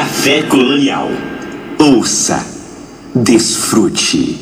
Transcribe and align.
Café 0.00 0.44
Colonial. 0.44 1.10
Ouça, 1.78 2.42
desfrute. 3.14 4.40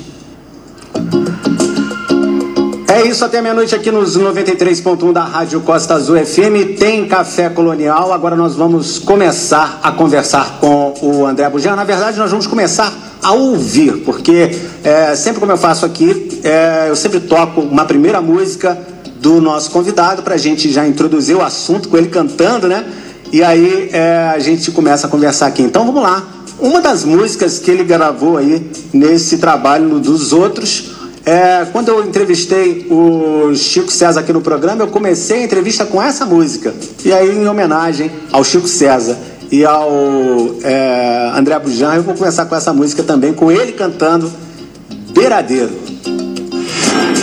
É 2.87 3.05
isso, 3.05 3.25
até 3.25 3.43
meia-noite 3.43 3.75
aqui 3.75 3.91
nos 3.91 4.17
93.1 4.17 5.13
da 5.13 5.25
Rádio 5.25 5.61
Costa 5.63 5.95
Azul 5.95 6.17
FM. 6.25 6.79
Tem 6.79 7.09
Café 7.09 7.49
Colonial. 7.49 8.13
Agora 8.13 8.37
nós 8.37 8.55
vamos 8.55 9.01
começar 9.01 9.81
a 9.83 9.91
conversar 9.91 10.61
com 10.61 10.95
o 11.03 11.27
André 11.27 11.51
Bujan. 11.51 11.75
Na 11.75 11.83
verdade, 11.83 12.17
nós 12.21 12.31
vamos 12.31 12.47
começar 12.47 12.93
a 13.21 13.33
ouvir, 13.33 14.05
porque 14.05 14.57
é, 14.85 15.17
sempre 15.17 15.41
como 15.41 15.51
eu 15.51 15.59
faço 15.59 15.85
aqui, 15.85 16.41
é, 16.45 16.87
eu 16.89 16.95
sempre 16.95 17.19
toco 17.19 17.63
uma 17.63 17.85
primeira 17.85 18.21
música 18.21 18.79
do 19.21 19.41
nosso 19.41 19.73
convidado 19.73 20.23
para 20.23 20.37
a 20.37 20.39
gente 20.39 20.71
já 20.71 20.87
introduzir 20.87 21.37
o 21.37 21.43
assunto 21.43 21.89
com 21.89 21.97
ele 21.97 22.07
cantando, 22.07 22.69
né? 22.69 22.85
E 23.33 23.43
aí 23.43 23.91
é, 23.93 24.33
a 24.35 24.39
gente 24.39 24.71
começa 24.71 25.07
a 25.07 25.11
conversar 25.11 25.47
aqui. 25.47 25.63
Então 25.63 25.85
vamos 25.85 26.03
lá. 26.03 26.27
Uma 26.59 26.81
das 26.81 27.05
músicas 27.05 27.59
que 27.59 27.71
ele 27.71 27.85
gravou 27.85 28.37
aí 28.37 28.71
nesse 28.93 29.39
trabalho 29.39 29.99
dos 30.01 30.33
outros. 30.33 30.97
É, 31.25 31.67
quando 31.73 31.89
eu 31.89 32.05
entrevistei 32.05 32.87
o 32.91 33.55
Chico 33.55 33.93
César 33.93 34.21
aqui 34.21 34.33
no 34.33 34.41
programa, 34.41 34.83
eu 34.83 34.89
comecei 34.89 35.41
a 35.41 35.45
entrevista 35.45 35.85
com 35.85 36.03
essa 36.03 36.25
música. 36.25 36.75
E 37.05 37.13
aí, 37.13 37.37
em 37.37 37.47
homenagem 37.47 38.11
ao 38.33 38.43
Chico 38.43 38.67
César 38.67 39.17
e 39.51 39.65
ao 39.65 39.91
é, 40.63 41.33
André 41.37 41.59
Bujan, 41.59 41.95
eu 41.97 42.03
vou 42.03 42.15
começar 42.15 42.47
com 42.47 42.57
essa 42.57 42.73
música 42.73 43.03
também, 43.03 43.35
com 43.35 43.53
ele 43.53 43.73
cantando 43.73 44.33
Beiradeiro. 45.13 45.77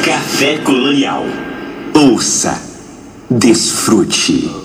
Café 0.04 0.60
Colonial. 0.60 1.24
Ouça, 1.96 2.62
desfrute. 3.30 4.65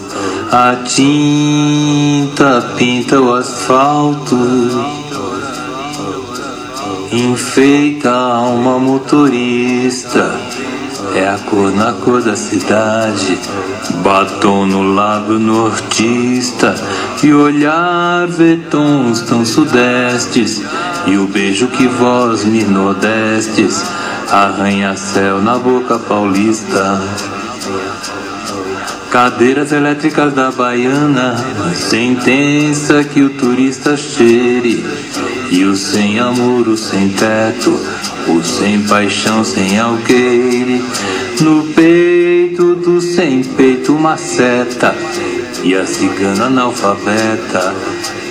A 0.53 0.75
tinta 0.83 2.73
pinta 2.75 3.21
o 3.21 3.33
asfalto, 3.33 4.37
enfeita 7.09 8.11
a 8.11 8.35
alma 8.35 8.77
motorista. 8.77 10.29
É 11.15 11.25
a 11.29 11.37
cor 11.37 11.71
na 11.71 11.93
cor 11.93 12.21
da 12.21 12.35
cidade, 12.35 13.39
batom 14.03 14.65
no 14.65 14.93
lábio 14.93 15.39
nortista 15.39 16.75
e 17.23 17.33
olhar 17.33 18.27
vê 18.27 18.57
tons 18.69 19.21
tão 19.21 19.45
sudestes 19.45 20.61
e 21.07 21.15
o 21.15 21.27
beijo 21.27 21.67
que 21.67 21.87
vós 21.87 22.43
me 22.43 22.65
nordestes 22.65 23.85
arranha 24.29 24.97
céu 24.97 25.41
na 25.41 25.57
boca 25.57 25.97
paulista. 25.97 26.99
Cadeiras 29.11 29.73
elétricas 29.73 30.33
da 30.33 30.51
Baiana, 30.51 31.35
sentença 31.75 33.03
que 33.03 33.21
o 33.21 33.29
turista 33.31 33.97
cheire. 33.97 34.85
E 35.51 35.65
o 35.65 35.75
sem 35.75 36.17
amor, 36.17 36.69
o 36.69 36.77
sem 36.77 37.09
teto, 37.09 37.77
o 38.29 38.41
sem 38.41 38.81
paixão, 38.83 39.43
sem 39.43 39.77
alqueire. 39.77 40.81
No 41.41 41.65
peito 41.73 42.75
do 42.75 43.01
sem 43.01 43.43
peito, 43.43 43.93
uma 43.93 44.15
seta. 44.15 44.95
E 45.61 45.75
a 45.75 45.85
cigana 45.85 46.45
analfabeta, 46.45 47.75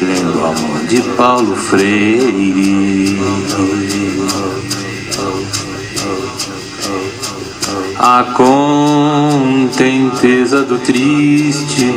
lendo 0.00 0.38
a 0.38 0.52
mão 0.62 0.86
de 0.88 1.02
Paulo 1.14 1.54
Freire. 1.56 3.18
A 8.02 8.24
contenteza 9.62 10.62
do 10.62 10.78
triste, 10.78 11.94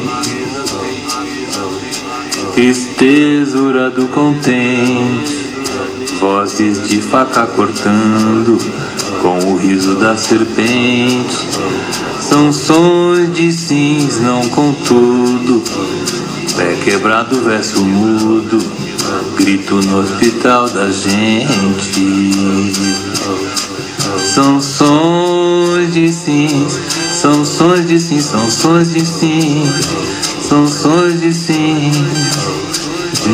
estesura 2.58 3.90
do 3.90 4.10
contente, 4.10 5.56
vozes 6.20 6.90
de 6.90 7.02
faca 7.02 7.46
cortando 7.46 8.58
com 9.22 9.54
o 9.54 9.56
riso 9.56 9.96
da 9.96 10.18
serpente. 10.18 11.48
São 12.20 12.52
sons 12.52 13.34
de 13.34 13.54
sims, 13.54 14.20
não 14.20 14.42
contudo, 14.50 15.64
pé 16.58 16.76
quebrado, 16.84 17.40
verso 17.46 17.82
mudo, 17.82 18.62
grito 19.38 19.76
no 19.76 20.00
hospital 20.02 20.68
da 20.68 20.92
gente. 20.92 22.34
São 24.34 24.60
sons 24.60 25.94
de 25.94 26.12
sim, 26.12 26.68
são 27.12 27.46
sons 27.46 27.86
de 27.86 28.00
sim, 28.00 28.20
são 28.20 28.50
sons 28.50 28.92
de 28.92 29.06
sim, 29.06 29.64
são 30.42 30.68
sons 30.68 31.22
de 31.22 31.32
sim. 31.32 31.92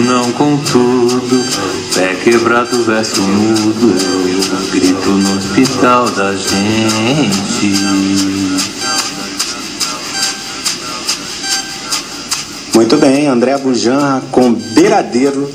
Não 0.06 0.30
contudo, 0.34 1.42
pé 1.96 2.16
quebrado, 2.16 2.84
verso 2.84 3.22
mudo, 3.22 3.96
grito 4.74 5.10
no 5.10 5.38
hospital 5.38 6.10
da 6.10 6.36
gente. 6.36 7.74
Muito 12.76 12.98
bem, 12.98 13.28
André 13.28 13.58
Bujan 13.58 14.22
com 14.32 14.52
Beiradeiro 14.52 15.50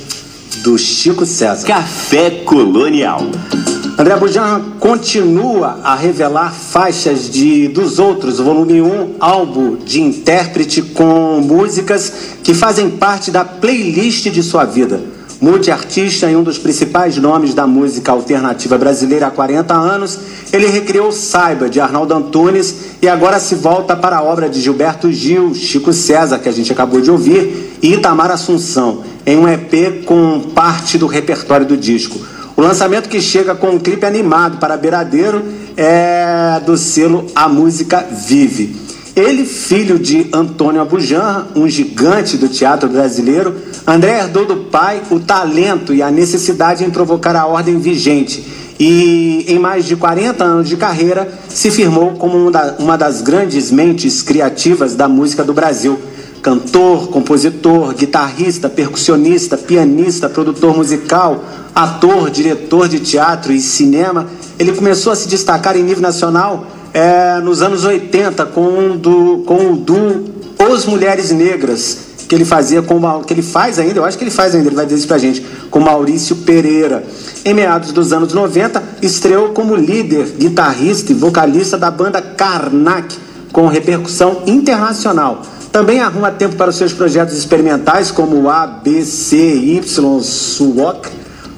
do 0.62 0.78
Chico 0.78 1.26
César. 1.26 1.66
Café 1.66 2.30
Colonial. 2.30 3.30
André 3.96 4.16
Bujan 4.16 4.60
continua 4.80 5.78
a 5.84 5.94
revelar 5.94 6.52
faixas 6.52 7.30
de 7.30 7.68
dos 7.68 8.00
outros, 8.00 8.40
volume 8.40 8.82
1, 8.82 9.14
álbum 9.20 9.76
de 9.76 10.00
intérprete 10.00 10.82
com 10.82 11.40
músicas 11.40 12.12
que 12.42 12.52
fazem 12.52 12.90
parte 12.90 13.30
da 13.30 13.44
playlist 13.44 14.30
de 14.30 14.42
sua 14.42 14.64
vida. 14.64 15.00
Multiartista 15.40 16.28
e 16.28 16.34
um 16.34 16.42
dos 16.42 16.58
principais 16.58 17.18
nomes 17.18 17.54
da 17.54 17.68
música 17.68 18.10
alternativa 18.10 18.76
brasileira 18.76 19.28
há 19.28 19.30
40 19.30 19.72
anos, 19.72 20.18
ele 20.52 20.66
recriou 20.66 21.12
Saiba, 21.12 21.68
de 21.68 21.78
Arnaldo 21.78 22.14
Antunes, 22.14 22.74
e 23.00 23.06
agora 23.06 23.38
se 23.38 23.54
volta 23.54 23.94
para 23.94 24.16
a 24.16 24.22
obra 24.24 24.48
de 24.48 24.60
Gilberto 24.60 25.12
Gil, 25.12 25.54
Chico 25.54 25.92
César, 25.92 26.40
que 26.40 26.48
a 26.48 26.52
gente 26.52 26.72
acabou 26.72 27.00
de 27.00 27.12
ouvir, 27.12 27.78
e 27.80 27.94
Itamar 27.94 28.32
Assunção, 28.32 29.04
em 29.24 29.38
um 29.38 29.48
EP 29.48 30.04
com 30.04 30.40
parte 30.52 30.98
do 30.98 31.06
repertório 31.06 31.66
do 31.66 31.76
disco. 31.76 32.18
O 32.56 32.62
lançamento 32.62 33.08
que 33.08 33.20
chega 33.20 33.52
com 33.54 33.70
um 33.70 33.78
clipe 33.80 34.06
animado 34.06 34.58
para 34.58 34.76
Beiradeiro 34.76 35.44
é 35.76 36.60
do 36.64 36.76
selo 36.76 37.26
A 37.34 37.48
Música 37.48 38.06
Vive. 38.28 38.76
Ele, 39.16 39.44
filho 39.44 39.98
de 39.98 40.28
Antônio 40.32 40.80
Abujanra, 40.80 41.48
um 41.56 41.68
gigante 41.68 42.36
do 42.36 42.48
teatro 42.48 42.88
brasileiro, 42.88 43.56
André 43.84 44.20
herdou 44.20 44.46
do 44.46 44.56
pai 44.56 45.02
o 45.10 45.18
talento 45.18 45.92
e 45.92 46.00
a 46.00 46.12
necessidade 46.12 46.84
em 46.84 46.90
provocar 46.90 47.34
a 47.34 47.44
ordem 47.44 47.78
vigente. 47.78 48.44
E 48.78 49.44
em 49.48 49.58
mais 49.58 49.84
de 49.84 49.96
40 49.96 50.44
anos 50.44 50.68
de 50.68 50.76
carreira, 50.76 51.28
se 51.48 51.72
firmou 51.72 52.12
como 52.12 52.50
uma 52.78 52.96
das 52.96 53.20
grandes 53.20 53.70
mentes 53.70 54.22
criativas 54.22 54.94
da 54.94 55.08
música 55.08 55.42
do 55.42 55.52
Brasil 55.52 55.98
cantor, 56.44 57.08
compositor, 57.08 57.94
guitarrista, 57.94 58.68
percussionista, 58.68 59.56
pianista, 59.56 60.28
produtor 60.28 60.76
musical, 60.76 61.42
ator, 61.74 62.30
diretor 62.30 62.86
de 62.86 63.00
teatro 63.00 63.50
e 63.50 63.58
cinema. 63.58 64.26
Ele 64.58 64.72
começou 64.72 65.10
a 65.10 65.16
se 65.16 65.26
destacar 65.26 65.74
em 65.74 65.82
nível 65.82 66.02
nacional 66.02 66.66
é, 66.92 67.40
nos 67.40 67.62
anos 67.62 67.86
80 67.86 68.44
com, 68.44 68.60
um 68.60 68.94
do, 68.94 69.42
com 69.46 69.72
o 69.72 69.76
duo 69.76 70.26
Os 70.70 70.84
Mulheres 70.84 71.30
Negras, 71.30 71.98
que 72.28 72.34
ele 72.34 72.44
fazia 72.44 72.82
com 72.82 73.00
que 73.22 73.32
ele 73.32 73.42
faz 73.42 73.78
ainda, 73.78 74.00
eu 74.00 74.04
acho 74.04 74.18
que 74.18 74.24
ele 74.24 74.30
faz 74.30 74.54
ainda, 74.54 74.68
ele 74.68 74.76
vai 74.76 74.84
dizer 74.84 74.98
isso 74.98 75.08
pra 75.08 75.16
gente, 75.16 75.40
com 75.70 75.80
Maurício 75.80 76.36
Pereira. 76.36 77.02
Em 77.42 77.54
meados 77.54 77.90
dos 77.90 78.12
anos 78.12 78.34
90, 78.34 78.82
estreou 79.00 79.48
como 79.50 79.74
líder, 79.74 80.26
guitarrista 80.38 81.10
e 81.10 81.14
vocalista 81.14 81.78
da 81.78 81.90
banda 81.90 82.20
Karnak, 82.20 83.16
com 83.50 83.66
repercussão 83.66 84.42
internacional. 84.46 85.42
Também 85.74 85.98
arruma 85.98 86.30
tempo 86.30 86.54
para 86.54 86.70
os 86.70 86.76
seus 86.76 86.92
projetos 86.92 87.36
experimentais, 87.36 88.12
como 88.12 88.40
o 88.40 88.48
ABCY 88.48 89.82
Suwok, 90.22 91.08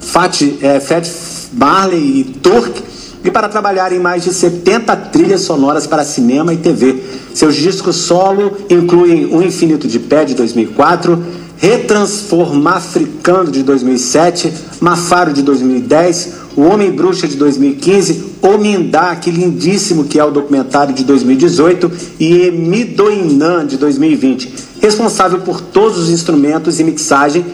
Fat, 0.01 0.41
é, 0.59 0.79
Fat 0.79 1.07
Marley 1.53 2.21
e 2.21 2.23
Turk, 2.23 2.81
e 3.23 3.29
para 3.29 3.47
trabalhar 3.47 3.91
em 3.93 3.99
mais 3.99 4.23
de 4.23 4.33
70 4.33 4.95
trilhas 5.11 5.41
sonoras 5.41 5.85
para 5.85 6.03
cinema 6.03 6.51
e 6.51 6.57
TV. 6.57 6.99
Seus 7.31 7.55
discos 7.55 7.95
solo 7.95 8.57
incluem 8.71 9.27
O 9.27 9.43
Infinito 9.43 9.87
de 9.87 9.99
Pé, 9.99 10.25
de 10.25 10.33
2004, 10.33 11.23
Retransformar 11.55 12.77
Africano, 12.77 13.51
de 13.51 13.61
2007, 13.61 14.51
Mafaro, 14.81 15.31
de 15.31 15.43
2010, 15.43 16.33
O 16.57 16.63
Homem 16.63 16.91
Bruxa, 16.91 17.27
de 17.27 17.35
2015, 17.35 18.33
O 18.41 18.57
Mindá, 18.57 19.15
que 19.15 19.29
lindíssimo 19.29 20.05
que 20.05 20.17
é 20.17 20.25
o 20.25 20.31
documentário 20.31 20.91
de 20.91 21.03
2018, 21.03 21.91
e 22.19 22.47
Emidoinan, 22.47 23.67
de 23.67 23.77
2020. 23.77 24.51
Responsável 24.81 25.41
por 25.41 25.61
todos 25.61 25.99
os 25.99 26.09
instrumentos 26.09 26.79
e 26.79 26.83
mixagem, 26.83 27.45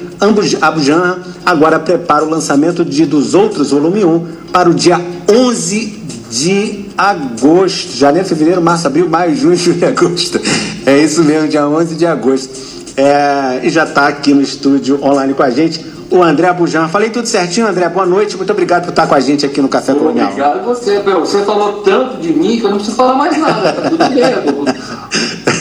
Abujan 0.61 1.17
agora 1.45 1.81
prepara 1.81 2.23
o 2.23 2.29
lançamento 2.29 2.85
de 2.85 3.05
Dos 3.05 3.33
Outros, 3.33 3.71
volume 3.71 4.05
1, 4.05 4.25
para 4.53 4.69
o 4.69 4.73
dia 4.73 5.01
11 5.29 6.01
de 6.31 6.85
agosto. 6.97 7.97
Janeiro, 7.97 8.25
fevereiro, 8.25 8.61
março, 8.61 8.88
abril, 8.88 9.09
maio, 9.09 9.35
junho, 9.35 9.55
julho 9.57 9.79
e 9.81 9.85
agosto. 9.85 10.39
É 10.85 11.03
isso 11.03 11.21
mesmo, 11.25 11.50
dia 11.50 11.67
11 11.67 11.95
de 11.95 12.05
agosto. 12.05 12.72
É, 12.95 13.59
e 13.63 13.69
já 13.69 13.83
está 13.85 14.07
aqui 14.07 14.33
no 14.33 14.41
estúdio 14.41 15.03
online 15.03 15.33
com 15.33 15.43
a 15.43 15.49
gente 15.49 15.93
o 16.13 16.21
André 16.21 16.47
Abujan. 16.47 16.87
Falei 16.87 17.09
tudo 17.09 17.27
certinho, 17.27 17.67
André. 17.67 17.89
Boa 17.89 18.05
noite. 18.05 18.37
Muito 18.37 18.51
obrigado 18.51 18.83
por 18.83 18.89
estar 18.89 19.07
com 19.07 19.15
a 19.15 19.19
gente 19.19 19.45
aqui 19.45 19.59
no 19.59 19.67
Café 19.67 19.93
Colonial. 19.95 20.27
Obrigado 20.27 20.59
a 20.59 20.61
você. 20.61 20.99
Você 20.99 21.41
falou 21.43 21.81
tanto 21.81 22.17
de 22.17 22.31
mim 22.31 22.59
que 22.59 22.65
eu 22.65 22.69
não 22.69 22.77
preciso 22.77 22.95
falar 22.95 23.15
mais 23.15 23.35
nada. 23.35 23.73
Tá 23.73 23.89
tudo 23.89 23.97
bem. 23.97 24.21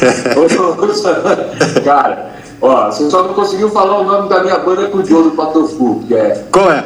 Cara, 1.84 2.32
ó, 2.60 2.90
você 2.90 3.08
só 3.08 3.22
não 3.22 3.32
conseguiu 3.34 3.70
falar 3.70 4.00
o 4.00 4.04
nome 4.04 4.28
da 4.28 4.42
minha 4.42 4.58
banda 4.58 4.88
com 4.88 4.98
o 4.98 5.02
do 5.02 5.30
Patofu, 5.30 6.04
que 6.06 6.14
é. 6.14 6.44
Qual 6.52 6.70
é? 6.70 6.82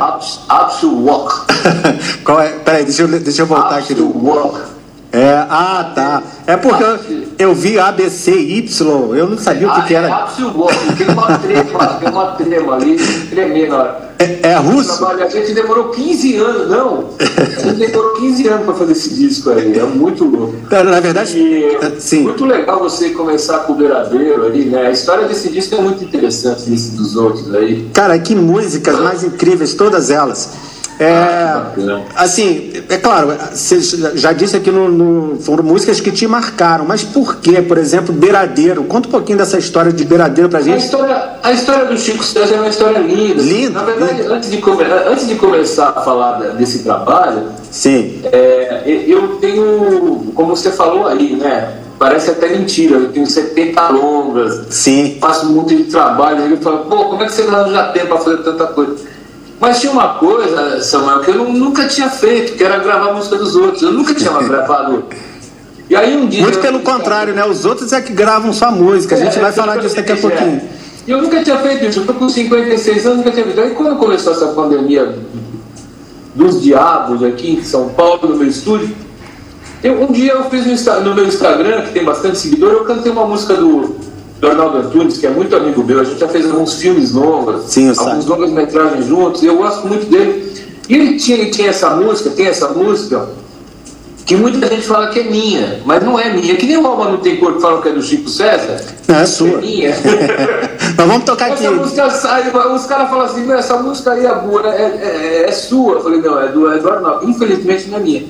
Absol 0.49 1.05
Walk. 1.05 1.35
Qual 2.25 2.41
é? 2.41 2.51
Peraí, 2.51 2.85
deixa 2.85 3.03
eu, 3.03 3.09
deixa 3.09 3.43
eu 3.43 3.47
voltar 3.47 3.79
aqui. 3.79 3.95
Walk. 3.95 4.76
É, 5.17 5.47
ah, 5.49 5.93
tá. 5.95 6.23
É 6.47 6.59
porque 6.59 6.85
eu, 6.85 6.99
eu 7.39 7.55
vi 7.55 7.79
ABCY, 7.79 8.69
eu 9.17 9.27
não 9.27 9.39
sabia 9.39 9.67
o 9.67 9.73
que, 9.73 9.81
ah, 9.81 9.85
que 9.85 9.95
era. 9.95 10.09
É 10.09 10.13
Absol 10.13 10.69
tem 10.99 11.09
uma 11.09 11.39
trema, 11.39 11.87
tem 11.99 12.09
uma 12.11 12.27
trema 12.33 12.75
ali, 12.75 12.99
tremendo. 13.31 13.77
É, 14.19 14.51
é 14.51 14.57
russo? 14.57 15.07
A 15.07 15.29
gente 15.29 15.55
demorou 15.55 15.89
15 15.89 16.37
anos, 16.37 16.71
não. 16.71 17.05
A 17.19 17.61
gente 17.61 17.91
demorou 17.91 18.13
15 18.13 18.49
anos 18.49 18.65
para 18.67 18.75
fazer 18.75 18.93
esse 18.93 19.15
disco 19.15 19.51
aí, 19.51 19.79
é 19.79 19.83
muito 19.85 20.25
louco. 20.25 20.55
Na 20.71 21.01
verdade, 21.01 21.39
e, 21.39 21.99
sim. 21.99 22.25
Muito 22.25 22.45
legal 22.45 22.79
você 22.79 23.11
começar 23.11 23.61
com 23.61 23.73
o 23.73 23.77
Beiradeiro 23.77 24.45
ali, 24.45 24.67
né? 24.67 24.89
A 24.89 24.91
história 24.91 25.27
desse 25.27 25.49
disco 25.49 25.75
é 25.77 25.81
muito 25.81 26.05
interessante, 26.05 26.69
desse 26.69 26.91
dos 26.91 27.17
outros 27.17 27.55
aí. 27.55 27.89
Cara, 27.95 28.19
que 28.19 28.35
músicas 28.35 29.01
mais 29.01 29.25
incríveis, 29.25 29.73
todas 29.73 30.11
elas. 30.11 30.66
É, 30.99 31.13
ah, 31.13 31.73
assim, 32.17 32.73
é 32.89 32.97
claro, 32.97 33.37
você 33.53 33.81
já 34.15 34.33
disse 34.33 34.57
aqui 34.57 34.71
no, 34.71 34.89
no, 34.89 35.41
foram 35.41 35.63
músicas 35.63 36.01
que 36.01 36.11
te 36.11 36.27
marcaram, 36.27 36.85
mas 36.87 37.03
por 37.03 37.37
que, 37.37 37.61
por 37.63 37.77
exemplo, 37.77 38.15
Beiradeiro? 38.15 38.85
Conta 38.85 39.09
um 39.09 39.11
pouquinho 39.11 39.39
dessa 39.39 39.59
história 39.59 39.93
de 39.93 40.05
Beiradeiro 40.05 40.49
pra 40.49 40.61
gente. 40.61 40.75
A 40.75 40.79
história, 40.79 41.31
a 41.43 41.53
história 41.53 41.85
do 41.85 41.99
Chico 41.99 42.25
César 42.25 42.55
é 42.55 42.61
uma 42.61 42.69
história 42.69 42.99
linda. 42.99 43.43
Linda. 43.43 43.81
Na 43.81 43.85
verdade, 43.85 44.23
linda. 44.23 44.35
Antes, 44.35 44.51
de 44.51 44.63
antes 45.07 45.29
de 45.29 45.35
começar 45.35 45.91
a 45.91 46.01
falar 46.01 46.39
desse 46.55 46.79
trabalho, 46.81 47.51
Sim. 47.71 48.21
É, 48.25 48.83
eu 48.87 49.37
tenho, 49.37 50.33
como 50.35 50.57
você 50.57 50.71
falou 50.71 51.07
aí, 51.07 51.37
né? 51.37 51.77
Parece 51.99 52.31
até 52.31 52.49
mentira, 52.49 52.97
eu 52.97 53.13
tenho 53.13 53.27
70 53.27 53.89
longas, 53.89 54.67
Sim. 54.71 55.17
faço 55.21 55.47
muito 55.47 55.75
de 55.75 55.85
trabalho, 55.85 56.43
aí 56.43 56.51
eu 56.51 56.59
falo, 56.59 56.81
pô, 56.87 57.07
como 57.07 57.23
é 57.23 57.27
que 57.27 57.33
você 57.33 57.45
não 57.45 57.71
já 57.71 57.89
tem 57.89 58.05
para 58.07 58.19
fazer 58.19 58.39
tanta 58.39 58.67
coisa? 58.67 58.97
Mas 59.59 59.81
tinha 59.81 59.93
uma 59.93 60.15
coisa, 60.15 60.83
Samuel, 60.83 61.21
que 61.21 61.31
eu 61.31 61.49
nunca 61.53 61.87
tinha 61.87 62.11
feito, 62.11 62.57
que 62.57 62.63
era 62.63 62.79
gravar 62.79 63.11
a 63.11 63.15
música 63.15 63.37
dos 63.37 63.57
outros. 63.57 63.83
Eu 63.83 63.93
nunca 63.93 64.15
tinha 64.15 64.31
gravado. 64.43 65.05
E 65.89 65.97
aí 65.97 66.17
um 66.17 66.27
dia. 66.27 66.43
Muito 66.43 66.59
pelo 66.59 66.81
contrário, 66.81 67.35
né? 67.35 67.45
Os 67.45 67.65
outros 67.65 67.93
é 67.93 68.01
que 68.01 68.13
gravam 68.13 68.53
sua 68.53 68.71
música. 68.71 69.15
A 69.15 69.19
gente 69.19 69.39
é, 69.39 69.41
vai 69.41 69.53
falar 69.53 69.79
disso 69.79 69.97
daqui 69.97 70.13
a 70.13 70.17
pouquinho. 70.17 70.63
E 71.07 71.11
eu 71.11 71.23
nunca 71.23 71.43
tinha 71.43 71.57
feito 71.59 71.85
isso. 71.87 72.01
Eu 72.01 72.07
tô 72.07 72.15
com 72.15 72.29
56 72.29 73.07
anos, 73.07 73.19
nunca 73.19 73.31
tinha 73.31 73.45
feito. 73.45 73.61
Aí 73.61 73.71
quando 73.71 73.97
começou 73.97 74.33
essa 74.33 74.49
pandemia 74.49 75.17
dos 76.35 76.63
diabos 76.63 77.23
aqui 77.23 77.55
em 77.55 77.65
São 77.65 77.89
Paulo, 77.91 78.29
no 78.29 78.37
meu 78.37 78.49
estúdio, 78.49 78.95
eu, 79.83 80.03
um 80.03 80.13
dia 80.13 80.33
eu 80.33 80.51
fiz 80.51 80.67
no, 80.67 81.01
no 81.01 81.15
meu 81.15 81.27
Instagram, 81.27 81.83
que 81.83 81.93
tem 81.93 82.05
bastante 82.05 82.39
seguidor, 82.39 82.73
eu 82.73 82.85
cantei 82.85 83.11
uma 83.11 83.25
música 83.25 83.55
do 83.55 83.97
do 84.47 84.51
Arnaldo 84.51 84.79
Antunes, 84.79 85.19
que 85.19 85.27
é 85.27 85.31
muito 85.31 85.55
amigo 85.57 85.83
meu, 85.83 86.01
a 86.01 86.05
gente 86.05 86.21
já 86.21 86.29
fez 86.29 86.49
alguns 86.49 86.75
filmes 86.75 87.13
novos, 87.13 87.65
Sim, 87.67 87.93
alguns 87.97 88.27
longas 88.27 88.51
metragens 88.51 89.07
juntos, 89.07 89.43
e 89.43 89.47
eu 89.47 89.57
gosto 89.57 89.87
muito 89.89 90.07
dele. 90.09 90.47
E 90.89 90.95
ele 90.95 91.17
tinha, 91.19 91.37
ele 91.39 91.51
tinha 91.51 91.71
essa 91.71 91.91
música, 91.91 92.31
tem 92.31 92.47
essa 92.47 92.69
música, 92.69 93.29
que 94.25 94.37
muita 94.37 94.67
gente 94.69 94.87
fala 94.87 95.09
que 95.09 95.21
é 95.21 95.25
minha, 95.25 95.81
mas 95.85 96.03
não 96.03 96.19
é 96.19 96.33
minha. 96.33 96.57
Que 96.57 96.67
nem 96.67 96.77
o 96.77 96.87
Alma 96.87 97.11
Não 97.11 97.19
Tem 97.19 97.37
Corpo 97.37 97.61
falam 97.61 97.81
que 97.81 97.89
é 97.89 97.93
do 97.93 98.03
Chico 98.03 98.29
César. 98.29 98.81
Não, 99.07 99.17
é 99.17 99.27
sua. 99.27 99.49
É 99.49 99.61
minha. 99.61 99.95
mas 100.97 101.07
vamos 101.07 101.25
tocar 101.25 101.53
essa 101.53 101.69
aqui. 101.69 101.77
Música 101.77 102.11
sai, 102.11 102.49
os 102.75 102.87
caras 102.87 103.09
falam 103.09 103.25
assim, 103.25 103.53
essa 103.53 103.77
música 103.77 104.13
aí 104.13 104.27
é 104.27 104.35
boa, 104.35 104.63
né? 104.63 104.77
é, 104.77 105.45
é, 105.45 105.49
é, 105.49 105.53
sua. 105.53 105.95
Eu 105.95 106.03
falei, 106.03 106.21
não, 106.21 106.41
é 106.41 106.49
do, 106.49 106.73
é 106.73 106.79
do 106.79 106.91
Arnaldo. 106.91 107.29
Infelizmente 107.29 107.89
não 107.89 107.99
é 107.99 108.01
minha. 108.01 108.25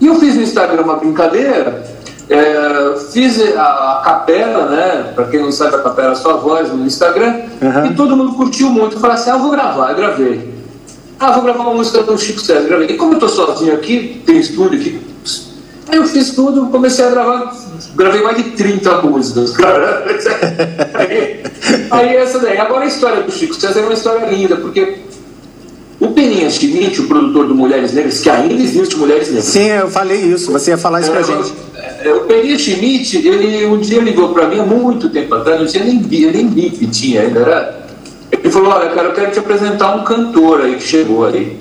E 0.00 0.06
eu 0.06 0.14
fiz 0.16 0.36
no 0.36 0.42
Instagram 0.42 0.82
uma 0.82 0.96
brincadeira, 0.96 1.84
é, 2.28 2.96
fiz 3.12 3.40
a, 3.56 3.98
a, 3.98 4.02
capela, 4.04 4.66
né? 4.66 5.12
Para 5.14 5.26
quem 5.26 5.40
não 5.40 5.52
sabe, 5.52 5.76
a 5.76 5.78
capela 5.80 6.12
é 6.12 6.14
sua 6.14 6.34
voz 6.34 6.72
no 6.72 6.86
Instagram. 6.86 7.42
Uhum. 7.60 7.86
E 7.86 7.94
todo 7.94 8.16
mundo 8.16 8.34
curtiu 8.34 8.70
muito. 8.70 8.96
Eu 8.96 9.00
falei 9.00 9.16
assim: 9.16 9.30
ah, 9.30 9.34
eu 9.34 9.40
vou 9.40 9.50
gravar. 9.50 9.90
Eu 9.90 9.96
gravei. 9.96 10.52
Ah, 11.18 11.32
vou 11.32 11.42
gravar 11.42 11.62
uma 11.64 11.74
música 11.74 12.02
do 12.02 12.16
Chico 12.18 12.40
César. 12.40 12.66
Gravei. 12.66 12.88
E 12.88 12.96
como 12.96 13.14
eu 13.14 13.18
tô 13.18 13.28
sozinho 13.28 13.74
aqui, 13.74 14.22
tem 14.24 14.38
estúdio 14.38 14.78
aqui. 14.80 15.12
Aí 15.88 15.98
eu 15.98 16.06
fiz 16.06 16.30
tudo, 16.30 16.66
comecei 16.66 17.04
a 17.04 17.10
gravar. 17.10 17.54
Gravei 17.94 18.22
mais 18.22 18.36
de 18.36 18.44
30 18.52 19.02
músicas. 19.02 19.54
aí, 20.94 21.42
aí 21.90 22.16
essa 22.16 22.38
daí. 22.38 22.56
Agora 22.56 22.84
a 22.84 22.88
história 22.88 23.22
do 23.22 23.30
Chico 23.30 23.54
César 23.54 23.80
é 23.80 23.82
uma 23.82 23.92
história 23.92 24.26
linda, 24.26 24.56
porque 24.56 25.00
o 26.02 26.08
Peninha 26.08 26.50
Schmidt, 26.50 27.00
o 27.00 27.06
produtor 27.06 27.46
do 27.46 27.54
Mulheres 27.54 27.92
Negras, 27.92 28.18
que 28.18 28.28
ainda 28.28 28.60
existe 28.60 28.96
Mulheres 28.96 29.28
Negras. 29.28 29.44
Sim, 29.44 29.68
eu 29.68 29.88
falei 29.88 30.18
isso, 30.20 30.50
você 30.50 30.72
ia 30.72 30.76
falar 30.76 31.00
isso 31.00 31.12
pra 31.12 31.20
é, 31.20 31.22
gente. 31.22 31.54
É, 32.02 32.12
o 32.12 32.22
Peninha 32.22 32.58
Schmidt, 32.58 33.16
ele 33.24 33.66
um 33.66 33.78
dia 33.78 34.00
ligou 34.00 34.30
para 34.34 34.48
mim 34.48 34.58
há 34.58 34.64
muito 34.64 35.08
tempo 35.08 35.32
atrás, 35.36 35.60
não 35.60 35.66
tinha 35.68 35.84
nem, 35.84 36.00
nem 36.00 36.48
bip 36.48 36.84
tinha 36.88 37.22
ainda, 37.22 37.38
era. 37.38 37.86
Ele 38.32 38.50
falou, 38.50 38.72
olha, 38.72 38.90
cara, 38.90 39.08
eu 39.08 39.12
quero 39.12 39.30
te 39.30 39.38
apresentar 39.38 39.94
um 39.94 40.02
cantor 40.02 40.62
aí 40.62 40.74
que 40.74 40.82
chegou 40.82 41.24
aí. 41.24 41.56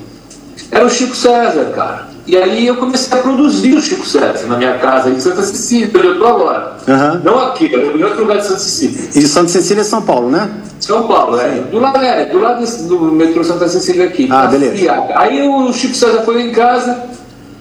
Era 0.72 0.86
o 0.86 0.90
Chico 0.90 1.16
César, 1.16 1.66
cara. 1.76 2.10
E 2.28 2.38
aí 2.38 2.68
eu 2.68 2.76
comecei 2.78 3.18
a 3.18 3.22
produzir 3.22 3.74
o 3.74 3.82
Chico 3.82 4.06
César 4.06 4.46
na 4.48 4.58
minha 4.58 4.78
casa, 4.78 5.10
em 5.10 5.20
Santa 5.20 5.42
Cecília, 5.42 5.90
onde 5.94 6.06
eu 6.08 6.20
tô 6.20 6.28
agora. 6.28 6.78
Uhum. 6.88 7.22
Não 7.24 7.40
aqui, 7.40 7.66
em 7.66 8.04
outro 8.04 8.22
lugar 8.22 8.38
de 8.38 8.46
Santa 8.46 8.60
Cecília. 8.60 9.10
E 9.16 9.22
Santa 9.28 9.50
Cecília 9.50 9.82
é 9.82 9.84
São 9.84 10.02
Paulo, 10.02 10.30
né? 10.30 10.50
São 10.80 11.08
Paulo, 11.08 11.40
é. 11.40 11.62
Do 11.72 11.80
lado, 11.80 11.98
é, 11.98 12.25
do 12.25 12.40
lado 12.40 12.88
do 12.88 13.00
metrô 13.12 13.44
Santa 13.44 13.68
Cecília 13.68 14.06
aqui. 14.06 14.28
Ah, 14.32 14.48
beleza. 14.48 14.92
Aí 15.16 15.48
o 15.48 15.74
Chico 15.74 15.96
César 15.96 16.22
foi 16.22 16.42
em 16.42 16.51
casa, 16.51 17.06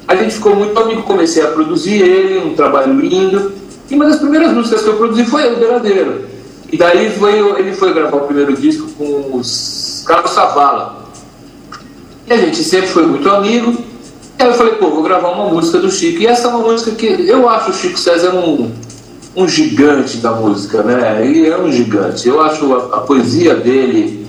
a 0.06 0.14
gente 0.14 0.34
ficou 0.34 0.54
muito 0.54 0.78
amigo, 0.78 1.02
comecei 1.02 1.42
a 1.42 1.48
produzir 1.48 2.02
ele, 2.02 2.38
um 2.38 2.54
trabalho 2.54 2.92
lindo. 2.92 3.52
E 3.90 3.94
uma 3.94 4.06
das 4.06 4.18
primeiras 4.18 4.52
músicas 4.52 4.82
que 4.82 4.88
eu 4.88 4.96
produzi 4.96 5.24
foi 5.24 5.52
O 5.52 5.56
Beiradeiro. 5.56 6.26
E 6.72 6.76
daí 6.76 7.12
ele 7.58 7.72
foi 7.72 7.92
gravar 7.92 8.16
o 8.16 8.20
primeiro 8.20 8.56
disco 8.56 8.88
com 8.96 9.36
os 9.36 10.04
Carlos 10.06 10.30
Savala. 10.30 11.06
E 12.26 12.32
a 12.32 12.36
gente 12.36 12.62
sempre 12.62 12.88
foi 12.88 13.06
muito 13.06 13.28
amigo. 13.28 13.89
Aí 14.40 14.46
eu 14.46 14.54
falei, 14.54 14.74
pô, 14.74 14.88
vou 14.88 15.02
gravar 15.02 15.28
uma 15.28 15.50
música 15.50 15.78
do 15.78 15.90
Chico. 15.90 16.22
E 16.22 16.26
essa 16.26 16.48
é 16.48 16.50
uma 16.50 16.60
música 16.60 16.92
que 16.92 17.06
eu 17.06 17.46
acho 17.46 17.70
o 17.70 17.74
Chico 17.74 17.98
César 17.98 18.30
um, 18.30 18.70
um 19.36 19.46
gigante 19.46 20.16
da 20.16 20.32
música, 20.32 20.82
né? 20.82 21.20
Ele 21.22 21.46
é 21.46 21.58
um 21.58 21.70
gigante. 21.70 22.26
Eu 22.26 22.40
acho 22.40 22.74
a, 22.74 22.96
a 22.96 23.00
poesia 23.00 23.54
dele 23.54 24.20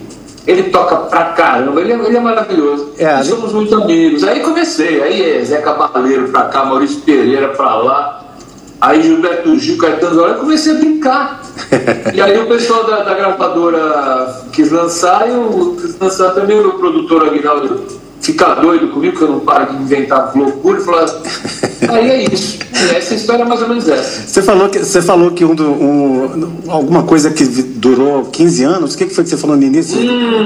ele 0.46 0.64
toca 0.64 0.96
pra 0.98 1.26
caramba, 1.26 1.80
ele 1.80 1.94
é, 1.94 1.96
ele 1.96 2.18
é 2.18 2.20
maravilhoso. 2.20 2.92
É, 2.98 3.24
somos 3.24 3.54
muito 3.54 3.74
amigos. 3.76 4.24
Aí 4.24 4.42
comecei, 4.42 5.02
aí 5.02 5.38
é 5.38 5.46
Zé 5.46 5.62
Cabaleiro 5.62 6.30
pra 6.30 6.46
cá, 6.46 6.66
Maurício 6.66 7.00
Pereira 7.02 7.50
pra 7.50 7.76
lá, 7.76 8.26
aí 8.82 9.04
Gilberto 9.04 9.58
Gil, 9.58 9.78
Caetano 9.78 10.16
Zola, 10.16 10.30
eu 10.30 10.40
comecei 10.40 10.74
a 10.74 10.76
brincar. 10.76 11.42
e 12.14 12.20
aí 12.20 12.38
o 12.40 12.48
pessoal 12.48 12.86
da, 12.86 13.04
da, 13.04 13.14
gravadora 13.14 14.44
quis 14.52 14.72
lançar, 14.72 15.30
e 15.30 15.32
eu 15.32 15.78
quis 15.80 15.98
lançar 16.00 16.32
também 16.32 16.60
o 16.60 16.64
meu 16.64 16.74
produtor 16.74 17.28
Aguinaldo 17.28 18.02
ficar 18.22 18.56
doido 18.56 18.90
comigo, 18.90 19.18
que 19.18 19.24
eu 19.24 19.32
não 19.32 19.40
paro 19.40 19.74
de 19.74 19.82
inventar 19.82 20.32
loucura 20.36 20.80
e 20.80 20.84
falar. 20.84 21.06
Aí 21.90 22.10
é 22.10 22.24
isso. 22.24 22.60
Essa 22.96 23.16
história 23.16 23.44
é 23.44 23.46
mais 23.46 23.62
ou 23.62 23.68
menos 23.68 23.88
essa. 23.88 24.28
Você 24.28 24.42
falou 24.42 24.70
que, 24.70 24.80
você 24.80 25.02
falou 25.02 25.32
que 25.32 25.44
um, 25.44 25.54
um, 25.54 26.52
alguma 26.68 27.04
coisa 27.04 27.30
que 27.32 27.44
durou 27.46 28.26
15 28.26 28.64
anos, 28.64 28.94
o 28.94 28.98
que, 28.98 29.08
foi 29.08 29.24
que 29.24 29.30
você 29.30 29.38
falou 29.38 29.56
no 29.56 29.64
início? 29.64 30.00
Hum. 30.00 30.46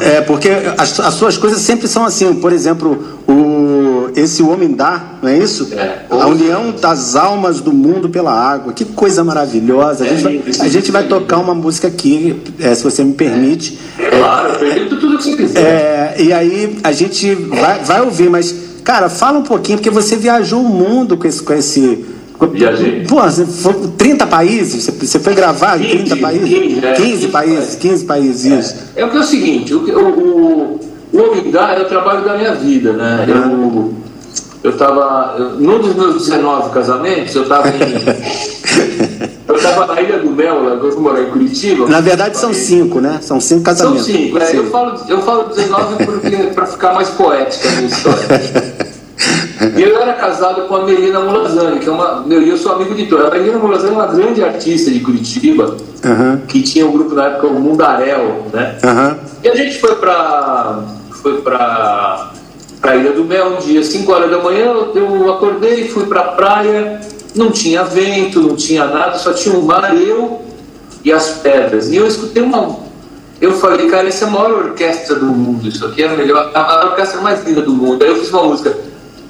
É, 0.00 0.20
porque 0.20 0.50
as, 0.76 0.98
as, 1.00 1.14
suas 1.14 1.36
coisas 1.36 1.60
sempre 1.60 1.86
são 1.88 2.04
assim, 2.04 2.34
por 2.34 2.52
exemplo, 2.52 3.18
o, 3.28 4.10
esse 4.16 4.42
Homem 4.42 4.72
Dá, 4.72 5.18
não 5.22 5.28
é 5.28 5.38
isso? 5.38 5.68
É. 5.72 6.06
A 6.10 6.26
união 6.26 6.72
das 6.72 7.16
almas 7.16 7.60
do 7.60 7.72
mundo 7.72 8.08
pela 8.08 8.32
água. 8.32 8.72
Que 8.72 8.84
coisa 8.84 9.22
maravilhosa. 9.24 10.04
A 10.04 10.08
gente 10.08 10.22
vai, 10.22 10.42
a 10.60 10.68
gente 10.68 10.90
vai 10.90 11.04
tocar 11.04 11.38
uma 11.38 11.54
música 11.54 11.88
aqui, 11.88 12.40
é, 12.60 12.74
se 12.74 12.84
você 12.84 13.04
me 13.04 13.14
permite. 13.14 13.78
Claro, 13.96 14.48
eu 14.48 14.58
permito 14.58 14.97
que 15.18 15.24
você 15.24 15.36
quiser. 15.36 15.60
É, 15.60 16.14
e 16.22 16.32
aí 16.32 16.78
a 16.82 16.92
gente 16.92 17.34
vai, 17.34 17.80
vai 17.84 18.00
ouvir, 18.00 18.30
mas, 18.30 18.54
cara, 18.82 19.08
fala 19.10 19.38
um 19.38 19.42
pouquinho, 19.42 19.78
porque 19.78 19.90
você 19.90 20.16
viajou 20.16 20.62
o 20.62 20.68
mundo 20.68 21.16
com 21.16 21.26
esse, 21.28 21.42
com 21.42 21.52
esse 21.52 22.04
Viajei. 22.52 23.04
Pô, 23.04 23.20
você 23.20 23.44
foi 23.44 23.74
30 23.96 24.24
países? 24.24 24.84
Você- 25.00 25.18
foi 25.18 25.34
gravar 25.34 25.76
em 25.76 25.82
15, 25.88 25.96
30 26.04 26.16
países? 26.18 26.48
15, 26.48 26.86
é, 26.86 26.92
15 26.92 27.02
15 27.10 27.28
países, 27.28 27.56
países. 27.58 27.74
15 27.76 28.04
países, 28.04 28.44
isso. 28.44 28.74
É 28.94 29.04
o 29.04 29.10
que 29.10 29.16
é 29.16 29.20
o 29.20 29.24
seguinte, 29.24 29.74
o, 29.74 29.78
o, 29.80 30.08
o, 30.08 30.80
o 31.12 31.18
Omingá 31.32 31.74
é 31.74 31.82
o 31.82 31.86
trabalho 31.86 32.24
da 32.24 32.36
minha 32.38 32.54
vida, 32.54 32.92
né? 32.92 33.24
Eu, 33.26 33.92
eu 34.68 34.76
tava, 34.76 35.34
eu- 35.38 35.50
num 35.52 35.78
dos 35.78 35.94
meus 35.94 36.26
19 36.26 36.70
casamentos, 36.70 37.34
eu 37.34 37.48
tava 37.48 37.68
em, 37.68 37.72
eu 39.48 39.58
tava 39.60 39.86
na 39.94 40.00
Ilha 40.02 40.18
do 40.18 40.30
Mel, 40.30 40.62
lá, 40.64 40.70
eu 40.74 40.92
fui 40.92 41.00
morar 41.02 41.22
em 41.22 41.30
Curitiba. 41.30 41.86
Na 41.88 42.00
verdade 42.00 42.36
são 42.36 42.52
cinco, 42.52 43.00
né? 43.00 43.18
São 43.22 43.40
cinco 43.40 43.64
São 43.64 43.74
casamentos. 43.74 44.04
cinco, 44.06 44.38
é, 44.38 44.56
eu, 44.56 44.70
falo, 44.70 44.94
eu 45.08 45.22
falo 45.22 45.44
19 45.44 46.04
porque 46.04 46.36
para 46.54 46.66
ficar 46.66 46.92
mais 46.94 47.08
poética 47.10 47.68
a 47.68 47.72
minha 47.72 47.86
história. 47.86 48.78
E 49.76 49.82
eu 49.82 50.00
era 50.00 50.12
casado 50.12 50.62
com 50.68 50.76
a 50.76 50.84
Melina 50.84 51.18
Mulazani, 51.18 51.80
que 51.80 51.88
é 51.88 51.92
uma. 51.92 52.20
meu, 52.24 52.40
E 52.40 52.48
eu 52.48 52.56
sou 52.56 52.72
amigo 52.72 52.94
de 52.94 53.06
todos. 53.06 53.26
A 53.26 53.30
Melina 53.30 53.58
Mulazani 53.58 53.90
é 53.92 53.96
uma 53.96 54.06
grande 54.06 54.42
artista 54.44 54.88
de 54.90 55.00
Curitiba, 55.00 55.76
Aham, 56.04 56.42
que 56.46 56.62
tinha 56.62 56.86
um 56.86 56.92
grupo 56.92 57.12
na 57.14 57.26
época, 57.26 57.48
o 57.48 57.58
Mundarel, 57.60 58.46
né? 58.52 58.76
aham. 58.84 59.18
E 59.42 59.48
a 59.48 59.54
gente 59.56 59.78
foi 59.80 59.96
pra. 59.96 60.84
Foi 61.10 61.40
pra. 61.40 62.30
Pra 62.80 62.96
Ilha 62.96 63.12
do 63.12 63.24
Mel 63.24 63.54
um 63.54 63.56
dia, 63.56 63.82
5 63.82 64.10
horas 64.12 64.30
da 64.30 64.38
manhã, 64.38 64.72
eu- 64.94 65.32
acordei, 65.32 65.88
fui 65.88 66.06
pra 66.06 66.22
praia, 66.22 67.00
não 67.34 67.50
tinha 67.50 67.82
vento, 67.84 68.40
não 68.40 68.56
tinha 68.56 68.84
nada, 68.86 69.18
só 69.18 69.32
tinha 69.32 69.54
o 69.54 69.62
mar, 69.64 69.94
eu 69.96 70.42
e 71.04 71.12
as 71.12 71.28
pedras. 71.42 71.90
E 71.90 71.96
eu 71.96 72.06
escutei 72.06 72.42
uma. 72.42 72.76
Eu 73.40 73.52
falei, 73.52 73.88
cara, 73.88 74.08
essa 74.08 74.24
é 74.24 74.28
a 74.28 74.30
maior 74.30 74.50
orquestra 74.64 75.14
do 75.16 75.26
mundo, 75.26 75.68
isso 75.68 75.84
aqui 75.86 76.02
é 76.02 76.08
a 76.08 76.16
melhor, 76.16 76.50
a, 76.54 76.60
a 76.60 76.86
orquestra 76.86 77.20
mais 77.20 77.44
linda 77.46 77.62
do 77.62 77.72
mundo. 77.72 78.02
Aí 78.02 78.10
eu 78.10 78.16
fiz 78.16 78.30
uma 78.30 78.42
música. 78.42 78.76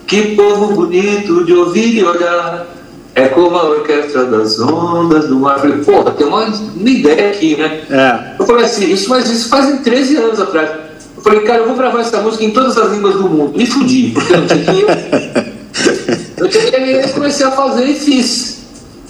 Que 0.07 0.35
povo 0.35 0.73
bonito 0.75 1.45
de 1.45 1.53
ouvir 1.53 1.95
e 1.99 2.05
olhar. 2.05 2.67
É 3.15 3.27
como 3.29 3.57
a 3.59 3.65
orquestra 3.65 4.25
das 4.27 4.59
ondas 4.61 5.27
do 5.27 5.37
mar. 5.41 5.55
Eu 5.57 5.61
falei, 5.61 5.79
porra, 5.85 6.11
tem 6.13 6.27
uma, 6.27 6.45
uma 6.45 6.89
ideia 6.89 7.31
aqui, 7.31 7.57
né? 7.57 7.83
É. 7.91 8.35
Eu 8.41 8.47
falei 8.47 8.65
assim, 8.65 8.91
isso, 8.91 9.11
mas 9.11 9.29
isso 9.29 9.49
fazem 9.49 9.79
13 9.79 10.17
anos 10.17 10.41
atrás. 10.41 10.71
Eu 11.29 11.35
falei, 11.35 11.41
cara, 11.47 11.59
eu 11.59 11.67
vou 11.67 11.77
gravar 11.77 12.01
essa 12.01 12.23
música 12.23 12.43
em 12.43 12.51
todas 12.53 12.79
as 12.79 12.91
línguas 12.91 13.17
do 13.17 13.29
mundo. 13.29 13.53
Me 13.55 13.67
fudi, 13.67 14.13
porque 14.15 14.33
eu 14.33 14.39
não 14.39 14.47
tinha 14.47 14.65
dinheiro. 14.65 14.89
Eu 16.39 16.49
tinha 16.49 16.71
dinheiro, 16.71 17.13
comecei 17.13 17.45
a 17.45 17.51
fazer 17.51 17.85
e 17.85 17.95
fiz. 17.95 18.59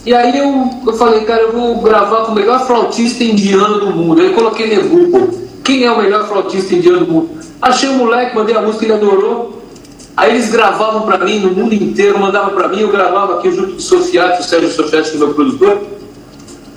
E 0.05 0.15
aí 0.15 0.39
eu, 0.39 0.71
eu 0.87 0.93
falei, 0.95 1.21
cara, 1.21 1.43
eu 1.43 1.53
vou 1.53 1.83
gravar 1.83 2.25
com 2.25 2.33
o 2.33 2.35
melhor 2.35 2.67
flautista 2.67 3.23
indiano 3.23 3.79
do 3.79 3.91
mundo. 3.91 4.21
Aí 4.21 4.29
eu 4.29 4.33
coloquei 4.33 4.75
no 4.75 4.89
Google, 4.89 5.29
quem 5.63 5.85
é 5.85 5.93
o 5.93 5.99
melhor 5.99 6.27
flautista 6.27 6.75
indiano 6.75 7.05
do 7.05 7.13
mundo? 7.13 7.31
Achei 7.61 7.91
um 7.91 7.99
moleque, 7.99 8.35
mandei 8.35 8.57
a 8.57 8.63
música, 8.63 8.87
ele 8.87 8.95
adorou. 8.95 9.63
Aí 10.17 10.31
eles 10.31 10.51
gravavam 10.51 11.03
pra 11.03 11.19
mim 11.19 11.39
no 11.41 11.51
mundo 11.53 11.75
inteiro, 11.75 12.19
mandavam 12.19 12.55
pra 12.55 12.67
mim, 12.69 12.81
eu 12.81 12.91
gravava 12.91 13.39
aqui 13.39 13.53
junto 13.53 13.73
com 13.73 13.77
o 13.77 13.81
Sofiati, 13.81 14.41
o 14.41 14.45
Sérgio 14.45 14.71
Sofiati, 14.71 15.11
que 15.11 15.17
é 15.17 15.21
meu 15.21 15.35
produtor. 15.35 15.83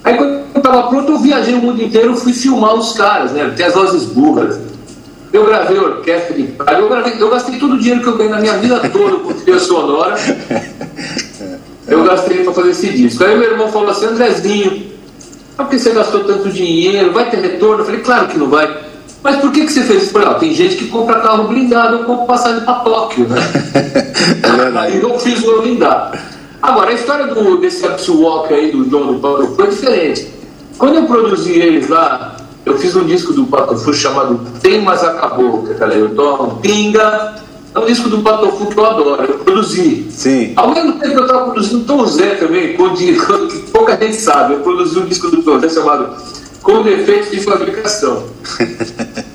Aí 0.03 0.17
quando 0.17 0.41
eu 0.53 0.61
tava 0.61 0.89
pronto, 0.89 1.13
eu 1.13 1.17
viajei 1.17 1.53
o 1.53 1.61
mundo 1.61 1.81
inteiro, 1.81 2.15
fui 2.15 2.33
filmar 2.33 2.75
os 2.75 2.93
caras, 2.93 3.31
né? 3.31 3.51
Tem 3.55 3.65
as 3.65 3.73
vozes 3.73 4.03
burras. 4.03 4.59
Eu 5.31 5.45
gravei 5.45 5.77
orquestra 5.77 6.35
de 6.35 6.43
praia, 6.43 6.77
eu, 6.77 6.89
gravei, 6.89 7.13
eu 7.17 7.29
gastei 7.29 7.57
todo 7.57 7.75
o 7.75 7.79
dinheiro 7.79 8.01
que 8.01 8.07
eu 8.07 8.17
ganhei 8.17 8.31
na 8.31 8.39
minha 8.39 8.57
vida 8.57 8.79
toda 8.89 9.17
com 9.17 9.33
trilha 9.33 9.59
sonora. 9.59 10.15
Eu 11.87 12.03
gastei 12.03 12.43
para 12.43 12.53
fazer 12.53 12.69
esse 12.71 12.89
disco. 12.89 13.23
Aí 13.23 13.37
meu 13.37 13.51
irmão 13.51 13.71
falou 13.71 13.89
assim, 13.89 14.05
Andrezinho, 14.05 14.91
por 15.55 15.67
que 15.67 15.79
você 15.79 15.91
gastou 15.91 16.23
tanto 16.23 16.49
dinheiro? 16.49 17.11
Vai 17.11 17.29
ter 17.29 17.37
retorno? 17.37 17.79
Eu 17.79 17.85
falei, 17.85 18.01
claro 18.01 18.27
que 18.27 18.37
não 18.37 18.49
vai. 18.49 18.91
Mas 19.23 19.37
por 19.37 19.51
que, 19.51 19.65
que 19.65 19.71
você 19.71 19.83
fez 19.83 20.03
isso? 20.03 20.11
Falei, 20.11 20.27
ah, 20.27 20.33
tem 20.33 20.53
gente 20.53 20.75
que 20.75 20.87
compra 20.87 21.19
carro 21.19 21.47
blindado, 21.47 21.97
eu 21.97 22.03
compro 22.05 22.25
passagem 22.25 22.63
para 22.65 22.73
Tóquio, 22.75 23.27
né? 23.29 23.37
aí 24.79 24.99
eu 24.99 25.19
fiz 25.19 25.43
o 25.43 25.61
blindado. 25.61 26.17
Agora, 26.61 26.91
a 26.91 26.93
história 26.93 27.27
do, 27.27 27.57
desse 27.57 28.11
Walk 28.11 28.53
aí, 28.53 28.71
do 28.71 28.89
João 28.89 29.13
do 29.13 29.19
Paulo, 29.19 29.55
foi 29.55 29.67
diferente. 29.67 30.27
Quando 30.77 30.95
eu 30.95 31.05
produzi 31.05 31.51
eles 31.51 31.87
lá, 31.87 32.35
eu 32.71 32.77
fiz 32.77 32.95
um 32.95 33.03
disco 33.03 33.33
do 33.33 33.45
Patofu 33.45 33.93
chamado 33.93 34.39
Tem 34.61 34.81
Mas 34.81 35.03
Acabou, 35.03 35.63
que 35.63 35.71
é 35.71 35.75
aquela 35.75 35.93
eu 35.93 36.15
tomo, 36.15 36.59
Pinga. 36.61 37.35
É 37.73 37.79
um 37.79 37.85
disco 37.85 38.09
do 38.09 38.19
Patofu 38.19 38.67
que 38.67 38.77
eu 38.77 38.85
adoro, 38.85 39.23
eu 39.23 39.39
produzi. 39.39 40.07
Sim. 40.09 40.53
Ao 40.55 40.73
mesmo 40.73 40.93
tempo 40.93 41.13
que 41.13 41.19
eu 41.19 41.25
estava 41.25 41.51
produzindo 41.51 41.85
Tom 41.85 42.05
Zé 42.05 42.35
também, 42.35 42.75
que 42.75 43.59
pouca 43.71 43.97
gente 43.97 44.15
sabe, 44.15 44.53
eu 44.53 44.59
produzi 44.59 44.99
um 44.99 45.05
disco 45.05 45.29
do 45.29 45.41
Tom 45.41 45.59
Zé 45.59 45.69
chamado 45.69 46.15
Com 46.61 46.83
Defeitos 46.83 47.31
de 47.31 47.39
Fabricação. 47.41 48.23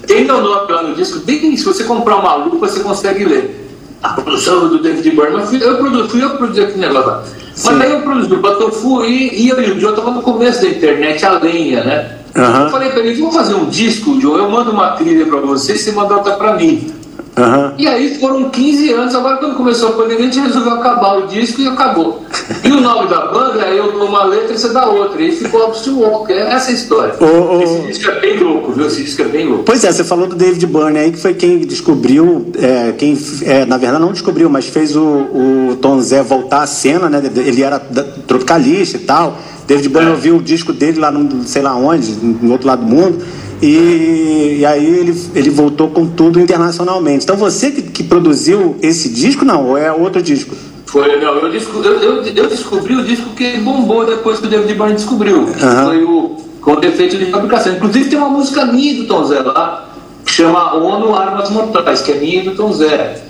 Tem 0.06 0.24
meu 0.24 0.40
nome 0.40 0.72
lá 0.72 0.82
no 0.82 0.94
disco, 0.94 1.20
bem, 1.20 1.56
se 1.56 1.64
você 1.64 1.84
comprar 1.84 2.16
uma 2.16 2.34
lupa, 2.36 2.68
você 2.68 2.80
consegue 2.80 3.24
ler. 3.24 3.64
A 4.02 4.10
produção 4.10 4.68
do 4.68 4.82
David 4.82 5.10
Byrne, 5.10 5.60
eu, 5.60 5.78
produ, 5.78 6.08
fui 6.08 6.22
eu 6.22 6.30
produzi 6.30 6.60
aquele 6.60 6.80
negócio 6.80 7.08
lá. 7.08 7.24
Sim. 7.54 7.70
Mas 7.70 7.80
aí 7.80 7.92
eu 7.92 8.02
produzi 8.02 8.34
o 8.34 8.38
Patofu 8.38 9.04
e, 9.04 9.44
e 9.44 9.48
eu 9.48 9.60
e 9.62 9.70
o 9.72 9.78
John 9.78 9.90
estavam 9.90 10.14
no 10.14 10.22
começo 10.22 10.60
da 10.60 10.68
internet, 10.68 11.24
a 11.24 11.38
lenha, 11.38 11.82
né? 11.82 12.18
Aham. 12.36 12.64
Eu 12.64 12.70
falei 12.70 12.90
pra 12.90 13.00
ele, 13.00 13.14
vamos 13.14 13.34
fazer 13.34 13.54
um 13.54 13.66
disco, 13.66 14.18
John, 14.18 14.36
eu 14.36 14.50
mando 14.50 14.70
uma 14.70 14.92
trilha 14.92 15.26
pra 15.26 15.40
você 15.40 15.74
e 15.74 15.78
você 15.78 15.92
manda 15.92 16.14
outra 16.16 16.34
pra 16.34 16.54
mim. 16.54 16.92
Aham. 17.36 17.74
E 17.76 17.86
aí 17.86 18.18
foram 18.18 18.48
15 18.48 18.92
anos, 18.94 19.14
agora 19.14 19.36
quando 19.36 19.56
começou 19.56 19.90
a 19.90 19.92
pandemia, 19.92 20.26
a 20.26 20.30
gente 20.30 20.40
resolveu 20.40 20.72
acabar 20.72 21.18
o 21.18 21.26
disco 21.26 21.60
e 21.60 21.68
acabou. 21.68 22.22
E 22.64 22.72
o 22.72 22.80
nome 22.80 23.10
da 23.10 23.26
banda 23.26 23.60
é 23.62 23.78
eu 23.78 23.92
dou 23.92 24.06
uma 24.06 24.24
letra 24.24 24.54
e 24.54 24.58
você 24.58 24.70
dá 24.70 24.86
outra. 24.86 25.20
E 25.20 25.32
ficou 25.32 25.66
Absurd 25.66 26.00
Walk, 26.00 26.32
é 26.32 26.52
essa 26.52 26.70
a 26.70 26.72
história. 26.72 27.14
Ô, 27.20 27.56
ô. 27.56 27.62
Esse 27.62 27.82
disco 27.82 28.10
é 28.10 28.20
bem 28.20 28.38
louco, 28.38 28.72
viu? 28.72 28.86
Esse 28.86 29.02
disco 29.02 29.20
é 29.20 29.26
bem 29.26 29.48
louco. 29.48 29.64
Pois 29.64 29.84
é, 29.84 29.92
você 29.92 30.02
falou 30.02 30.26
do 30.26 30.34
David 30.34 30.66
Byrne 30.66 30.98
aí, 30.98 31.12
que 31.12 31.18
foi 31.18 31.34
quem 31.34 31.58
descobriu, 31.58 32.50
é, 32.58 32.92
quem, 32.92 33.18
é, 33.42 33.66
na 33.66 33.76
verdade 33.76 34.02
não 34.02 34.12
descobriu, 34.12 34.48
mas 34.48 34.66
fez 34.66 34.96
o, 34.96 35.02
o 35.02 35.76
Tom 35.78 36.00
Zé 36.00 36.22
voltar 36.22 36.62
à 36.62 36.66
cena, 36.66 37.10
né? 37.10 37.22
Ele 37.36 37.62
era 37.62 37.78
tropicalista 38.26 38.96
e 38.96 39.00
tal. 39.00 39.36
David 39.66 39.96
É. 39.96 40.10
ouviu 40.10 40.36
o 40.36 40.42
disco 40.42 40.72
dele 40.72 40.98
lá 41.00 41.10
no 41.10 41.44
sei 41.44 41.62
lá 41.62 41.74
onde, 41.74 42.12
no 42.12 42.52
outro 42.52 42.66
lado 42.66 42.84
do 42.84 42.86
mundo. 42.88 43.18
E, 43.62 44.58
e 44.60 44.66
aí 44.66 44.84
ele, 44.84 45.18
ele 45.34 45.48
voltou 45.50 45.88
com 45.88 46.06
tudo 46.06 46.38
internacionalmente. 46.38 47.24
Então 47.24 47.36
você 47.36 47.70
que, 47.70 47.82
que 47.82 48.02
produziu 48.02 48.76
esse 48.82 49.08
disco, 49.08 49.44
não? 49.44 49.68
Ou 49.70 49.78
é 49.78 49.90
outro 49.90 50.20
disco? 50.22 50.54
Foi, 50.84 51.16
não, 51.20 51.34
eu, 51.36 51.50
desco- 51.50 51.80
eu, 51.82 51.92
eu, 52.00 52.22
eu 52.22 52.46
descobri 52.48 52.94
o 52.94 53.04
disco 53.04 53.30
que 53.30 53.56
bombou 53.58 54.04
depois 54.06 54.38
que 54.38 54.46
o 54.46 54.50
David 54.50 54.74
Byrne 54.74 54.94
descobriu. 54.94 55.48
Aham. 55.60 55.84
Foi 55.86 56.04
o 56.04 56.36
Com 56.60 56.76
Defeito 56.80 57.16
de 57.16 57.26
Fabricação. 57.26 57.72
Inclusive 57.72 58.08
tem 58.10 58.18
uma 58.18 58.28
música 58.28 58.64
minha 58.66 58.94
do 58.94 59.06
Tom 59.06 59.24
Zé 59.24 59.40
lá, 59.40 59.88
que 60.24 60.32
chama 60.32 60.74
ONU 60.74 61.14
Armas 61.14 61.50
Mortais, 61.50 62.02
que 62.02 62.12
é 62.12 62.16
minha 62.16 62.42
e 62.42 62.44
do 62.44 62.54
Tom 62.54 62.72
Zé. 62.72 63.22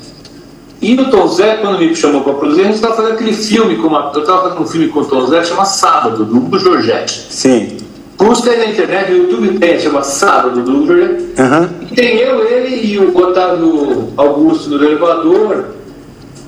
E 0.86 0.94
o 0.94 1.10
Tom 1.10 1.26
Zé, 1.26 1.56
quando 1.56 1.80
me 1.80 1.96
chamou 1.96 2.20
para 2.20 2.34
produzir, 2.34 2.60
a 2.60 2.64
gente 2.66 2.76
estava 2.76 2.94
fazendo 2.94 3.14
aquele 3.14 3.32
filme, 3.32 3.74
com 3.74 3.88
uma, 3.88 4.12
eu 4.14 4.20
estava 4.20 4.42
fazendo 4.42 4.62
um 4.62 4.66
filme 4.68 4.86
com 4.86 5.00
o 5.00 5.04
Tom 5.04 5.26
Zé, 5.26 5.42
chama 5.42 5.64
Sábado, 5.64 6.24
do 6.24 6.36
Hugo 6.36 6.56
Giorgetti. 6.60 7.26
Sim. 7.28 7.76
Busca 8.16 8.52
aí 8.52 8.58
na 8.58 8.66
internet, 8.66 9.10
no 9.10 9.16
YouTube 9.16 9.58
tem, 9.58 9.80
chama 9.80 10.04
Sábado, 10.04 10.62
do 10.62 10.70
Hugo 10.70 10.86
Giorgetti. 10.86 11.40
Aham. 11.40 11.70
E 11.80 11.86
tem 11.96 12.18
eu, 12.18 12.46
ele 12.46 12.86
e 12.86 12.98
o 13.00 13.18
Otávio 13.18 14.12
Augusto 14.16 14.70
no 14.70 14.76
elevador, 14.76 15.64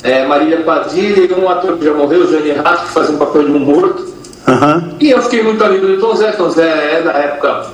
é, 0.05 0.25
Marília 0.25 0.59
Padilha 0.59 1.21
e 1.21 1.35
um 1.35 1.49
ator 1.49 1.77
que 1.77 1.85
já 1.85 1.93
morreu, 1.93 2.21
o 2.21 2.31
Jane 2.31 2.53
Rato, 2.53 2.87
que 2.87 2.93
faz 2.93 3.11
um 3.11 3.17
papel 3.17 3.43
de 3.43 3.51
um 3.51 3.59
morto. 3.59 4.07
Aham. 4.47 4.93
E 5.01 5.11
eu 5.11 5.21
fiquei 5.21 5.43
muito 5.43 5.65
amigo 5.65 5.85
do 5.85 5.99
Tom 5.99 6.15
Zé, 6.15 6.31
Tom 6.31 6.51
Zé 6.51 6.99
é 6.99 7.03
da 7.03 7.11
época, 7.11 7.67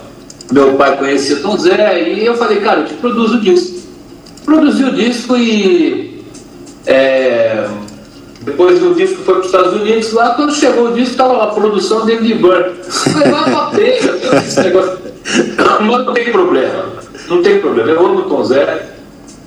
meu 0.51 0.73
pai 0.77 0.97
conhecia 0.97 1.37
Tom 1.41 1.59
Zé, 1.59 2.09
e 2.09 2.25
eu 2.25 2.35
falei, 2.37 2.61
cara, 2.61 2.81
eu 2.81 2.87
te 2.87 2.95
produzo 2.95 3.37
o 3.37 3.41
disco. 3.43 3.85
Produzi 4.47 4.83
o 4.83 4.93
disco 4.93 5.37
e 5.37 6.14
é, 6.87 7.67
depois 8.43 8.83
o 8.83 8.95
disco 8.95 9.23
foi 9.23 9.35
para 9.35 9.41
os 9.41 9.47
Estados 9.47 9.73
Unidos, 9.81 10.13
lá 10.13 10.35
quando 10.35 10.55
chegou 10.55 10.89
o 10.89 10.93
disco 10.93 11.13
estava 11.13 11.33
lá, 11.33 11.47
produção 11.49 12.05
dele 12.05 12.27
de 12.27 12.35
Burn. 12.35 12.75
Falei, 12.83 13.31
vai 13.31 13.51
pra 13.51 13.67
pega, 13.67 14.37
esse 14.37 14.61
negócio. 14.61 14.99
Mas 15.81 16.07
não 16.07 16.13
tem 16.13 16.31
problema, 16.31 16.85
não 17.29 17.43
tem 17.43 17.61
problema, 17.61 17.91
eu 17.91 18.07
amo 18.07 18.19
o 18.21 18.23
Tom 18.23 18.45
Zé. 18.45 18.91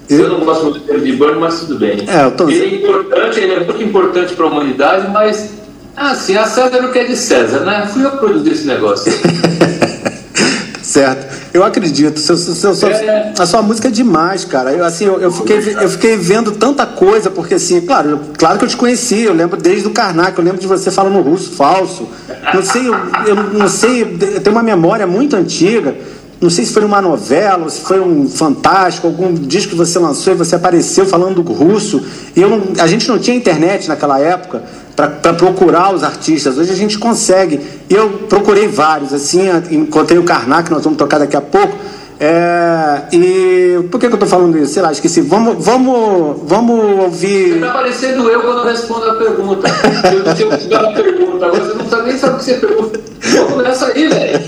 Eu 0.09 0.29
não 0.29 0.39
gosto 0.39 0.63
muito 0.63 0.79
dele 0.79 1.11
de 1.11 1.17
Burn, 1.17 1.39
mas 1.39 1.59
tudo 1.59 1.77
bem. 1.77 2.05
É, 2.07 2.29
Tom 2.29 2.49
Ele 2.49 2.63
é 2.63 2.79
importante, 2.79 3.39
ele 3.39 3.53
é 3.53 3.59
muito 3.59 3.83
importante 3.83 4.33
para 4.33 4.45
a 4.45 4.47
humanidade, 4.47 5.11
mas 5.11 5.53
assim, 5.95 6.37
a 6.37 6.45
César 6.45 6.83
o 6.85 6.91
que 6.91 6.99
é 6.99 7.03
de 7.03 7.15
César, 7.15 7.59
né? 7.61 7.89
Fui 7.91 8.05
eu 8.05 8.11
que 8.11 8.17
produzi 8.17 8.51
esse 8.51 8.65
negócio. 8.65 9.11
Certo. 10.97 11.27
Eu 11.53 11.63
acredito. 11.63 12.19
Seu, 12.19 12.35
seu- 12.35 12.73
seu- 12.73 12.89
É. 12.89 13.33
A 13.37 13.45
sua 13.45 13.61
música 13.61 13.87
é 13.87 13.91
demais, 13.91 14.43
cara. 14.45 14.71
Eu, 14.71 14.83
assim, 14.83 15.05
eu, 15.05 15.19
eu 15.21 15.31
fiquei, 15.31 15.57
eu 15.79 15.89
fiquei 15.89 16.17
vendo 16.17 16.53
tanta 16.53 16.85
coisa, 16.87 17.29
porque 17.29 17.53
assim, 17.53 17.81
claro, 17.81 18.09
eu- 18.09 18.19
claro 18.37 18.57
que 18.57 18.65
eu 18.65 18.69
te 18.69 18.75
conheci, 18.77 19.21
eu 19.21 19.33
lembro 19.33 19.57
desde 19.61 19.87
o 19.87 19.91
Karnak, 19.91 20.37
eu 20.37 20.43
lembro 20.43 20.59
de 20.59 20.65
você 20.65 20.89
falando 20.89 21.21
russo 21.21 21.51
falso. 21.51 22.07
Não 22.53 22.63
sei, 22.63 22.87
eu, 22.87 22.95
eu 23.27 23.35
não 23.35 23.67
sei, 23.67 24.01
eu 24.01 24.41
tenho 24.41 24.55
uma 24.55 24.63
memória 24.63 25.05
muito 25.05 25.35
antiga. 25.35 25.95
Não 26.39 26.51
sei 26.51 26.65
se 26.65 26.71
foi 26.73 26.83
uma 26.85 27.01
novela, 27.01 27.63
ou 27.63 27.69
se 27.69 27.81
foi 27.81 27.99
um 27.99 28.29
fantástico, 28.29 29.07
algum 29.07 29.33
disco 29.33 29.71
que 29.71 29.75
você 29.75 29.97
lançou 29.97 30.33
e 30.33 30.35
você 30.35 30.55
apareceu 30.55 31.05
falando 31.05 31.41
russo. 31.41 32.03
E 32.35 32.41
eu 32.41 32.47
não- 32.49 32.61
a 32.79 32.85
gente 32.85 33.07
não 33.07 33.17
tinha 33.17 33.35
internet 33.35 33.87
naquela 33.87 34.19
época 34.19 34.61
para 34.97 35.33
procurar 35.33 35.93
os 35.93 36.03
artistas. 36.03 36.57
Hoje 36.57 36.71
a 36.71 36.75
gente 36.75 36.97
consegue. 36.97 37.61
Eu 37.87 38.09
procurei 38.27 38.67
vários, 38.67 39.13
assim, 39.13 39.47
encontrei 39.69 40.17
o 40.17 40.23
Karnak, 40.23 40.71
nós 40.71 40.83
vamos 40.83 40.97
tocar 40.97 41.19
daqui 41.19 41.37
a 41.37 41.41
pouco. 41.41 41.77
É, 42.19 43.03
e 43.13 43.83
por 43.91 43.99
que, 43.99 44.07
que 44.07 44.15
eu 44.15 44.17
tô 44.17 44.25
falando 44.25 44.57
isso? 44.57 44.73
Sei 44.73 44.81
lá, 44.81 44.91
esqueci. 44.91 45.21
Vamos, 45.21 45.63
vamos, 45.63 46.37
vamos 46.45 46.99
ouvir. 46.99 47.61
Tá 47.61 47.73
parecendo 47.73 48.27
eu 48.27 48.41
quando 48.41 48.57
eu 48.57 48.65
respondo 48.65 49.07
a 49.07 49.13
pergunta. 49.13 49.69
Eu 50.11 50.33
tinha 50.33 50.49
ouvido 50.49 50.75
a 50.75 50.91
pergunta, 50.91 51.45
agora 51.45 51.63
você 51.63 51.73
não 51.75 51.87
sabe 51.87 52.09
nem 52.09 52.17
sabe 52.17 52.33
o 52.33 52.37
que 52.39 52.45
você 52.45 52.53
pergunta. 52.55 52.99
Começa 53.53 53.85
aí, 53.85 54.07
velho. 54.07 54.39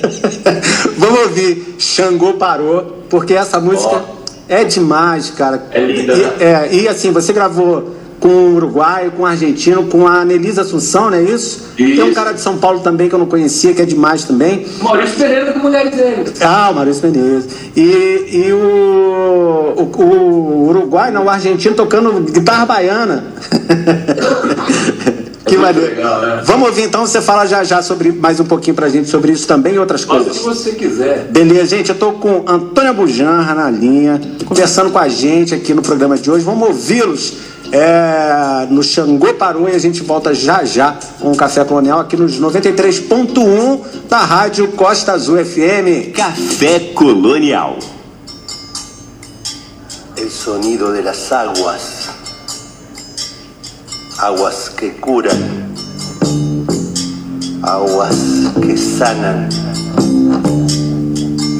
vamos 0.97 1.19
ouvir 1.19 1.75
Xangô 1.77 2.33
Parou, 2.33 3.03
porque 3.07 3.35
essa 3.35 3.59
música 3.59 4.01
é 4.47 4.63
demais, 4.63 5.29
cara. 5.29 5.61
É 5.71 5.79
linda, 5.79 6.13
E, 6.13 6.17
né? 6.17 6.33
é, 6.39 6.75
e 6.75 6.87
assim, 6.87 7.11
você 7.11 7.31
gravou 7.33 7.98
com 8.19 8.27
o 8.27 8.55
uruguaio, 8.55 9.11
com 9.11 9.23
o 9.23 9.25
argentino, 9.25 9.85
com 9.85 10.05
a 10.05 10.21
Anelisa 10.21 10.61
Assunção, 10.61 11.09
não 11.09 11.17
é 11.17 11.23
isso? 11.23 11.69
Tem 11.77 12.03
um 12.03 12.07
Isso. 12.07 12.15
cara 12.15 12.33
de 12.33 12.41
São 12.41 12.57
Paulo 12.57 12.81
também 12.81 13.07
que 13.07 13.15
eu 13.15 13.19
não 13.19 13.25
conhecia, 13.25 13.73
que 13.73 13.81
é 13.81 13.85
demais 13.85 14.25
também. 14.25 14.65
Maurício 14.81 15.15
Pereira 15.15 15.53
com 15.53 15.59
Mulheres 15.59 15.95
Negras. 15.95 16.41
Ah, 16.41 16.69
o 16.71 16.75
Maurício 16.75 17.09
Menezes. 17.09 17.49
E, 17.75 17.81
e 18.47 18.51
o, 18.51 19.73
o, 19.77 20.01
o 20.03 20.67
Uruguai, 20.69 21.11
não, 21.11 21.25
o 21.25 21.29
argentino 21.29 21.75
tocando 21.75 22.11
guitarra 22.31 22.65
baiana. 22.65 23.23
que 25.45 25.57
muito 25.57 25.73
maneiro. 25.73 25.95
legal, 25.95 26.21
né? 26.21 26.41
Vamos 26.43 26.69
ouvir 26.69 26.83
então, 26.83 27.05
você 27.05 27.21
fala 27.21 27.45
já 27.45 27.63
já 27.63 27.81
sobre 27.81 28.11
mais 28.11 28.39
um 28.39 28.45
pouquinho 28.45 28.75
pra 28.75 28.89
gente 28.89 29.09
sobre 29.09 29.31
isso 29.31 29.47
também 29.47 29.75
e 29.75 29.79
outras 29.79 30.03
Fala 30.03 30.21
o 30.21 30.25
coisas. 30.25 30.41
que 30.41 30.47
você 30.47 30.71
quiser. 30.73 31.27
Beleza, 31.31 31.77
gente, 31.77 31.89
eu 31.89 31.95
tô 31.95 32.11
com 32.13 32.43
Antônia 32.45 32.93
Bujanra 32.93 33.55
na 33.55 33.69
linha, 33.69 34.19
conversando 34.45 34.91
com 34.91 34.99
a 34.99 35.07
gente 35.07 35.55
aqui 35.55 35.73
no 35.73 35.81
programa 35.81 36.17
de 36.17 36.29
hoje. 36.29 36.43
Vamos 36.43 36.67
ouvi-los 36.67 37.33
é, 37.71 38.67
no 38.69 38.83
Xangô 38.83 39.33
Parou 39.33 39.69
e 39.69 39.75
a 39.75 39.79
gente 39.79 40.01
volta 40.01 40.33
já 40.33 40.63
já 40.63 40.97
com 41.19 41.31
o 41.31 41.35
Café 41.35 41.63
Colonial 41.63 41.99
aqui 41.99 42.17
nos 42.17 42.39
93.1 42.39 43.79
da 44.09 44.19
Rádio 44.19 44.69
Costa 44.69 45.13
Azul 45.13 45.37
FM. 45.43 46.11
Café 46.13 46.79
Colonial. 46.93 47.77
el 50.21 50.29
sonido 50.29 50.91
de 50.91 51.01
las 51.01 51.31
aguas, 51.31 52.09
aguas 54.19 54.69
que 54.69 54.93
curan, 54.97 55.73
aguas 57.63 58.15
que 58.61 58.77
sanan. 58.77 59.47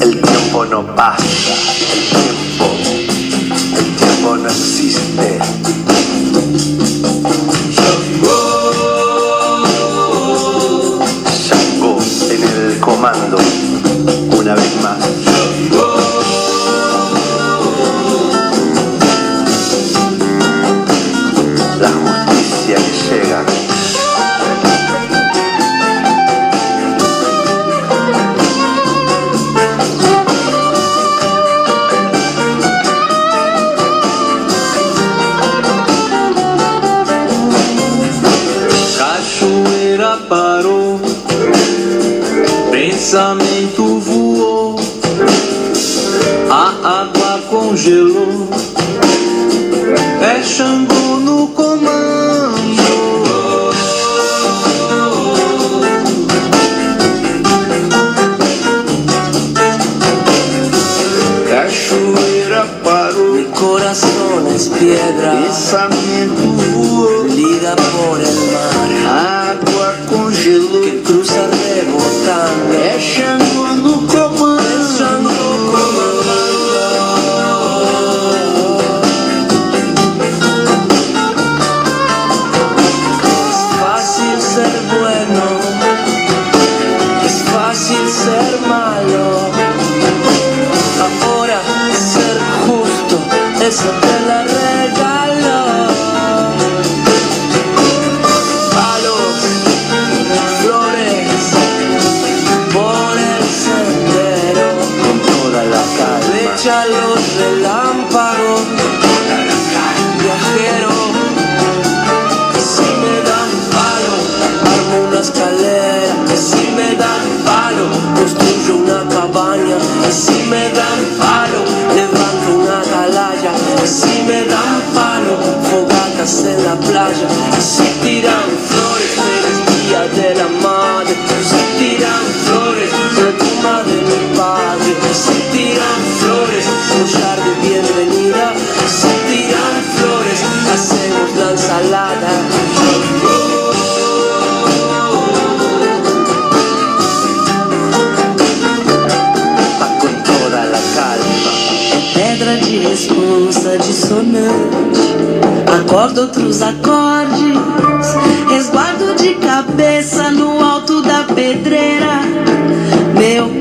El 0.02 0.22
tiempo 0.22 0.66
no 0.66 0.96
pasa, 0.96 1.24
el 1.94 2.10
tiempo, 2.10 2.66
el 3.78 3.96
tiempo 3.96 4.36
no 4.36 4.50
existe. 4.50 5.40
Comando, 13.00 13.38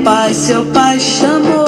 pai, 0.09 0.33
seu 0.33 0.65
pai 0.73 0.99
chamou 0.99 1.58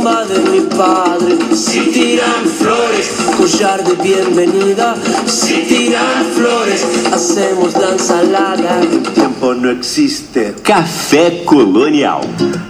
de 0.00 0.38
mi 0.50 0.60
padre. 0.62 1.36
Si 1.54 1.90
tiran 1.92 2.46
flores, 2.58 3.10
collar 3.36 3.84
de 3.84 3.94
bienvenida. 4.02 4.94
Si 5.26 5.62
tiran 5.68 6.24
flores, 6.34 6.86
hacemos 7.12 7.74
la 7.74 7.90
ensalada. 7.90 8.80
El 8.80 9.02
tiempo 9.02 9.52
no 9.52 9.70
existe. 9.70 10.54
Café 10.62 11.42
Colonial. 11.44 12.22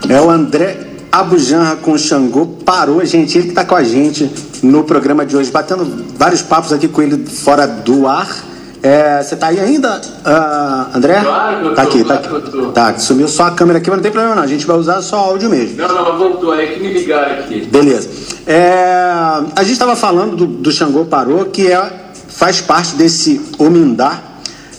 É 0.09 0.19
o 0.19 0.29
André 0.29 0.97
Abujanra 1.09 1.77
com 1.77 1.93
o 1.93 1.97
Xangô. 1.97 2.45
Parou, 2.65 3.03
gente. 3.05 3.37
Ele 3.37 3.47
que 3.47 3.53
tá 3.53 3.63
com 3.63 3.75
a 3.75 3.83
gente 3.83 4.29
no 4.61 4.83
programa 4.83 5.25
de 5.25 5.37
hoje, 5.37 5.49
batendo 5.49 6.05
vários 6.17 6.41
papos 6.41 6.73
aqui 6.73 6.89
com 6.89 7.01
ele 7.01 7.25
fora 7.25 7.65
do 7.65 8.07
ar. 8.07 8.50
É, 8.83 9.21
você 9.21 9.35
tá 9.35 9.47
aí 9.47 9.59
ainda, 9.59 10.01
ah, 10.25 10.87
André? 10.95 11.21
Claro 11.21 11.59
que 11.59 11.65
eu 11.67 11.75
tá 11.75 11.83
tô, 11.83 11.89
aqui, 11.89 12.03
tá 12.03 12.17
claro 12.17 12.37
aqui. 12.37 12.57
eu 12.57 12.63
tô. 12.63 12.71
Tá, 12.71 12.97
sumiu 12.97 13.27
só 13.27 13.43
a 13.43 13.51
câmera 13.51 13.77
aqui, 13.77 13.89
mas 13.89 13.97
não 13.97 14.03
tem 14.03 14.11
problema 14.11 14.35
não. 14.35 14.41
A 14.41 14.47
gente 14.47 14.65
vai 14.65 14.75
usar 14.75 15.01
só 15.03 15.17
áudio 15.17 15.51
mesmo. 15.51 15.77
Não, 15.77 15.87
não, 15.87 16.17
voltou 16.17 16.51
aí, 16.51 16.73
que 16.73 16.79
me 16.79 16.91
ligaram 16.91 17.43
aqui. 17.43 17.61
Beleza. 17.71 18.09
É, 18.47 19.11
a 19.55 19.61
gente 19.61 19.73
estava 19.73 19.95
falando 19.95 20.35
do, 20.35 20.47
do 20.47 20.71
Xangô 20.71 21.05
Parô, 21.05 21.45
que 21.45 21.71
é, 21.71 21.91
faz 22.27 22.59
parte 22.59 22.95
desse 22.95 23.39
Omindá, 23.59 24.19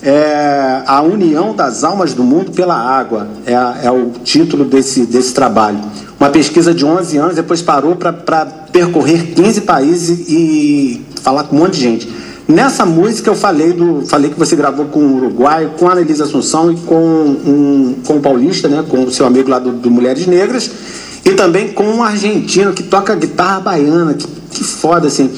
é, 0.03 0.83
a 0.85 1.01
união 1.01 1.55
das 1.55 1.85
almas 1.85 2.13
do 2.13 2.25
mundo 2.25 2.51
pela 2.51 2.75
água, 2.75 3.29
é, 3.47 3.87
é 3.87 3.91
o 3.91 4.11
título 4.25 4.65
desse, 4.65 5.07
desse 5.07 5.33
trabalho. 5.33 5.79
Uma 6.19 6.29
pesquisa 6.29 6.75
de 6.75 6.85
11 6.85 7.17
anos, 7.19 7.37
depois 7.37 7.63
parou 7.63 7.95
para 7.95 8.13
percorrer 8.73 9.33
15 9.33 9.61
países 9.61 10.29
e 10.29 11.05
falar 11.23 11.45
com 11.45 11.55
um 11.55 11.61
monte 11.61 11.75
de 11.75 11.81
gente. 11.81 12.22
Nessa 12.53 12.85
música 12.85 13.31
eu 13.31 13.35
falei 13.35 13.73
do, 13.73 14.03
falei 14.07 14.31
que 14.31 14.39
você 14.39 14.55
gravou 14.55 14.85
com 14.87 15.01
o 15.01 15.17
Uruguai, 15.17 15.71
com 15.79 15.89
a 15.89 15.93
Annelise 15.93 16.23
Assunção 16.23 16.71
e 16.71 16.77
com, 16.77 16.95
um, 16.97 17.97
com 18.07 18.17
o 18.17 18.21
Paulista, 18.21 18.69
né, 18.69 18.85
com 18.87 19.05
o 19.05 19.11
seu 19.11 19.25
amigo 19.25 19.49
lá 19.49 19.59
do, 19.59 19.73
do 19.73 19.91
Mulheres 19.91 20.27
Negras, 20.27 20.71
e 21.25 21.31
também 21.31 21.69
com 21.73 21.85
um 21.85 22.03
argentino 22.03 22.75
que 22.75 22.83
toca 22.83 23.15
guitarra 23.15 23.61
baiana, 23.61 24.13
que, 24.15 24.27
que 24.51 24.63
foda 24.65 25.09
assim. 25.09 25.31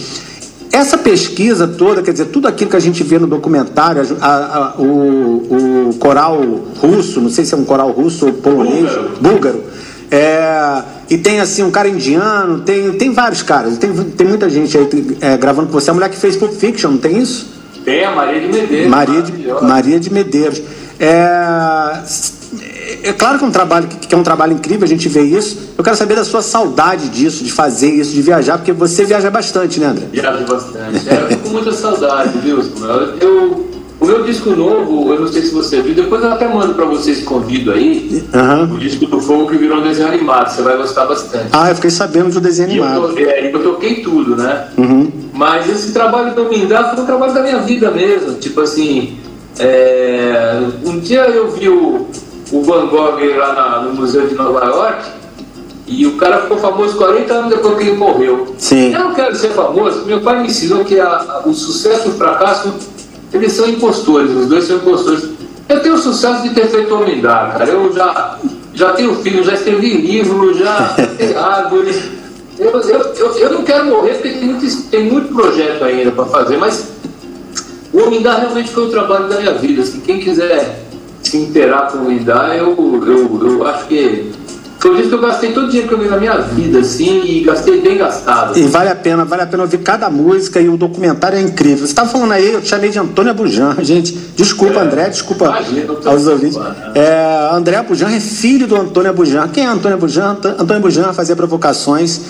Essa 0.73 0.99
pesquisa 0.99 1.69
toda, 1.69 2.03
quer 2.03 2.11
dizer, 2.11 2.25
tudo 2.27 2.49
aquilo 2.49 2.69
que 2.71 2.77
a 2.77 2.81
gente 2.81 3.05
vê 3.05 3.17
no 3.17 3.29
documentário, 3.29 4.03
a- 4.21 4.27
a- 4.27 4.57
a- 4.57 4.75
o, 4.81 5.91
o 5.91 5.95
coral 6.01 6.41
russo, 6.81 7.21
não 7.21 7.31
sei 7.31 7.45
se 7.45 7.55
é 7.55 7.57
um 7.57 7.65
coral 7.65 7.93
russo 7.93 8.27
ou 8.27 8.33
polonês, 8.33 8.91
búlgaro, 9.21 9.63
é, 10.11 10.83
e 11.15 11.19
tem 11.19 11.39
assim 11.39 11.63
um 11.63 11.71
cara 11.71 11.89
indiano, 11.89 12.63
tem, 12.63 12.91
tem 12.95 13.13
vários 13.13 13.41
caras, 13.41 13.79
tem, 13.79 13.93
tem 13.93 14.27
muita 14.27 14.51
gente 14.51 14.77
aí 14.77 14.89
é, 15.21 15.37
gravando 15.37 15.69
com 15.69 15.75
você. 15.75 15.89
A 15.89 15.95
mulher 15.95 16.11
que 16.11 16.17
fez 16.17 16.37
Pulp 16.37 16.53
Fiction, 16.55 16.91
não 16.91 16.99
tem 16.99 17.19
isso? 17.19 17.47
Tem 17.85 18.05
a 18.05 18.11
Maria 18.11 18.41
de 18.41 18.49
Medeiros. 18.49 18.91
Maria 18.91 19.23
de. 19.23 19.65
Maria 19.65 20.01
de 20.01 20.13
Medeiros. 20.13 20.61
É, 20.99 22.03
é 23.05 23.13
claro 23.13 23.39
que 23.39 23.45
é 23.45 23.47
um 23.47 23.53
trabalho 23.53 23.87
que 23.87 24.13
é 24.13 24.19
um 24.19 24.25
trabalho 24.25 24.55
incrível, 24.55 24.85
a 24.85 24.89
gente 24.89 25.09
vê 25.09 25.23
isso. 25.23 25.57
Eu 25.79 25.85
quero 25.85 25.97
saber 25.97 26.17
da 26.17 26.25
sua 26.25 26.43
saudade 26.43 27.09
disso, 27.11 27.45
de 27.45 27.53
fazer 27.53 27.91
isso, 27.91 28.13
de 28.13 28.21
viajar, 28.21 28.59
porque 28.59 28.73
você 28.73 29.05
viaja 29.05 29.31
bastante, 29.31 29.79
né, 29.79 29.87
André? 29.87 30.07
Viajo 30.11 30.45
bastante. 30.47 31.09
É, 31.09 31.23
eu 31.23 31.29
fico 31.29 31.43
com 31.45 31.51
muita 31.51 31.73
saudade, 31.73 32.37
viu? 32.39 32.59
Eu, 33.21 33.64
o 34.21 34.25
disco 34.25 34.51
novo, 34.51 35.13
eu 35.13 35.21
não 35.21 35.29
sei 35.29 35.43
se 35.43 35.53
você 35.55 35.81
viu, 35.83 35.95
depois 35.95 36.23
eu 36.23 36.33
até 36.33 36.47
mando 36.49 36.75
pra 36.75 36.85
vocês 36.85 37.23
convido 37.23 37.73
aí. 37.73 38.25
Aham. 38.35 38.71
O 38.75 38.79
disco 38.79 39.07
do 39.07 39.21
Fogo 39.21 39.49
que 39.51 39.57
virou 39.57 39.79
um 39.79 39.83
desenho 39.83 40.09
animado, 40.09 40.51
você 40.51 40.63
vai 40.63 40.77
gostar 40.77 41.07
bastante. 41.07 41.49
Ah, 41.53 41.69
eu 41.71 41.75
fiquei 41.75 41.91
sabendo 41.91 42.31
do 42.33 42.41
desenho 42.41 42.77
eu, 42.77 42.85
animado. 42.85 43.15
to- 43.15 43.19
é, 43.21 43.53
eu 43.55 43.63
toquei 43.63 43.97
tudo, 44.03 44.37
né? 44.37 44.69
Uhum. 44.79 45.11
Mas 45.33 45.69
esse 45.69 45.93
trabalho 45.93 46.35
do 46.35 46.49
Mindá 46.49 46.93
foi 46.95 47.03
um 47.03 47.07
trabalho 47.07 47.35
da 47.35 47.43
minha 47.43 47.59
vida 47.59 47.91
mesmo. 47.91 48.35
Tipo 48.35 48.61
assim, 48.61 49.17
é, 49.59 50.61
um 50.85 50.99
dia 50.99 51.23
eu 51.29 51.51
vi 51.51 51.69
o, 51.69 52.07
o 52.53 52.63
Van 52.63 52.87
Gogh 52.87 53.19
lá 53.37 53.53
na- 53.53 53.81
no 53.83 53.95
Museu 53.95 54.27
de 54.27 54.35
Nova 54.35 54.65
York 54.65 55.09
e 55.87 56.07
o 56.07 56.17
cara 56.17 56.43
ficou 56.43 56.57
famoso 56.59 56.97
40 56.97 57.33
anos 57.35 57.51
depois 57.51 57.77
que 57.77 57.83
ele 57.89 57.97
morreu. 57.97 58.55
Sim. 58.59 58.93
Eu 58.93 59.01
não 59.01 59.15
quero 59.15 59.35
ser 59.37 59.49
famoso, 59.51 60.05
meu 60.07 60.21
pai 60.21 60.41
me 60.41 60.49
ensinou 60.49 60.85
que 60.85 60.99
a- 60.99 61.07
a- 61.09 61.43
o 61.49 61.53
sucesso 61.53 62.09
e 62.09 62.11
o 62.11 62.15
fracasso, 62.15 62.73
eles 63.35 63.53
são 63.53 63.69
impostores, 63.69 64.31
os 64.31 64.49
dois 64.49 64.65
são 64.65 64.77
impostores. 64.77 65.29
Eu 65.69 65.81
tenho 65.81 65.95
o 65.95 65.99
sucesso 65.99 66.43
de 66.43 66.51
ter 66.51 66.67
feito 66.69 66.95
o 66.95 67.05
Mindá, 67.05 67.55
cara. 67.59 67.71
Eu 67.71 67.93
já, 67.93 68.39
já 68.73 68.93
tenho 68.93 69.15
filho, 69.17 69.43
já 69.43 69.55
escrevi 69.55 69.97
livro, 69.97 70.55
já 70.55 70.95
plantei 70.95 71.35
árvore. 71.37 71.95
Eu, 72.59 72.71
eu, 72.71 73.01
eu, 73.17 73.39
eu 73.39 73.53
não 73.53 73.65
quero 73.65 73.87
morrer 73.87 74.15
porque 74.15 74.29
tem 74.29 74.45
muito, 74.45 74.83
tem 74.91 75.05
muito 75.05 75.35
projeto 75.35 75.83
ainda 75.83 76.13
para 76.13 76.27
fazer, 76.27 76.57
mas 76.57 76.93
o 77.93 78.03
Omindá 78.05 78.39
realmente 78.39 78.71
foi 78.71 78.87
o 78.87 78.91
trabalho 78.91 79.29
da 79.29 79.41
minha 79.41 79.55
vida. 79.55 79.83
Assim, 79.83 80.01
quem 80.01 80.21
quiser 80.21 80.85
se 81.23 81.37
inteirar 81.39 81.91
com 81.91 81.99
o 81.99 82.01
Omindá, 82.03 82.55
eu, 82.57 82.77
eu, 82.79 83.49
eu 83.49 83.67
acho 83.67 83.87
que 83.89 84.31
foi 84.93 85.01
isso 85.01 85.09
que 85.09 85.15
eu 85.15 85.21
gastei 85.21 85.53
todo 85.53 85.65
o 85.65 85.69
dinheiro 85.69 85.89
que 85.89 85.95
eu 85.95 85.99
ganhei 85.99 86.11
na 86.13 86.19
minha 86.19 86.37
vida, 86.39 86.79
assim, 86.81 87.23
e 87.25 87.41
gastei 87.43 87.81
bem 87.81 87.97
gastado. 87.97 88.59
E 88.59 88.63
vale 88.65 88.91
a 88.91 88.95
pena, 88.95 89.25
vale 89.25 89.43
a 89.43 89.47
pena 89.47 89.63
ouvir 89.63 89.79
cada 89.79 90.11
música 90.11 90.61
e 90.61 90.69
o 90.69 90.77
documentário 90.77 91.39
é 91.39 91.41
incrível. 91.41 91.79
Você 91.79 91.85
estava 91.93 92.09
falando 92.09 92.33
aí, 92.33 92.53
eu 92.53 92.61
te 92.61 92.69
chamei 92.69 92.91
de 92.91 92.99
Antônia 92.99 93.33
Bujan, 93.33 93.77
gente. 93.83 94.13
Desculpa, 94.37 94.81
André, 94.81 95.09
desculpa 95.09 95.47
Imagina, 95.47 95.95
aos 96.05 96.27
ouvintes. 96.27 96.57
preocupado. 96.59 96.99
É, 96.99 97.49
André 97.53 97.83
Bujan 97.83 98.11
é 98.11 98.21
filho 98.21 98.67
do 98.67 98.77
Antônio 98.77 99.13
Bujan. 99.15 99.49
Quem 99.49 99.65
é 99.65 99.69
Antônio 99.69 99.97
Bujan? 99.99 100.33
Ant- 100.33 100.61
Antônio 100.61 100.83
Bujan 100.83 101.13
fazia 101.13 101.35
provocações 101.35 102.21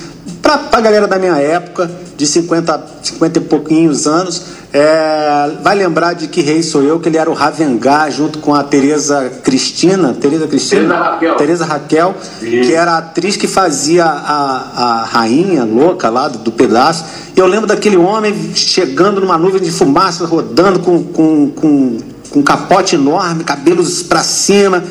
para 0.41 0.79
a 0.79 0.81
galera 0.81 1.07
da 1.07 1.19
minha 1.19 1.37
época, 1.37 1.91
de 2.17 2.27
50, 2.27 2.87
50 3.03 3.39
e 3.39 3.43
pouquinhos 3.43 4.07
anos. 4.07 4.43
É, 4.73 5.53
vai 5.63 5.77
lembrar 5.77 6.15
de 6.15 6.27
Que 6.27 6.41
Rei 6.41 6.63
Sou 6.63 6.83
Eu, 6.83 6.99
que 6.99 7.09
ele 7.09 7.17
era 7.17 7.31
o 7.31 7.35
Ravengá 7.35 8.11
junto 8.11 8.41
com 8.41 8.55
a 8.55 8.63
Tereza 8.65 9.31
Cristina. 9.43 10.15
Tereza 10.15 10.47
Cristina? 10.49 10.97
Raquel. 10.97 11.37
Tereza 11.37 11.65
Raquel, 11.65 12.15
Isso. 12.43 12.69
que 12.69 12.75
era 12.75 12.93
a 12.93 12.99
atriz 12.99 13.37
que 13.37 13.47
fazia 13.47 14.05
a, 14.05 15.03
a 15.03 15.05
rainha 15.05 15.65
louca 15.65 16.09
lá 16.09 16.29
do, 16.29 16.39
do 16.39 16.51
pedaço. 16.51 17.05
E 17.37 17.39
eu 17.39 17.47
lembro 17.47 17.67
daquele 17.67 17.97
homem 17.97 18.35
chegando 18.55 19.21
numa 19.21 19.39
nuvem 19.39 19.61
de 19.61 19.71
fumaça, 19.71 20.27
rodando 20.27 20.81
com, 20.81 21.05
com, 21.05 21.51
com, 21.51 21.99
com 22.31 22.39
um 22.41 22.43
capote 22.43 22.97
enorme, 22.97 23.45
cabelos 23.45 24.03
para 24.03 24.23
cima. 24.23 24.83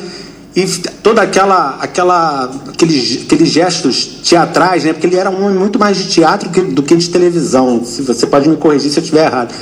E 0.56 0.64
toda 1.02 1.20
aquela, 1.22 1.78
aquela 1.80 2.44
aqueles, 2.68 3.22
aqueles 3.24 3.48
gestos 3.48 4.04
teatrais, 4.22 4.84
né? 4.84 4.92
Porque 4.92 5.06
ele 5.08 5.16
era 5.16 5.28
um 5.28 5.44
homem 5.44 5.58
muito 5.58 5.78
mais 5.78 5.96
de 5.96 6.08
teatro 6.08 6.48
que- 6.50 6.60
do 6.62 6.82
que 6.82 6.94
de 6.94 7.10
televisão. 7.10 7.84
Se 7.84 8.02
você 8.02 8.24
pode 8.26 8.48
me 8.48 8.56
corrigir 8.56 8.90
se 8.90 8.98
eu 8.98 9.02
estiver 9.02 9.26
errado, 9.26 9.52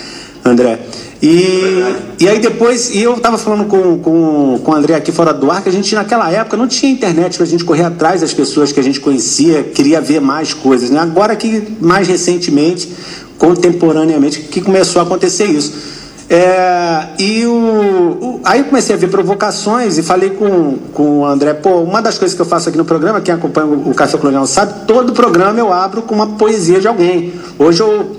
André. 0.44 0.80
E, 1.22 1.82
e 2.18 2.28
aí 2.28 2.40
depois, 2.40 2.90
e 2.94 3.00
eu 3.00 3.14
estava 3.14 3.38
falando 3.38 3.64
com, 3.66 3.96
com, 4.00 4.60
com 4.62 4.70
o 4.72 4.74
André 4.74 4.94
aqui 4.94 5.12
fora 5.12 5.32
do 5.32 5.50
ar, 5.50 5.62
que 5.62 5.68
a 5.68 5.72
gente 5.72 5.94
naquela 5.94 6.28
época 6.30 6.56
não 6.56 6.66
tinha 6.66 6.90
internet 6.90 7.36
para 7.36 7.46
a 7.46 7.48
gente 7.48 7.64
correr 7.64 7.84
atrás 7.84 8.20
das 8.22 8.34
pessoas 8.34 8.72
que 8.72 8.80
a 8.80 8.82
gente 8.82 8.98
conhecia, 9.00 9.62
queria 9.62 10.00
ver 10.00 10.20
mais 10.20 10.52
coisas. 10.52 10.90
Né? 10.90 10.98
Agora 10.98 11.36
que 11.36 11.62
mais 11.80 12.08
recentemente, 12.08 12.92
contemporaneamente, 13.38 14.40
que 14.40 14.60
começou 14.60 15.00
a 15.00 15.04
acontecer 15.04 15.46
isso. 15.46 15.91
É, 16.34 17.08
e 17.18 17.44
o, 17.44 17.52
o- 17.52 18.40
aí 18.42 18.64
comecei 18.64 18.94
a 18.94 18.98
ver 18.98 19.08
provocações 19.08 19.98
e 19.98 20.02
falei 20.02 20.30
com, 20.30 20.78
com 20.94 21.18
o 21.20 21.26
André, 21.26 21.52
pô, 21.52 21.80
uma 21.80 22.00
das 22.00 22.16
coisas 22.16 22.34
que 22.34 22.40
eu 22.40 22.46
faço 22.46 22.70
aqui 22.70 22.78
no 22.78 22.86
programa, 22.86 23.20
quem 23.20 23.34
acompanha 23.34 23.66
o, 23.66 23.90
o 23.90 23.94
Café 23.94 24.16
Colonial 24.16 24.46
sabe, 24.46 24.86
todo 24.86 25.12
programa 25.12 25.58
eu 25.60 25.70
abro 25.70 26.00
com 26.00 26.14
uma 26.14 26.26
poesia 26.38 26.80
de 26.80 26.88
alguém. 26.88 27.34
Hoje 27.58 27.82
eu 27.82 28.16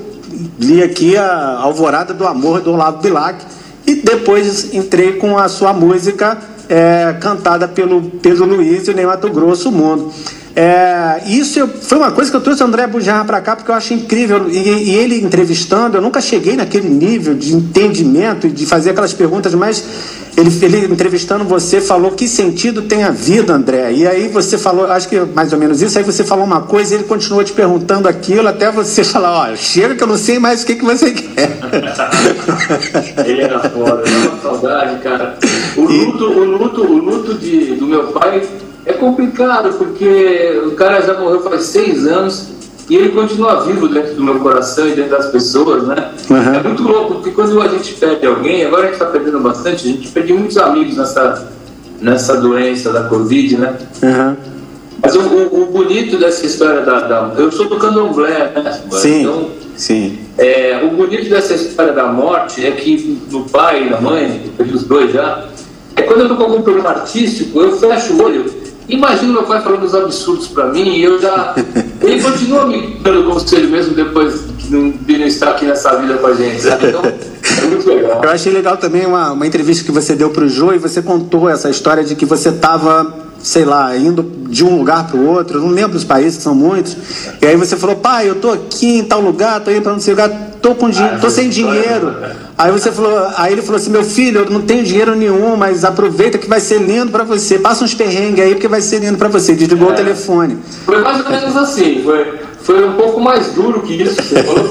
li 0.59 0.83
aqui 0.83 1.17
a 1.17 1.57
Alvorada 1.59 2.13
do 2.13 2.27
Amor 2.27 2.61
do 2.61 2.71
Olavo 2.73 3.01
Bilac 3.01 3.43
e 3.87 3.95
depois 3.95 4.75
entrei 4.75 5.13
com 5.13 5.35
a 5.39 5.49
sua 5.49 5.73
música 5.73 6.37
é, 6.73 7.13
cantada 7.19 7.67
pelo 7.67 8.01
Pedro 8.01 8.45
Luiz 8.45 8.87
e 8.87 8.91
o 8.91 8.95
Ney 8.95 9.05
Mato 9.05 9.29
Grosso, 9.29 9.71
Mundo. 9.71 10.11
É, 10.55 11.21
isso 11.27 11.59
eu- 11.59 11.67
foi 11.67 11.97
uma 11.99 12.11
coisa 12.11 12.29
que 12.31 12.37
eu 12.37 12.41
trouxe 12.41 12.61
o 12.63 12.65
André 12.65 12.85
Bujarra 12.87 13.25
para 13.25 13.41
cá 13.41 13.55
porque 13.55 13.69
eu 13.69 13.75
acho 13.75 13.93
incrível. 13.93 14.49
E, 14.49 14.57
e 14.57 14.95
ele 14.95 15.21
entrevistando, 15.23 15.97
eu 15.97 16.01
nunca 16.01 16.19
cheguei 16.19 16.55
naquele 16.55 16.89
nível 16.89 17.35
de 17.35 17.53
entendimento 17.53 18.47
e 18.47 18.49
de 18.51 18.65
fazer 18.65 18.89
aquelas 18.91 19.13
perguntas, 19.13 19.53
mas 19.55 19.83
ele, 20.37 20.49
ele 20.63 20.93
entrevistando 20.93 21.43
você 21.43 21.79
falou 21.81 22.11
que 22.11 22.27
sentido 22.27 22.83
tem 22.83 23.03
a 23.03 23.09
vida, 23.11 23.53
André. 23.53 23.91
E 23.93 24.07
aí 24.07 24.27
você 24.27 24.57
falou, 24.57 24.91
acho 24.91 25.07
que 25.09 25.19
mais 25.19 25.53
ou 25.53 25.59
menos 25.59 25.81
isso, 25.81 25.97
aí 25.97 26.03
você 26.03 26.23
falou 26.23 26.45
uma 26.45 26.61
coisa 26.61 26.93
e 26.93 26.97
ele 26.97 27.03
continuou 27.05 27.43
te 27.43 27.51
perguntando 27.53 28.07
aquilo 28.07 28.47
até 28.47 28.71
você 28.71 29.03
falar, 29.13 29.51
ó, 29.51 29.55
chega 29.55 29.95
que 29.95 30.03
eu 30.03 30.07
não 30.07 30.17
sei 30.17 30.39
mais 30.39 30.63
o 30.63 30.65
que, 30.67 30.75
que 30.75 30.85
você 30.85 31.11
quer. 31.11 31.49
Ele 33.25 33.41
era 33.41 33.59
foda, 33.59 34.03
dá 34.03 34.29
uma 34.29 34.41
saudade, 34.41 34.99
cara. 35.01 35.37
O 36.01 36.05
luto, 36.05 36.25
o 36.25 36.43
luto, 36.43 36.81
o 36.81 36.97
luto 36.97 37.33
de, 37.35 37.75
do 37.75 37.85
meu 37.85 38.07
pai 38.07 38.41
é 38.85 38.93
complicado, 38.93 39.73
porque 39.77 40.61
o 40.65 40.71
cara 40.71 41.01
já 41.01 41.19
morreu 41.19 41.41
faz 41.41 41.63
seis 41.63 42.05
anos 42.07 42.47
e 42.89 42.95
ele 42.95 43.09
continua 43.09 43.61
vivo 43.63 43.87
dentro 43.87 44.15
do 44.15 44.23
meu 44.23 44.39
coração 44.39 44.87
e 44.87 44.91
dentro 44.91 45.11
das 45.11 45.27
pessoas, 45.27 45.83
né? 45.87 46.11
Uhum. 46.29 46.53
É 46.55 46.63
muito 46.63 46.83
louco, 46.83 47.13
porque 47.15 47.31
quando 47.31 47.61
a 47.61 47.67
gente 47.69 47.93
perde 47.93 48.25
alguém, 48.25 48.65
agora 48.65 48.83
a 48.83 48.85
gente 48.85 48.93
está 48.95 49.05
perdendo 49.05 49.39
bastante, 49.39 49.87
a 49.87 49.91
gente 49.91 50.07
perde 50.09 50.33
muitos 50.33 50.57
amigos 50.57 50.97
nessa, 50.97 51.47
nessa 52.01 52.35
doença 52.41 52.91
da 52.91 53.03
Covid, 53.03 53.57
né? 53.57 53.75
Uhum. 54.03 54.35
Mas 55.01 55.15
o, 55.15 55.19
o- 55.19 55.65
bonito 55.71 56.17
dessa 56.17 56.45
história 56.45 56.81
da, 56.81 56.99
da- 57.01 57.33
Eu 57.37 57.51
sou 57.51 57.67
do 57.67 57.77
candomblé, 57.77 58.51
né? 58.55 58.79
Sim, 58.91 59.21
Então, 59.21 59.47
sim. 59.75 60.17
é, 60.37 60.81
o 60.83 60.95
bonito 60.95 61.29
dessa 61.29 61.53
história 61.55 61.91
da 61.93 62.07
morte 62.07 62.65
é 62.65 62.71
que 62.71 63.19
no 63.31 63.43
pai 63.45 63.87
e 63.87 63.89
na 63.89 63.99
mãe, 63.99 64.51
os 64.73 64.83
dois 64.83 65.11
já, 65.11 65.45
é 65.95 66.01
quando 66.01 66.21
eu 66.21 66.27
tô 66.29 66.35
com 66.35 66.43
algum 66.43 66.61
problema 66.61 66.89
artístico, 66.89 67.59
eu 67.59 67.77
fecho 67.77 68.13
o 68.13 68.23
olho, 68.23 68.45
imagino 68.87 69.33
meu 69.33 69.43
pai 69.43 69.61
falando 69.61 69.83
os 69.83 69.93
absurdos 69.93 70.47
pra 70.47 70.67
mim 70.67 70.97
e 70.97 71.03
eu 71.03 71.21
já. 71.21 71.55
Ele 72.01 72.21
continua 72.21 72.67
me 72.67 72.99
dando 73.01 73.29
conselho 73.29 73.69
mesmo 73.69 73.93
depois 73.93 74.41
de 74.57 74.71
não, 74.75 75.27
estar 75.27 75.51
aqui 75.51 75.65
nessa 75.65 75.95
vida 75.97 76.15
com 76.15 76.27
a 76.27 76.33
gente, 76.33 76.61
sabe? 76.61 76.87
Então, 76.87 77.01
é 77.05 77.65
muito 77.67 77.87
legal. 77.87 78.21
Eu 78.23 78.29
achei 78.29 78.51
legal 78.51 78.77
também 78.77 79.05
uma, 79.05 79.31
uma 79.31 79.47
entrevista 79.47 79.83
que 79.83 79.91
você 79.91 80.15
deu 80.15 80.29
pro 80.29 80.49
Jô 80.49 80.73
e 80.73 80.77
você 80.77 81.01
contou 81.01 81.49
essa 81.49 81.69
história 81.69 82.03
de 82.03 82.15
que 82.15 82.25
você 82.25 82.49
estava, 82.49 83.13
sei 83.41 83.65
lá, 83.65 83.95
indo 83.95 84.23
de 84.49 84.65
um 84.65 84.77
lugar 84.77 85.07
para 85.07 85.17
o 85.17 85.27
outro, 85.27 85.59
não 85.59 85.69
lembro 85.69 85.97
os 85.97 86.03
países, 86.03 86.37
que 86.37 86.43
são 86.43 86.55
muitos. 86.55 86.95
E 87.41 87.45
aí 87.45 87.55
você 87.55 87.77
falou, 87.77 87.95
pai, 87.95 88.29
eu 88.29 88.35
tô 88.35 88.51
aqui 88.51 88.99
em 88.99 89.03
tal 89.03 89.21
lugar, 89.21 89.61
tô 89.61 89.71
indo 89.71 89.81
para 89.81 89.93
não 89.93 89.99
sei 89.99 90.13
lugar, 90.13 90.52
tô 90.63 90.73
com 90.73 90.89
dinheiro, 90.89 91.19
tô 91.19 91.29
sem 91.29 91.49
dinheiro. 91.49 92.15
Aí 92.57 92.71
você 92.71 92.89
falou, 92.89 93.27
aí 93.35 93.51
ele 93.51 93.61
falou 93.61 93.75
assim, 93.75 93.91
meu 93.91 94.03
filho, 94.03 94.39
eu 94.39 94.49
não 94.49 94.61
tenho 94.61 94.81
dinheiro 94.81 95.13
nenhum, 95.13 95.57
mas 95.57 95.83
aproveita 95.83 96.37
que 96.37 96.47
vai 96.47 96.61
ser 96.61 96.79
lindo 96.79 97.11
pra 97.11 97.25
você. 97.25 97.59
Passa 97.59 97.83
uns 97.83 97.93
perrengues 97.93 98.43
aí 98.43 98.53
porque 98.53 98.69
vai 98.69 98.79
ser 98.79 98.99
lindo 98.99 99.17
pra 99.17 99.27
você. 99.27 99.53
Desligou 99.53 99.89
o 99.89 99.93
telefone. 99.93 100.57
Foi 100.85 101.01
mais 101.01 101.23
ou 101.23 101.29
menos 101.29 101.57
assim, 101.57 102.01
foi, 102.03 102.39
foi 102.61 102.87
um 102.87 102.93
pouco 102.93 103.19
mais 103.19 103.47
duro 103.47 103.81
que 103.81 104.01
isso. 104.01 104.15
Você 104.15 104.41
falou 104.41 104.69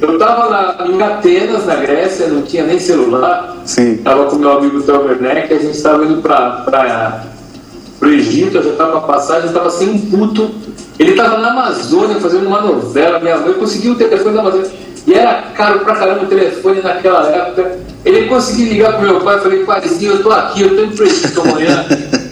eu 0.00 0.12
estava 0.12 0.86
em 0.86 1.02
Atenas, 1.02 1.66
na 1.66 1.76
Grécia, 1.76 2.28
não 2.28 2.42
tinha 2.42 2.64
nem 2.64 2.78
celular. 2.78 3.56
Sim. 3.64 3.94
Estava 3.94 4.26
com 4.26 4.36
meu 4.36 4.52
amigo 4.52 4.82
Theo 4.82 5.04
Werneck, 5.04 5.52
a 5.52 5.58
gente 5.58 5.76
estava 5.76 6.04
indo 6.04 6.22
para 6.22 7.24
o 8.00 8.06
Egito, 8.06 8.58
eu 8.58 8.62
já 8.62 8.70
estava 8.70 8.98
a 8.98 9.00
passagem, 9.00 9.48
estava 9.48 9.70
sem 9.70 9.88
um 9.88 9.98
puto. 9.98 10.50
Ele 10.98 11.12
estava 11.12 11.38
na 11.38 11.50
Amazônia 11.50 12.20
fazendo 12.20 12.46
uma 12.46 12.60
novela, 12.60 13.18
minha 13.18 13.38
mãe 13.38 13.54
conseguiu 13.54 13.92
o 13.92 13.96
telefone 13.96 14.34
da 14.34 14.40
Amazônia. 14.40 14.70
E 15.10 15.14
era 15.14 15.42
caro 15.56 15.80
pra 15.80 15.96
caramba 15.96 16.22
o 16.22 16.28
telefone 16.28 16.80
naquela 16.82 17.28
época. 17.28 17.78
Ele 18.04 18.28
conseguiu 18.28 18.68
ligar 18.68 18.92
pro 18.92 19.02
meu 19.02 19.20
pai, 19.20 19.34
eu 19.34 19.40
falei, 19.40 19.64
paizinho, 19.64 20.12
eu 20.12 20.22
tô 20.22 20.30
aqui, 20.30 20.62
eu 20.62 20.94
tô 20.96 21.02
Egito 21.02 21.40
amanhã. 21.40 21.84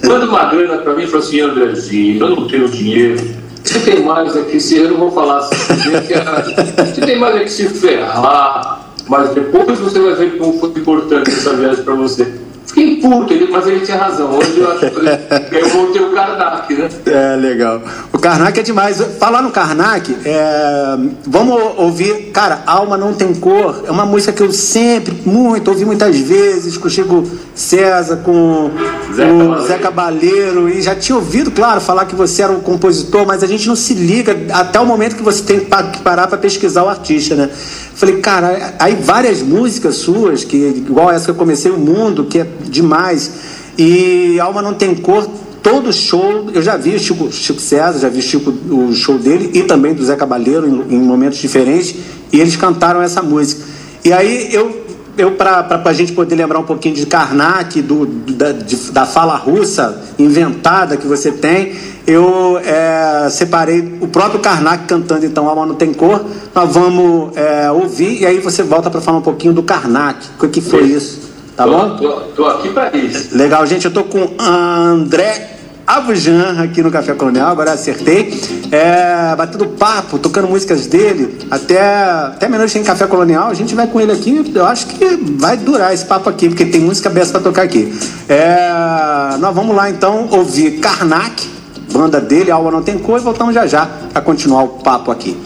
Manda 0.05 0.27
uma 0.27 0.45
grana 0.45 0.77
pra 0.79 0.95
mim, 0.95 1.05
falou 1.07 1.27
assim, 1.27 1.41
Andrezinho, 1.41 2.23
eu 2.23 2.37
não 2.37 2.47
tenho 2.47 2.69
dinheiro. 2.69 3.21
Você 3.65 3.81
tem 3.81 4.05
mais 4.05 4.37
aqui, 4.37 4.61
se 4.61 4.79
eu 4.79 4.93
não 4.93 4.97
vou 4.97 5.11
falar 5.11 5.39
assim, 5.39 5.57
você 5.57 7.01
tem 7.01 7.19
mais 7.19 7.35
aqui 7.35 7.51
se 7.51 7.69
ferrar, 7.69 8.89
mas 9.09 9.31
depois 9.31 9.77
você 9.81 9.99
vai 9.99 10.15
ver 10.15 10.39
como 10.39 10.61
foi 10.61 10.69
importante 10.71 11.31
essa 11.31 11.55
viagem 11.55 11.83
para 11.83 11.95
você. 11.95 12.33
Fiquei 12.69 12.97
puto, 12.97 13.33
ele, 13.33 13.51
mas 13.51 13.67
ele 13.67 13.81
tinha 13.81 13.97
razão. 13.97 14.31
Hoje 14.37 14.59
eu 14.59 14.71
acho 14.71 14.91
que 14.91 15.57
eu 15.57 15.69
voltei 15.71 16.03
o 16.03 16.13
Karnak, 16.13 16.75
né? 16.75 16.89
É, 17.07 17.37
legal. 17.37 17.83
O 18.13 18.19
Karnak 18.19 18.61
é 18.61 18.63
demais. 18.63 19.01
Falar 19.19 19.41
no 19.41 19.51
Karnak, 19.51 20.15
é... 20.25 20.97
vamos 21.27 21.59
ouvir. 21.79 22.31
Cara, 22.33 22.63
Alma 22.67 22.97
Não 22.97 23.15
Tem 23.15 23.33
Cor 23.35 23.85
é 23.87 23.91
uma 23.91 24.05
música 24.05 24.33
que 24.33 24.43
eu 24.43 24.53
sempre, 24.53 25.17
muito, 25.25 25.69
ouvi 25.69 25.85
muitas 25.87 26.17
vezes 26.19 26.77
com 26.77 26.89
o 26.89 26.91
Chico 26.91 27.25
César, 27.55 28.19
com 28.19 28.71
Zé 29.15 29.25
o 29.25 29.39
Cabaleiro. 29.39 29.67
Zé 29.67 29.79
Cabaleiro. 29.79 30.69
E 30.69 30.83
já 30.83 30.95
tinha 30.95 31.17
ouvido, 31.17 31.51
claro, 31.51 31.81
falar 31.81 32.05
que 32.05 32.15
você 32.15 32.43
era 32.43 32.53
um 32.53 32.61
compositor, 32.61 33.27
mas 33.27 33.43
a 33.43 33.47
gente 33.47 33.67
não 33.67 33.77
se 33.77 33.95
liga 33.95 34.37
até 34.53 34.79
o 34.79 34.85
momento 34.85 35.17
que 35.17 35.23
você 35.23 35.43
tem 35.43 35.61
que 35.61 36.01
parar 36.03 36.27
para 36.27 36.37
pesquisar 36.37 36.85
o 36.85 36.89
artista, 36.89 37.35
né? 37.35 37.49
Falei, 37.95 38.19
cara, 38.19 38.75
aí 38.79 38.95
várias 38.95 39.43
músicas 39.43 39.97
suas, 39.97 40.45
que 40.45 40.57
igual 40.57 41.11
essa 41.11 41.25
que 41.25 41.31
eu 41.33 41.35
comecei, 41.35 41.69
O 41.73 41.79
Mundo, 41.79 42.27
que 42.27 42.39
é 42.39 42.47
demais. 42.69 43.31
E 43.77 44.39
Alma 44.41 44.61
Não 44.63 44.75
Tem 44.75 44.95
Cor, 44.95 45.27
todo 45.63 45.93
show, 45.93 46.49
eu 46.53 46.63
já 46.63 46.77
vi 46.77 46.95
o 46.95 46.99
Chico, 46.99 47.31
Chico 47.31 47.61
César, 47.61 47.99
já 47.99 48.09
vi 48.09 48.19
o, 48.19 48.23
Chico, 48.23 48.51
o 48.51 48.95
show 48.95 49.19
dele 49.19 49.51
e 49.55 49.63
também 49.63 49.95
do 49.95 50.05
Zé 50.05 50.17
Cabaleiro 50.17 50.67
em, 50.67 50.97
em 50.97 51.01
momentos 51.03 51.39
diferentes, 51.39 51.95
e 52.33 52.41
eles 52.41 52.57
cantaram 52.57 53.01
essa 53.03 53.23
música. 53.23 53.63
E 54.05 54.13
aí 54.13 54.49
eu, 54.53 54.85
eu 55.17 55.33
para 55.33 55.81
a 55.85 55.93
gente 55.93 56.13
poder 56.13 56.35
lembrar 56.37 56.59
um 56.59 56.65
pouquinho 56.65 56.95
de 56.95 57.07
Karnak, 57.07 57.81
do, 57.83 58.07
do- 58.07 58.33
da, 58.33 58.53
de- 58.53 58.91
da 58.93 59.05
fala 59.07 59.37
russa 59.37 60.03
inventada 60.19 60.97
que 60.97 61.07
você 61.07 61.31
tem, 61.31 61.75
eu 62.07 62.59
é, 62.65 63.29
separei 63.31 63.99
o 64.01 64.09
próprio 64.09 64.41
Karnak 64.41 64.87
cantando 64.87 65.27
então 65.27 65.47
Alma 65.49 65.67
Não 65.67 65.75
Tem 65.75 65.93
Cor. 65.93 66.25
Nós 66.55 66.73
vamos 66.73 67.37
é, 67.37 67.71
ouvir 67.71 68.23
e 68.23 68.27
aí 68.27 68.41
você 68.41 68.63
volta 68.63 68.89
para 68.91 69.01
falar 69.01 69.19
um 69.19 69.23
pouquinho 69.23 69.53
do 69.53 69.63
Karnak. 69.63 70.27
O 70.41 70.49
que 70.49 70.61
foi 70.63 70.85
isso? 70.85 71.28
Tá 71.59 71.65
tô, 71.65 71.71
bom? 71.73 71.97
Tô, 71.97 72.13
tô 72.37 72.47
aqui 72.47 72.69
para 72.69 72.97
isso. 72.97 73.37
Legal, 73.37 73.67
gente. 73.67 73.85
Eu 73.85 73.91
tô 73.91 74.05
com 74.05 74.31
André 74.39 75.57
Abujan 75.85 76.63
aqui 76.63 76.81
no 76.81 76.89
Café 76.89 77.15
Colonial, 77.15 77.51
agora 77.51 77.73
acertei. 77.73 78.41
É, 78.71 79.35
batendo 79.35 79.67
papo, 79.67 80.21
tocando 80.21 80.47
músicas 80.47 80.87
dele. 80.87 81.37
Até, 81.51 81.81
até 81.81 82.47
meia-noite 82.47 82.75
tem 82.75 82.85
Café 82.85 83.09
Colonial. 83.09 83.49
A 83.49 83.55
gente 83.55 83.75
vai 83.75 83.89
com 83.89 84.01
ele 84.01 84.13
aqui. 84.13 84.53
Eu 84.55 84.67
acho 84.67 84.87
que 84.87 85.05
vai 85.37 85.57
durar 85.57 85.93
esse 85.93 86.05
papo 86.05 86.31
aqui, 86.31 86.49
porque 86.49 86.65
tem 86.65 86.81
música 86.81 87.11
besta 87.11 87.33
pra 87.33 87.51
tocar 87.51 87.63
aqui. 87.63 87.93
É, 88.29 89.37
nós 89.41 89.53
vamos 89.53 89.75
lá 89.75 89.91
então 89.91 90.29
ouvir 90.31 90.79
Karnak, 90.79 91.45
banda 91.93 92.21
dele, 92.21 92.53
Alma 92.53 92.71
Não 92.71 92.83
Tem 92.85 92.97
Cor, 92.97 93.19
e 93.19 93.23
voltamos 93.25 93.53
já 93.53 93.67
já 93.67 93.85
pra 94.13 94.23
continuar 94.23 94.63
o 94.63 94.69
papo 94.69 95.11
aqui. 95.11 95.37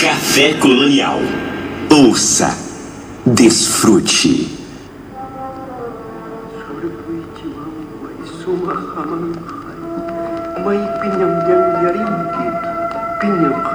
Café 0.00 0.54
Colonial. 0.54 1.20
Ouça. 1.88 2.52
Desfrute. 3.24 4.55
soma 8.46 8.78
hamang 8.94 9.34
mai 10.62 10.78
pinyang 11.02 11.34
yang 11.50 11.66
yarim 11.82 12.12
kit 12.30 13.74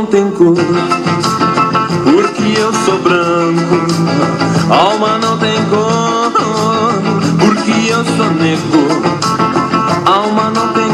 não 0.00 0.06
tem 0.06 0.30
cor, 0.30 0.54
porque 2.04 2.58
eu 2.58 2.72
sou 2.72 2.98
branco. 3.00 3.76
Alma 4.70 5.18
não 5.18 5.36
tem 5.36 5.62
cor, 5.66 6.32
porque 7.38 7.90
eu 7.90 8.02
sou 8.16 8.30
negro. 8.30 8.88
Alma 10.06 10.50
não 10.54 10.68
tem 10.72 10.89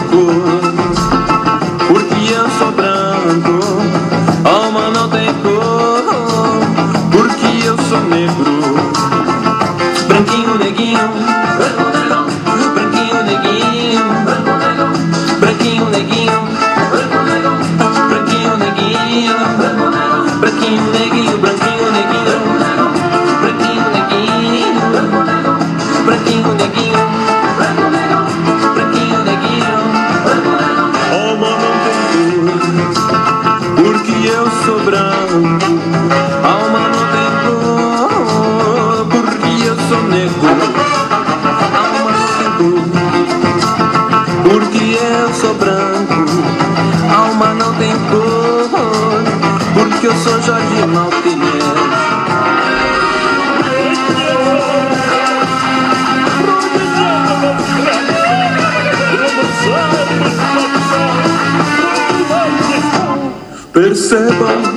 trouble. 64.17 64.76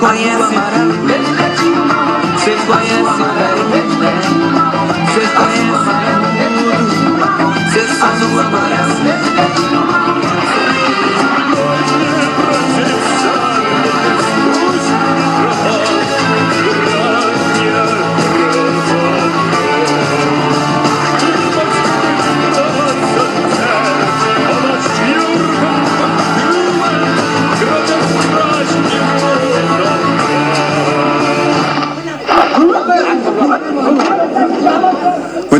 Miami, 0.00 0.54
Miami. 0.54 0.67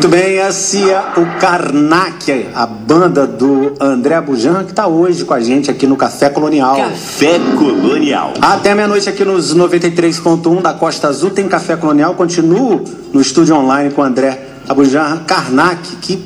Muito 0.08 0.22
bem, 0.24 0.38
esse 0.38 0.90
é 0.90 0.98
o 1.18 1.38
Karnak, 1.38 2.46
a 2.54 2.64
banda 2.64 3.26
do 3.26 3.74
André 3.78 4.18
Bujan, 4.22 4.64
que 4.64 4.70
está 4.70 4.86
hoje 4.86 5.22
com 5.22 5.34
a 5.34 5.40
gente 5.40 5.70
aqui 5.70 5.86
no 5.86 5.98
Café 5.98 6.30
Colonial. 6.30 6.76
Café 6.76 7.38
Colonial. 7.58 8.32
Até 8.40 8.74
meia-noite 8.74 9.06
aqui 9.06 9.22
nos 9.22 9.54
93.1 9.54 10.62
da 10.62 10.72
Costa 10.72 11.08
Azul 11.08 11.28
tem 11.28 11.46
Café 11.46 11.76
Colonial. 11.76 12.14
Continuo 12.14 12.82
no 13.12 13.20
estúdio 13.20 13.54
online 13.54 13.90
com 13.90 14.00
o 14.00 14.04
André 14.04 14.46
Abujan 14.66 15.24
Karnak, 15.26 15.96
que, 15.96 16.24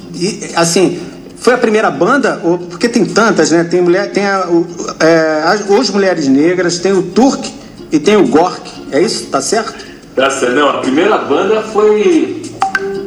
assim, 0.55 1.01
foi 1.38 1.55
a 1.55 1.59
primeira 1.59 1.90
banda, 1.90 2.40
porque 2.71 2.88
tem 2.88 3.05
tantas, 3.05 3.51
né? 3.51 3.64
Tem, 3.64 3.83
mulher, 3.83 4.12
tem 4.12 4.25
a, 4.25 4.47
é, 5.01 5.42
as, 5.45 5.68
os 5.68 5.90
Mulheres 5.90 6.29
Negras, 6.29 6.79
tem 6.79 6.92
o 6.92 7.03
Turk 7.03 7.53
e 7.90 7.99
tem 7.99 8.16
o 8.16 8.29
Gork. 8.29 8.62
É 8.92 9.01
isso? 9.01 9.27
Tá 9.27 9.40
certo? 9.40 9.75
Tá 10.14 10.31
certo. 10.31 10.55
Não, 10.55 10.68
a 10.68 10.79
primeira 10.79 11.18
banda 11.18 11.62
foi 11.62 12.41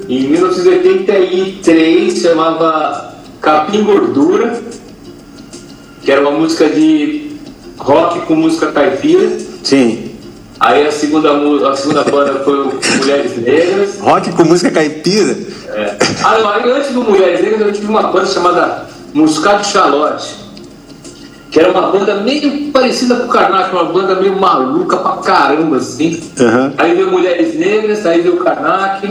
em 0.07 0.27
1983, 0.27 2.19
chamava 2.19 3.15
Capim 3.41 3.83
Gordura, 3.83 4.61
que 6.01 6.11
era 6.11 6.21
uma 6.21 6.31
música 6.31 6.69
de 6.69 7.31
rock 7.77 8.21
com 8.21 8.35
música 8.35 8.71
caipira. 8.71 9.37
Sim. 9.63 10.11
Aí 10.59 10.87
a 10.87 10.91
segunda, 10.91 11.31
a 11.69 11.75
segunda 11.75 12.03
banda 12.03 12.39
foi 12.43 12.59
o 12.59 12.79
Mulheres 12.99 13.37
Negras. 13.37 13.99
Rock 13.99 14.31
com 14.31 14.43
música 14.45 14.71
caipira. 14.71 15.37
É. 15.69 15.97
Ah, 16.23 16.39
não, 16.39 16.49
aí 16.49 16.71
antes 16.71 16.91
do 16.91 17.01
Mulheres 17.01 17.41
Negras 17.41 17.61
eu 17.61 17.73
tive 17.73 17.87
uma 17.87 18.03
banda 18.03 18.25
chamada 18.27 18.85
Muscat 19.13 19.65
Chalote, 19.67 20.35
que 21.51 21.59
era 21.59 21.71
uma 21.71 21.91
banda 21.91 22.15
meio 22.21 22.71
parecida 22.71 23.15
com 23.15 23.25
o 23.25 23.29
Karnak, 23.29 23.71
uma 23.71 23.85
banda 23.85 24.15
meio 24.15 24.39
maluca 24.39 24.97
pra 24.97 25.17
caramba, 25.17 25.77
assim. 25.77 26.21
Aham. 26.39 26.73
Aí 26.77 26.95
veio 26.95 27.11
Mulheres 27.11 27.55
Negras, 27.55 28.05
aí 28.05 28.21
veio 28.21 28.35
o 28.35 28.43
Karnak, 28.43 29.09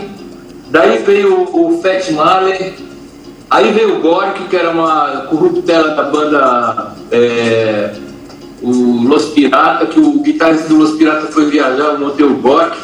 daí 0.74 0.98
veio 0.98 1.48
o, 1.52 1.80
Fat 1.80 2.10
Marley, 2.10 2.74
aí 3.48 3.72
veio 3.72 3.96
o 3.96 4.00
Gork, 4.00 4.42
que 4.48 4.56
era 4.56 4.70
uma 4.70 5.26
corruptela 5.30 5.94
da 5.94 6.02
banda 6.02 6.94
é, 7.12 7.92
o 8.60 9.06
Los 9.06 9.26
Pirata, 9.26 9.86
que 9.86 10.00
o 10.00 10.18
guitarrista 10.18 10.68
do 10.68 10.78
Los 10.78 10.96
Pirata 10.96 11.28
foi 11.28 11.48
viajar, 11.48 11.92
eu 11.92 11.98
montei 12.00 12.26
o 12.26 12.34
Gork. 12.34 12.76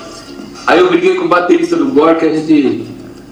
Aí 0.68 0.79
eu 0.79 0.88
briguei 0.88 1.16
com 1.16 1.24
o 1.24 1.29
baterista 1.29 1.74
do 1.74 1.87
Gork, 1.87 2.24
a 2.24 2.29
gente 2.29 2.87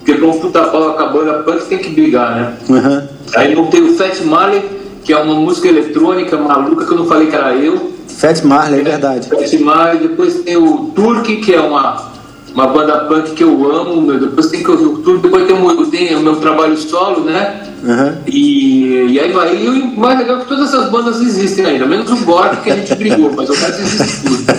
quebrou 0.05 0.35
um 0.35 0.41
puta 0.41 0.65
pau 0.65 0.95
com 0.95 1.03
a 1.03 1.07
banda 1.07 1.35
punk, 1.45 1.65
tem 1.67 1.79
que 1.79 1.91
brigar, 1.91 2.35
né? 2.35 2.57
Aham. 2.69 3.09
Aí 3.37 3.55
montei 3.55 3.81
o 3.81 3.95
Fat 3.95 4.21
Marley, 4.23 4.65
que 5.05 5.13
é 5.13 5.19
uma 5.19 5.35
música 5.35 5.69
eletrônica 5.69 6.37
maluca, 6.37 6.85
que 6.85 6.93
eu 6.93 6.99
não 6.99 7.07
falei 7.07 7.29
que 7.29 7.37
era 7.37 7.55
eu. 7.55 7.93
Fat 8.09 8.43
Marley, 8.43 8.81
é 8.81 8.83
verdade. 8.83 9.29
Fat 9.29 9.61
Marley, 9.61 10.09
depois 10.09 10.43
tem 10.43 10.57
o 10.57 10.91
Turk, 10.97 11.37
que 11.37 11.55
é 11.55 11.61
uma, 11.61 12.18
uma 12.55 12.67
banda 12.67 13.05
punk 13.07 13.33
que 13.33 13.45
eu 13.45 13.71
amo, 13.71 14.01
meu, 14.03 14.19
depois 14.19 14.47
tem 14.49 14.63
que 14.63 14.71
ouvir 14.71 14.87
o 14.87 14.99
Turk, 14.99 15.23
depois 15.23 15.47
tem 15.47 16.15
o, 16.15 16.19
o 16.19 16.23
meu 16.23 16.37
trabalho 16.37 16.77
solo, 16.77 17.25
né? 17.25 17.63
Aham. 17.85 18.19
E, 18.27 19.13
e 19.13 19.21
aí 19.21 19.33
vai, 19.33 19.57
e 19.57 19.69
o 19.69 19.97
mais 19.99 20.19
legal 20.19 20.39
é 20.39 20.41
que 20.41 20.49
todas 20.49 20.73
essas 20.73 20.91
bandas 20.91 21.21
existem 21.21 21.65
ainda, 21.65 21.87
menos 21.87 22.11
o 22.11 22.25
Gork 22.25 22.63
que 22.63 22.71
a 22.71 22.77
gente 22.77 22.95
brigou, 22.95 23.33
mas 23.37 23.49
o 23.49 23.53
resto 23.53 23.81
existe 23.83 24.23
tudo. 24.23 24.59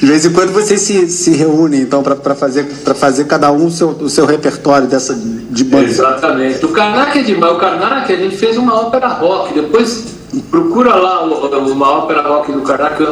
De 0.00 0.06
vez 0.06 0.24
em 0.24 0.32
quando 0.32 0.50
vocês 0.52 0.80
se, 0.80 1.08
se 1.10 1.30
reúnem, 1.32 1.82
então, 1.82 2.02
para 2.02 2.34
fazer, 2.34 2.64
pra 2.82 2.94
fazer 2.94 3.26
cada 3.26 3.52
um 3.52 3.66
o 3.66 3.70
seu, 3.70 3.90
o 3.90 4.08
seu 4.08 4.24
repertório 4.24 4.88
dessa, 4.88 5.14
de 5.14 5.62
banda. 5.62 5.84
Exatamente. 5.84 6.64
O 6.64 6.70
Karnak 6.70 7.18
é 7.18 7.22
demais. 7.22 7.52
O 7.52 7.58
Karnak, 7.58 8.10
a 8.10 8.16
gente 8.16 8.34
fez 8.34 8.56
uma 8.56 8.80
ópera 8.80 9.08
rock. 9.08 9.52
Depois 9.52 10.06
procura 10.50 10.94
lá 10.94 11.22
uma 11.22 11.90
ópera 11.90 12.22
rock 12.22 12.50
do 12.50 12.62
Karnak. 12.62 13.04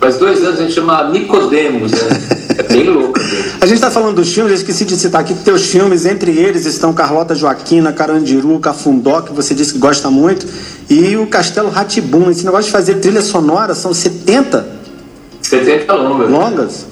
Faz 0.00 0.18
dois 0.18 0.42
anos 0.42 0.58
a 0.58 0.62
gente 0.62 0.72
chama 0.72 1.04
Nicodemos. 1.04 1.92
Né? 1.92 1.98
Bem 2.68 2.84
louco. 2.84 3.18
mesmo. 3.18 3.52
A 3.60 3.66
gente 3.66 3.76
está 3.76 3.90
falando 3.90 4.16
dos 4.16 4.32
filmes, 4.32 4.52
eu 4.52 4.56
esqueci 4.58 4.84
de 4.84 4.96
citar 4.96 5.20
aqui 5.20 5.34
que 5.34 5.42
teus 5.42 5.66
filmes, 5.66 6.06
entre 6.06 6.30
eles 6.30 6.66
estão 6.66 6.92
Carlota 6.92 7.34
Joaquina, 7.34 7.92
Carandiru, 7.92 8.58
Cafundó, 8.58 9.20
que 9.22 9.32
você 9.32 9.54
disse 9.54 9.72
que 9.72 9.78
gosta 9.78 10.10
muito, 10.10 10.46
e 10.88 11.16
o 11.16 11.26
Castelo 11.26 11.70
Ratibum. 11.70 12.30
Esse 12.30 12.44
negócio 12.44 12.66
de 12.66 12.72
fazer 12.72 12.94
trilha 12.96 13.22
sonora 13.22 13.74
são 13.74 13.92
70 13.92 14.78
70 15.48 15.94
longas. 15.94 16.30
longas? 16.30 16.86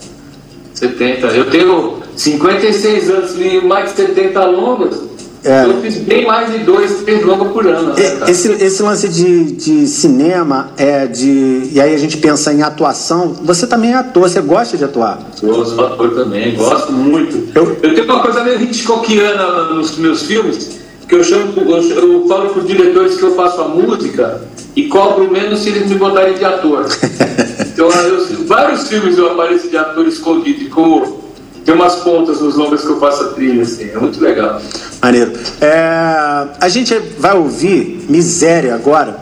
70. 0.74 1.26
Eu 1.28 1.50
tenho 1.50 1.98
56 2.16 3.10
anos 3.10 3.34
e 3.38 3.60
mais 3.60 3.90
de 3.90 3.96
70 3.96 4.44
longas. 4.44 5.02
É. 5.46 5.64
Eu 5.64 5.80
fiz 5.80 5.96
bem 5.98 6.26
mais 6.26 6.50
de 6.50 6.59
dois, 6.64 7.02
três 7.04 7.24
longas 7.24 7.52
por 7.52 7.64
ano. 7.66 7.90
né? 7.94 7.94
Esse, 8.28 8.50
esse 8.52 8.82
lance 8.82 9.09
de, 9.09 9.52
de 9.52 9.87
cinema, 9.87 10.70
é 10.76 11.06
de, 11.06 11.70
e 11.72 11.80
aí 11.80 11.94
a 11.94 11.98
gente 11.98 12.16
pensa 12.16 12.52
em 12.52 12.62
atuação, 12.62 13.32
você 13.44 13.66
também 13.66 13.92
é 13.92 13.94
ator, 13.94 14.28
você 14.28 14.40
gosta 14.40 14.76
de 14.76 14.85
atuar. 14.85 15.20
Sou 15.37 15.62
ator 15.85 16.14
também, 16.14 16.54
gosto 16.56 16.92
muito. 16.92 17.48
Eu- 17.54 17.76
Eu, 17.82 17.94
tenho 17.94 18.04
uma 18.04 18.20
coisa 18.22 18.42
meio 18.42 18.61
Hitchcockiana 18.62 19.72
nos 19.74 19.96
meus 19.98 20.22
filmes, 20.22 20.80
que 21.09 21.14
eu, 21.14 21.22
chamo, 21.22 21.52
eu, 21.56 21.68
eu 21.82 22.26
falo 22.28 22.50
para 22.50 22.61
os 22.62 22.66
diretores 22.66 23.14
que 23.16 23.22
eu 23.22 23.35
faço 23.37 23.61
a 23.61 23.68
música 23.68 24.42
e 24.74 24.88
cobro 24.88 25.30
menos 25.30 25.61
se 25.61 25.68
eles 25.68 25.88
me 25.88 25.94
botarem 25.94 26.35
de 26.35 26.44
ator. 26.44 26.87
então, 27.72 27.88
eu- 27.88 28.44
vários 28.46 28.88
filmes 28.88 29.16
eu 29.16 29.30
apareço 29.32 29.68
de 29.68 29.76
ator 29.76 30.06
escondido, 30.09 30.68
como 30.70 31.25
tem 31.66 31.74
umas 31.74 31.96
pontas 31.96 32.40
nos 32.40 32.55
longas 32.55 32.83
que 32.83 32.88
eu 32.88 33.00
faço 33.00 33.24
a 33.24 33.29
trilha, 33.31 33.62
assim, 33.64 33.90
é 33.90 33.98
muito 33.98 34.20
legal. 34.20 34.62
Maneiro. 35.02 35.33
É, 35.61 36.46
a 36.61 36.68
gente 36.68 36.96
vai 37.18 37.37
ouvir 37.37 38.07
Miséria 38.09 38.72
agora, 38.74 39.18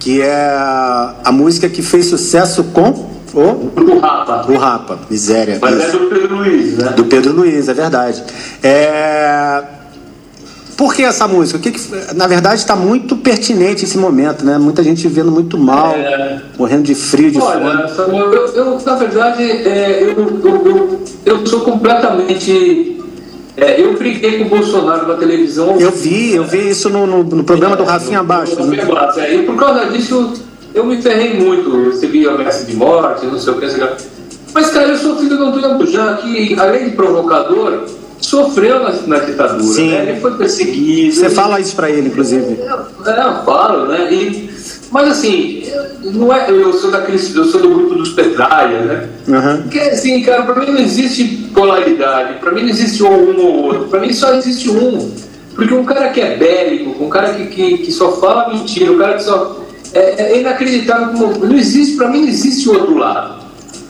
que 0.00 0.20
é 0.20 0.34
a 1.24 1.30
música 1.30 1.68
que 1.68 1.80
fez 1.82 2.06
sucesso 2.06 2.64
com 2.64 3.14
o, 3.32 3.40
O 3.40 3.98
Rapa, 4.00 4.44
o 4.50 4.56
Rapa. 4.56 4.98
Miséria. 5.08 5.58
mas 5.60 5.80
é 5.80 5.88
isso. 5.88 5.98
do 5.98 6.06
Pedro 6.06 6.36
Luiz, 6.36 6.76
né? 6.78 6.88
Do 6.90 7.04
Pedro 7.04 7.32
Luiz, 7.32 7.68
é 7.68 7.74
verdade. 7.74 8.24
É, 8.62 9.62
Por 10.76 10.92
que 10.94 11.02
essa 11.02 11.28
música? 11.28 11.58
O 11.58 11.60
que 11.62 11.70
que- 11.70 12.14
Na 12.14 12.26
verdade, 12.26 12.56
está 12.56 12.74
muito 12.74 13.16
pertinente 13.16 13.84
esse 13.84 13.96
momento, 13.96 14.44
né? 14.44 14.58
Muita 14.58 14.82
gente 14.82 15.06
vivendo 15.06 15.30
muito 15.30 15.56
mal, 15.56 15.92
É. 15.94 16.40
morrendo 16.58 16.82
de 16.82 16.94
frio, 16.94 17.30
de 17.30 17.38
fome. 17.38 17.64
Olha, 17.64 17.86
eu, 18.34 18.46
eu, 18.54 18.80
na 18.84 18.94
verdade, 18.96 19.42
é, 19.42 20.02
eu, 20.02 20.40
eu, 20.44 21.00
eu, 21.24 21.46
sou 21.46 21.60
completamente. 21.60 23.00
é, 23.56 23.80
eu 23.80 23.96
briguei 23.96 24.38
com 24.38 24.44
o 24.46 24.48
Bolsonaro 24.48 25.06
na 25.06 25.14
televisão. 25.14 25.76
Eu 25.78 25.92
vi, 25.92 26.34
eu 26.34 26.44
vi 26.44 26.70
isso 26.70 26.90
no, 26.90 27.06
no- 27.06 27.22
no 27.22 27.44
programa 27.44 27.76
do 27.76 27.84
Rafinha 27.84 28.18
Abaixo. 28.20 28.60
Né? 28.64 28.78
É, 29.18 29.34
E 29.36 29.42
por 29.44 29.54
causa 29.56 29.86
disso, 29.86 30.32
eu 30.74 30.84
me 30.84 31.00
ferrei 31.00 31.34
muito. 31.38 31.70
Eu 31.70 31.90
recebi 31.90 32.26
ameaça 32.28 32.64
de 32.64 32.74
morte, 32.74 33.24
não 33.26 33.38
sei 33.38 33.52
o 33.52 33.56
que. 33.58 33.66
não 33.66 33.72
sei 33.72 33.84
o 33.84 33.88
que. 33.88 34.04
Mas, 34.52 34.70
cara, 34.70 34.88
eu 34.88 34.96
sou 34.98 35.16
filho 35.16 35.36
do 35.36 35.44
Antônio 35.46 35.78
Bujan, 35.78 36.16
que, 36.16 36.56
além 36.58 36.90
de 36.90 36.96
provocador, 36.96 37.84
sofreu 38.24 38.80
na, 38.82 38.92
na 39.06 39.18
ditadura. 39.18 39.62
Sim. 39.62 39.90
Né? 39.90 40.10
Ele 40.10 40.20
foi 40.20 40.34
perseguido. 40.36 41.14
Você 41.14 41.26
ele- 41.26 41.34
fala 41.34 41.60
isso 41.60 41.74
pra 41.76 41.90
ele, 41.90 42.08
inclusive. 42.08 42.58
é, 42.60 42.68
eu 42.70 43.44
falo, 43.44 43.86
né? 43.86 44.12
E, 44.12 44.50
mas 44.90 45.08
assim, 45.08 45.62
eu- 46.02 46.12
não 46.12 46.32
é, 46.32 46.50
eu 46.50 46.72
sou 46.74 46.90
daquele, 46.90 47.16
eu 47.18 47.44
sou 47.44 47.60
do 47.60 47.68
grupo 47.70 47.94
dos 47.94 48.10
Petraia, 48.10 48.80
né? 48.82 49.08
Aham. 49.28 49.62
Porque 49.62 49.78
assim, 49.78 50.22
cara, 50.22 50.42
pra 50.42 50.54
mim 50.64 50.70
não 50.72 50.80
existe 50.80 51.24
polaridade, 51.54 52.38
pra 52.40 52.52
mim 52.52 52.62
não 52.62 52.68
existe 52.70 53.02
um 53.02 53.36
ou 53.40 53.64
outro, 53.64 53.88
pra 53.88 54.00
mim 54.00 54.12
só 54.12 54.34
existe 54.34 54.70
um. 54.70 55.10
Porque 55.54 55.72
um 55.72 55.84
cara 55.84 56.08
que 56.08 56.20
é 56.20 56.36
bélico, 56.36 57.02
um 57.04 57.08
cara 57.08 57.32
que, 57.34 57.46
que, 57.46 57.78
que 57.78 57.92
só 57.92 58.12
fala 58.12 58.52
mentira, 58.52 58.90
um 58.92 58.98
cara 58.98 59.14
que 59.14 59.22
só. 59.24 59.60
É, 59.92 60.32
é 60.32 60.40
inacreditável 60.40 61.08
como. 61.16 61.46
Não 61.46 61.54
existe, 61.56 61.96
pra 61.96 62.08
mim 62.08 62.22
não 62.22 62.28
existe 62.28 62.68
outro 62.68 62.96
lado. 62.96 63.43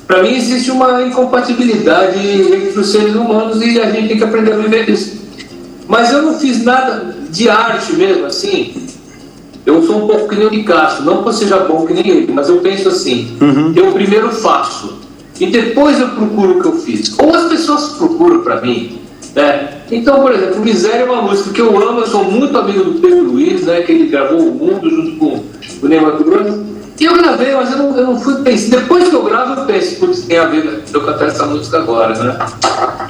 Pra 0.06 0.22
mim 0.22 0.34
existe 0.34 0.70
uma 0.70 1.02
incompatibilidade 1.02 2.18
entre 2.18 2.78
os 2.78 2.88
seres 2.88 3.14
humanos 3.14 3.60
e 3.62 3.80
a 3.80 3.90
gente 3.90 4.08
tem 4.08 4.18
que 4.18 4.24
aprender 4.24 4.52
a 4.52 4.56
viver 4.56 4.88
isso. 4.88 5.22
Mas 5.88 6.12
eu 6.12 6.22
não 6.22 6.38
fiz 6.38 6.62
nada 6.62 7.16
de 7.30 7.48
arte 7.48 7.94
mesmo, 7.94 8.26
assim. 8.26 8.74
Eu 9.64 9.82
sou 9.82 10.04
um 10.04 10.06
pouco 10.06 10.28
que 10.28 10.36
nem 10.36 10.46
o 10.46 10.50
de 10.50 10.62
Castro, 10.62 11.04
não 11.04 11.22
que 11.22 11.28
eu 11.28 11.32
seja 11.32 11.58
bom 11.60 11.86
que 11.86 11.94
nem 11.94 12.06
ele, 12.06 12.32
mas 12.32 12.50
eu 12.50 12.58
penso 12.58 12.88
assim: 12.88 13.36
eu 13.74 13.92
primeiro 13.92 14.30
faço 14.30 14.98
e 15.40 15.46
depois 15.46 15.98
eu 15.98 16.08
procuro 16.10 16.58
o 16.58 16.62
que 16.62 16.68
eu 16.68 16.76
fiz. 16.76 17.18
Ou 17.18 17.34
as 17.34 17.44
pessoas 17.48 17.94
procuram 17.96 18.42
para 18.42 18.60
mim. 18.60 18.98
Né? 19.34 19.80
Então, 19.90 20.20
por 20.20 20.32
exemplo, 20.32 20.60
Miséria 20.60 21.02
é 21.02 21.10
uma 21.10 21.22
música 21.22 21.50
que 21.50 21.60
eu 21.60 21.76
amo, 21.76 22.00
eu 22.00 22.06
sou 22.06 22.24
muito 22.24 22.56
amigo 22.56 22.84
do 22.84 23.00
Pedro 23.00 23.24
Luiz, 23.24 23.62
né, 23.62 23.80
que 23.82 23.90
ele 23.90 24.06
gravou 24.06 24.38
O 24.40 24.54
Mundo 24.54 24.88
junto 24.88 25.16
com 25.16 25.42
o 25.82 25.88
Neymar 25.88 26.22
Bruno. 26.22 26.66
Eu 27.00 27.16
gravei, 27.16 27.52
mas 27.54 27.72
eu 27.72 27.78
não, 27.78 27.96
eu 27.96 28.06
não 28.06 28.20
fui 28.20 28.36
pensar. 28.42 28.76
Depois 28.76 29.08
que 29.08 29.14
eu 29.14 29.24
gravo, 29.24 29.60
eu 29.60 29.66
penso, 29.66 29.96
putz, 29.96 30.22
tem 30.22 30.38
a 30.38 30.46
ver 30.46 30.82
de 30.82 30.94
eu 30.94 31.04
cantar 31.04 31.26
essa 31.26 31.44
música 31.46 31.78
agora, 31.78 32.14
né? 32.14 32.38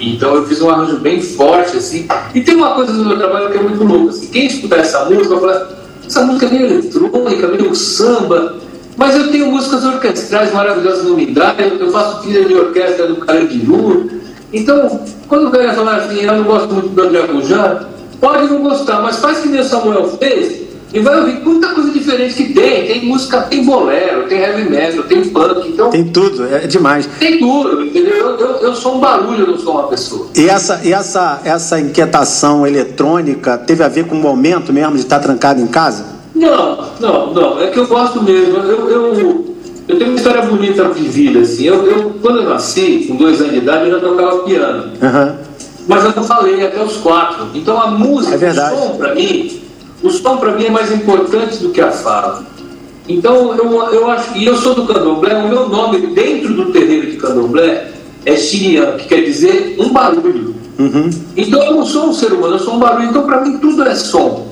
Então 0.01 0.35
eu 0.35 0.47
fiz 0.47 0.63
um 0.63 0.71
arranjo 0.71 0.99
bem 0.99 1.21
forte, 1.21 1.77
assim. 1.77 2.07
E 2.35 2.41
tem 2.41 2.57
uma 2.57 2.75
coisa 2.75 2.93
do 2.93 3.05
meu 3.05 3.19
trabalho 3.19 3.51
que 3.51 3.59
é 3.59 3.63
muito 3.63 3.85
louca, 3.85 4.11
assim. 4.11 4.27
Quem 4.29 4.47
escutar 4.47 4.79
essa 4.79 5.05
música, 5.05 5.37
vai 5.37 5.41
falar, 5.41 5.69
essa 6.07 6.23
música 6.25 6.47
é 6.47 6.51
meio 6.51 6.67
eletrônica, 6.67 7.47
meio 7.49 7.75
samba. 7.75 8.57
Mas 8.97 9.17
eu 9.17 9.31
tenho 9.31 9.51
músicas 9.51 9.85
orquestrais 9.85 10.53
maravilhosas 10.53 11.05
no 11.05 11.17
Mindai, 11.17 11.77
eu 11.79 11.91
faço 11.91 12.23
trilha 12.23 12.45
de 12.45 12.55
orquestra 12.55 13.07
do 13.09 13.17
Carandiru. 13.17 14.09
Então, 14.53 15.01
quando 15.29 15.49
o 15.49 15.51
cara 15.51 15.75
falar 15.75 15.97
assim, 15.97 16.23
eu 16.23 16.33
não 16.33 16.45
gosto 16.45 16.73
muito 16.73 16.89
do 16.89 17.03
André 17.03 17.23
Bujan, 17.27 17.87
pode 18.21 18.49
não 18.49 18.63
gostar, 18.63 19.03
mas 19.03 19.19
faz 19.19 19.41
que 19.41 19.49
nem 19.49 19.61
o 19.61 19.65
Samuel 19.65 20.17
fez 20.17 20.64
e 20.95 21.01
vai 21.01 21.19
ouvir 21.19 21.41
muita 21.41 21.69
coisa 21.75 21.91
diferente 21.91 22.35
que 22.35 22.53
tem. 22.53 22.87
Tem 22.87 23.05
música, 23.05 23.41
tem 23.43 23.65
bolero, 23.65 24.29
tem 24.29 24.39
heavy 24.39 24.71
metal, 24.71 25.03
tem 25.03 25.25
punk. 25.29 25.69
Então, 25.69 25.91
Tem 25.91 26.05
tudo, 26.05 26.47
é 26.47 26.67
demais. 26.69 27.09
tem 27.19 27.39
tudo, 27.41 27.85
entendeu? 27.85 28.15
Eu, 28.15 28.39
eu, 28.39 28.49
eu 28.59 28.75
sou 28.77 28.95
um 28.97 29.01
barulho, 29.01 29.41
eu 29.41 29.47
não 29.49 29.59
sou 29.59 29.73
uma 29.75 29.89
pessoa. 29.89 30.29
E 30.37 30.49
essa, 30.49 30.81
e 30.85 30.93
essa, 30.93 31.41
essa 31.45 31.81
inquietação 31.81 32.65
eletrônica 32.65 33.59
teve 33.59 33.83
a 33.83 33.89
ver 33.89 34.07
com 34.07 34.15
o 34.15 34.21
momento 34.21 34.73
mesmo 34.73 34.95
de 34.95 35.01
estar 35.01 35.19
trancado 35.19 35.61
em 35.61 35.67
casa? 35.67 36.07
Não, 36.35 36.79
não, 37.01 37.33
não. 37.35 37.61
É 37.61 37.67
que 37.67 37.79
eu 37.79 37.87
gosto 37.89 38.23
mesmo. 38.23 38.57
Eu, 38.59 38.89
eu, 38.89 39.45
eu 39.89 39.99
tenho 39.99 40.11
uma 40.11 40.17
história 40.17 40.43
bonita 40.43 40.85
de 40.91 41.03
vida, 41.09 41.41
assim. 41.41 41.65
Eu, 41.65 41.85
eu, 41.87 42.11
quando 42.23 42.39
eu 42.39 42.49
nasci, 42.49 43.05
com 43.09 43.17
dois 43.17 43.41
anos 43.41 43.53
de 43.53 43.59
idade, 43.59 43.89
eu 43.89 44.01
já 44.01 44.07
tocava 44.09 44.39
piano. 44.45 44.93
Aham. 45.03 45.37
Mas 45.87 46.05
eu 46.05 46.13
não 46.17 46.25
falei 46.25 46.65
até 46.67 46.83
os 46.83 46.97
quatro. 46.99 47.49
Então 47.55 47.81
a 47.81 47.89
música, 47.89 48.47
É 48.47 48.51
o 48.51 48.55
som 48.55 48.97
para 48.97 49.15
mim, 49.15 49.61
o 50.05 50.11
som 50.11 50.37
para 50.37 50.53
mim 50.53 50.67
é 50.67 50.71
mais 50.71 50.93
importante 50.93 51.57
do 51.57 51.71
que 51.71 51.81
a 51.81 51.91
fala. 51.91 52.45
Então 53.09 53.57
eu, 53.57 53.73
eu 53.91 54.11
acho, 54.11 54.37
e 54.37 54.45
eu 54.45 54.57
sou 54.57 54.75
do 54.75 54.87
candomblé, 54.87 55.35
o 55.35 55.49
meu 55.49 55.69
nome 55.69 56.09
dentro 56.09 56.53
do 56.53 56.71
terreiro 56.73 57.11
de 57.11 57.17
candomblé 57.17 57.91
é 58.27 58.37
Xirian, 58.37 58.97
que 58.99 59.09
quer 59.09 59.23
dizer 59.23 59.77
um 59.79 59.91
barulho. 59.91 60.55
Uhum. 60.79 61.09
Então 61.35 61.63
eu 61.63 61.75
não 61.75 61.87
sou 61.87 62.09
um 62.09 62.13
ser 62.13 62.33
humano, 62.33 62.57
eu 62.57 62.59
sou 62.59 62.75
um 62.75 62.79
barulho. 62.79 63.09
Então 63.09 63.25
para 63.25 63.41
mim 63.41 63.59
tudo 63.59 63.83
é 63.83 63.95
som. 63.95 64.47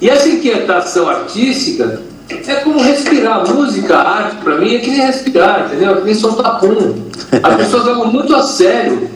E 0.00 0.08
essa 0.08 0.28
inquietação 0.28 1.08
artística 1.08 2.02
é 2.30 2.54
como 2.56 2.80
respirar. 2.80 3.46
Música, 3.52 3.96
arte, 3.96 4.36
para 4.36 4.56
mim 4.56 4.74
é 4.74 4.78
que 4.78 4.90
nem 4.90 5.00
respirar, 5.00 5.66
entendeu? 5.66 5.92
É 5.92 5.96
que 5.96 6.04
nem 6.04 6.14
soltar 6.14 6.60
pum. 6.60 6.94
As 7.42 7.56
pessoas 7.56 7.84
levam 7.84 8.10
muito 8.10 8.34
a 8.34 8.42
sério. 8.42 9.10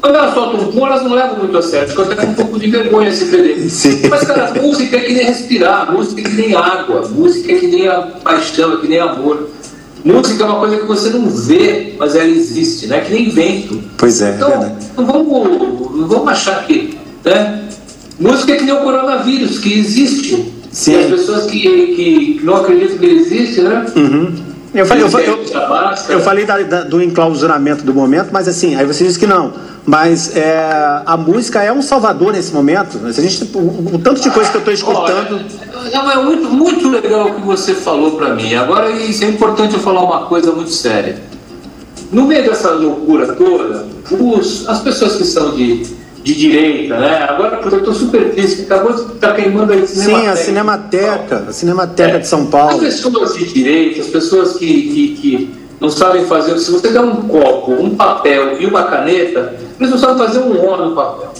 Quando 0.00 0.14
elas 0.14 0.32
soltam 0.34 0.60
um 0.60 0.72
pum, 0.72 0.86
elas 0.86 1.02
não 1.02 1.12
levam 1.12 1.38
muito 1.38 1.56
a 1.58 1.62
sério, 1.62 1.88
ficam 1.88 2.04
até 2.04 2.14
com 2.16 2.26
um 2.30 2.34
pouco 2.34 2.58
de 2.58 2.70
vergonha 2.70 3.10
se 3.12 3.24
perder. 3.26 3.68
Sim. 3.68 4.08
Mas, 4.08 4.22
cara, 4.24 4.52
música 4.62 4.96
é 4.96 5.00
que 5.00 5.12
nem 5.12 5.24
respirar, 5.24 5.92
música 5.92 6.20
é 6.20 6.24
que 6.24 6.34
nem 6.36 6.54
água, 6.54 7.08
música 7.08 7.52
é 7.52 7.56
que 7.56 7.66
nem 7.66 7.88
a 7.88 8.00
paixão, 8.22 8.74
é 8.74 8.76
que 8.80 8.86
nem 8.88 9.00
amor. 9.00 9.48
Música 10.04 10.44
é 10.44 10.46
uma 10.46 10.58
coisa 10.60 10.76
que 10.76 10.86
você 10.86 11.10
não 11.10 11.28
vê, 11.28 11.94
mas 11.98 12.14
ela 12.14 12.28
existe, 12.28 12.86
né? 12.86 13.00
Que 13.00 13.12
nem 13.12 13.28
vento. 13.30 13.82
Pois 13.96 14.22
é, 14.22 14.30
é 14.30 14.34
Então, 14.36 14.76
não 14.96 15.04
vamos, 15.06 15.90
não 15.96 16.06
vamos 16.08 16.28
achar 16.28 16.64
que. 16.64 16.96
Né? 17.24 17.64
Música 18.20 18.52
é 18.52 18.56
que 18.56 18.64
nem 18.64 18.74
o 18.74 18.78
coronavírus, 18.78 19.58
que 19.58 19.78
existe. 19.78 20.52
Sim. 20.70 20.92
E 20.92 20.96
as 20.96 21.06
pessoas 21.10 21.46
que, 21.50 21.58
que, 21.60 22.40
não 22.44 22.56
acreditam 22.56 22.98
que 22.98 23.04
ele 23.04 23.20
existe, 23.20 23.60
né? 23.62 23.84
Uhum. 23.96 24.32
Eu 24.74 24.86
falei, 24.86 25.02
eu, 25.02 25.08
falei- 25.10 25.28
eu, 25.28 25.44
eu 26.10 26.20
falei 26.20 26.44
da- 26.44 26.62
da- 26.62 26.82
do 26.84 27.02
enclausuramento 27.02 27.82
do 27.84 27.92
momento, 27.92 28.28
mas 28.30 28.46
assim, 28.46 28.76
aí 28.76 28.86
você 28.86 29.02
disse 29.04 29.18
que 29.18 29.26
não. 29.26 29.52
Mas 29.88 30.36
é, 30.36 31.02
a 31.06 31.16
música 31.16 31.62
é 31.62 31.72
um 31.72 31.80
salvador 31.80 32.34
nesse 32.34 32.52
momento. 32.52 32.98
Se 33.10 33.20
a 33.20 33.22
gente, 33.22 33.56
o, 33.56 33.94
o 33.94 33.98
tanto 33.98 34.20
de 34.20 34.30
coisa 34.30 34.50
que 34.50 34.56
eu 34.58 34.58
estou 34.58 34.74
escutando. 34.74 35.40
Olha, 35.74 35.90
não, 35.90 36.10
é 36.10 36.22
muito, 36.22 36.44
muito 36.50 36.90
legal 36.90 37.28
o 37.28 37.34
que 37.36 37.40
você 37.40 37.72
falou 37.72 38.10
para 38.18 38.34
mim. 38.34 38.54
Agora, 38.54 38.90
isso 38.90 39.24
é 39.24 39.28
importante 39.28 39.72
eu 39.72 39.80
falar 39.80 40.02
uma 40.02 40.26
coisa 40.26 40.52
muito 40.52 40.68
séria. 40.68 41.18
No 42.12 42.26
meio 42.26 42.44
dessa 42.44 42.68
loucura 42.72 43.28
toda, 43.28 43.86
os, 44.10 44.68
as 44.68 44.82
pessoas 44.82 45.16
que 45.16 45.24
são 45.24 45.52
de, 45.52 45.84
de 46.22 46.34
direita, 46.34 46.98
né? 46.98 47.22
Agora, 47.26 47.58
eu 47.58 47.78
estou 47.78 47.94
super 47.94 48.30
triste, 48.32 48.56
que 48.56 48.62
acabou 48.70 48.92
de 48.92 49.14
estar 49.14 49.32
queimando 49.32 49.72
aí 49.72 49.86
Sim, 49.86 50.26
a 50.26 50.36
Cinemateca, 50.36 51.46
a 51.48 51.52
Cinemateca 51.54 52.18
de 52.18 52.28
São 52.28 52.42
As 52.42 52.48
Paulo. 52.50 52.78
pessoas 52.78 53.32
de 53.32 53.46
direita, 53.54 54.02
as 54.02 54.08
pessoas 54.08 54.58
que, 54.58 54.66
que, 54.66 55.16
que 55.16 55.50
não 55.80 55.88
sabem 55.88 56.26
fazer. 56.26 56.58
Se 56.58 56.70
você 56.70 56.90
der 56.90 57.00
um 57.00 57.22
copo, 57.22 57.72
um 57.72 57.96
papel 57.96 58.60
e 58.60 58.66
uma 58.66 58.82
caneta, 58.82 59.67
eles 59.78 59.90
não 59.90 59.98
sabem 59.98 60.18
fazer 60.18 60.38
um 60.40 60.52
O 60.64 60.76
no 60.76 60.94
papel. 60.94 61.32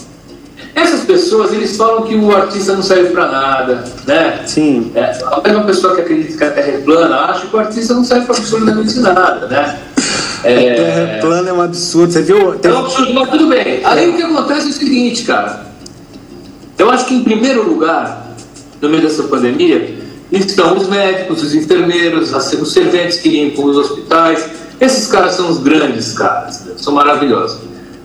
Essas 0.75 1.01
pessoas, 1.01 1.51
eles 1.51 1.75
falam 1.75 2.03
que 2.03 2.15
o 2.15 2.35
artista 2.35 2.73
não 2.73 2.83
serve 2.83 3.09
para 3.09 3.27
nada, 3.29 3.83
né? 4.05 4.41
Sim. 4.45 4.91
É, 4.95 5.11
a 5.25 5.41
mesma 5.41 5.63
pessoa 5.63 5.95
que 5.95 6.01
acredita 6.01 6.37
que 6.37 6.43
a 6.43 6.51
Terra 6.51 6.67
é 6.67 6.77
plana 6.77 7.15
acha 7.25 7.47
que 7.47 7.55
o 7.55 7.59
artista 7.59 7.93
não 7.93 8.03
serve 8.03 8.25
para 8.25 8.37
absolutamente 8.37 8.99
nada, 8.99 9.47
né? 9.47 9.79
É, 10.43 10.75
Terra 10.75 11.21
plana 11.21 11.49
é 11.49 11.53
um 11.53 11.61
absurdo. 11.61 12.13
Você 12.13 12.21
viu? 12.21 12.53
Tem- 12.59 12.71
é 12.71 12.73
um 12.73 12.79
absurdo, 12.79 13.13
mas 13.13 13.29
tudo 13.29 13.47
bem. 13.47 13.81
Aí 13.83 14.09
o 14.09 14.15
que 14.15 14.23
acontece 14.23 14.67
é 14.67 14.69
o 14.69 14.73
seguinte, 14.73 15.23
cara. 15.23 15.65
Eu 16.77 16.89
acho 16.89 17.05
que, 17.05 17.15
em 17.15 17.23
primeiro 17.23 17.67
lugar, 17.67 18.35
no 18.81 18.89
meio 18.89 19.03
dessa 19.03 19.23
pandemia, 19.23 19.97
estão 20.31 20.77
os 20.77 20.87
médicos, 20.87 21.43
os 21.43 21.53
enfermeiros, 21.53 22.31
os 22.33 22.71
serventes 22.71 23.19
que 23.19 23.29
limpam 23.29 23.65
os 23.65 23.75
hospitais. 23.75 24.45
Esses 24.79 25.07
caras 25.07 25.33
são 25.33 25.49
os 25.49 25.57
grandes 25.57 26.13
caras, 26.13 26.63
né? 26.65 26.73
são 26.77 26.93
maravilhosos. 26.93 27.59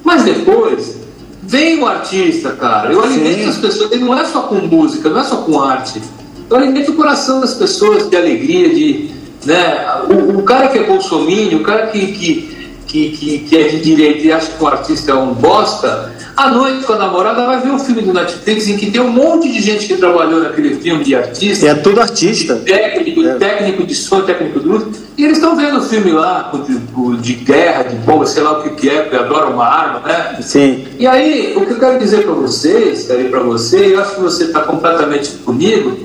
Mas 0.05 0.23
depois, 0.23 0.99
vem 1.43 1.81
o 1.81 1.87
artista, 1.87 2.51
cara. 2.51 2.93
Eu 2.93 3.03
alimento 3.03 3.49
as 3.49 3.57
pessoas, 3.57 3.91
ele 3.91 4.05
não 4.05 4.17
é 4.17 4.25
só 4.25 4.43
com 4.43 4.57
música, 4.57 5.09
não 5.09 5.21
é 5.21 5.25
só 5.25 5.37
com 5.37 5.61
arte. 5.61 6.01
Eu 6.49 6.57
alimento 6.57 6.93
o 6.93 6.95
coração 6.95 7.41
das 7.41 7.55
pessoas 7.55 8.09
de 8.09 8.17
alegria, 8.17 8.69
de. 8.69 9.11
Né? 9.47 9.87
O, 10.09 10.39
o 10.39 10.43
cara 10.43 10.69
que 10.69 10.79
é 10.79 10.85
bolsominion, 10.85 11.59
o 11.59 11.63
cara 11.63 11.87
que, 11.89 12.13
que, 12.13 12.54
que, 12.95 13.11
que, 13.11 13.39
que 13.41 13.57
é 13.57 13.67
de 13.67 13.81
direita 13.81 14.25
e 14.25 14.31
acha 14.31 14.53
que 14.53 14.63
o 14.63 14.69
artista 14.69 15.11
é 15.11 15.15
um 15.17 15.35
bosta, 15.35 16.13
à 16.37 16.49
noite 16.53 16.85
com 16.85 16.93
a 16.93 16.99
namorada 16.99 17.45
vai 17.45 17.61
ver 17.61 17.73
um 17.73 17.79
filme 17.79 18.03
do 18.03 18.15
Netflix 18.15 18.69
em 18.69 18.77
que 18.77 18.89
tem 18.89 19.01
um 19.01 19.11
monte 19.11 19.51
de 19.51 19.61
gente 19.61 19.89
que 19.89 19.97
trabalhou 19.97 20.41
naquele 20.41 20.77
filme 20.77 21.03
de 21.03 21.13
artista, 21.17 21.67
É 21.67 21.75
tudo 21.75 22.01
artista. 22.01 22.55
técnico, 22.65 23.27
É. 23.27 23.35
técnico 23.35 23.85
de 23.85 23.97
som, 23.97 24.21
técnico 24.21 24.61
de 24.61 24.69
luz, 24.69 24.85
e 25.19 25.25
eles 25.25 25.39
estão 25.39 25.57
vendo 25.57 25.79
o 25.79 25.83
filme 25.83 26.13
lá 26.13 26.53
de, 26.65 27.17
de 27.21 27.33
guerra, 27.35 27.83
de 27.83 27.97
bomba, 27.97 28.27
sei 28.27 28.45
lá 28.45 28.61
o 28.61 28.63
que, 28.63 28.71
que 28.71 28.89
é, 28.89 29.03
porque 29.03 29.17
adoram 29.17 29.55
uma 29.55 29.67
arma, 29.67 30.01
né? 30.07 30.39
Sim. 30.41 30.85
E 30.97 31.05
aí, 31.05 31.53
o 31.57 31.67
que 31.67 31.73
eu 31.73 31.81
quero 31.81 31.99
dizer 31.99 32.23
para 32.23 32.35
vocês, 32.35 33.09
quero 33.09 33.29
para 33.29 33.41
você, 33.41 33.93
eu 33.93 34.01
acho 34.01 34.15
que 34.15 34.21
você 34.21 34.45
está 34.45 34.61
completamente 34.61 35.31
comigo, 35.45 35.99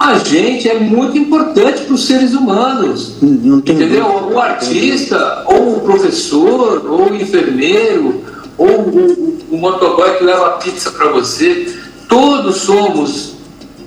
a 0.00 0.16
gente 0.16 0.66
é 0.66 0.78
muito 0.78 1.18
importante 1.18 1.82
para 1.82 1.92
os 1.92 2.06
seres 2.06 2.32
humanos. 2.32 3.16
Não 3.20 3.60
tem 3.60 3.76
Entendeu? 3.76 4.30
O 4.32 4.40
artista, 4.40 5.44
ou 5.44 5.76
o 5.76 5.80
professor, 5.80 6.90
ou 6.90 7.10
o 7.10 7.14
enfermeiro, 7.14 8.24
ou 8.56 8.66
o, 8.66 9.38
o, 9.50 9.58
motoboy 9.58 10.16
que 10.16 10.24
leva 10.24 10.46
a 10.46 10.50
pizza 10.52 10.90
para 10.90 11.10
você, 11.10 11.76
todos 12.08 12.56
somos 12.56 13.34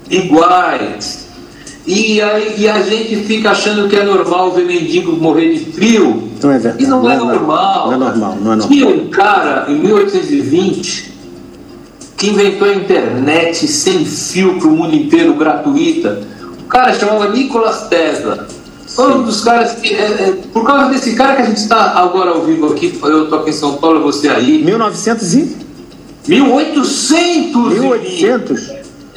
iguais. 0.07 1.29
E, 1.87 2.21
aí, 2.21 2.55
e 2.59 2.69
a 2.69 2.83
gente 2.83 3.15
fica 3.23 3.49
achando 3.49 3.89
que 3.89 3.95
é 3.95 4.03
normal 4.03 4.51
ver 4.51 4.65
mendigo 4.65 5.13
morrer 5.13 5.55
de 5.55 5.71
frio. 5.71 6.29
Não 6.43 6.51
é 6.51 6.59
verdade. 6.59 6.83
E 6.83 6.87
não, 6.87 7.09
é 7.09 7.17
Não 7.17 7.31
é 7.31 7.33
normal. 7.33 7.87
não 7.87 7.93
é 7.93 7.97
normal, 7.97 8.37
não 8.39 8.53
é 8.53 8.55
normal. 8.55 8.67
Tinha 8.67 8.87
um 8.87 9.09
cara 9.09 9.65
em 9.67 9.79
1820 9.79 11.12
que 12.23 12.29
inventou 12.29 12.69
a 12.69 12.73
internet 12.73 13.67
sem 13.67 14.05
fio 14.05 14.57
para 14.57 14.69
o 14.69 14.71
mundo 14.71 14.95
inteiro, 14.95 15.33
gratuita. 15.33 16.21
O 16.57 16.67
cara 16.69 16.93
chamava 16.93 17.27
Nikola 17.27 17.73
Tesla. 17.73 18.47
Foi 18.87 19.13
um 19.13 19.23
dos 19.23 19.41
caras 19.41 19.73
que. 19.73 19.93
é, 19.93 20.05
é, 20.05 20.33
por 20.53 20.65
causa 20.65 20.89
desse 20.89 21.15
cara 21.15 21.35
que 21.35 21.41
a 21.41 21.45
gente 21.45 21.57
está 21.57 21.99
agora 21.99 22.31
ao 22.31 22.43
vivo 22.43 22.67
aqui, 22.67 22.97
eu 23.03 23.25
estou 23.25 23.39
aqui 23.39 23.49
em 23.49 23.53
São 23.53 23.73
Paulo, 23.73 24.01
você 24.01 24.29
aí. 24.29 24.63
1900 24.63 25.33
e 25.33 25.57
1800! 26.29 27.73
1800? 27.73 28.69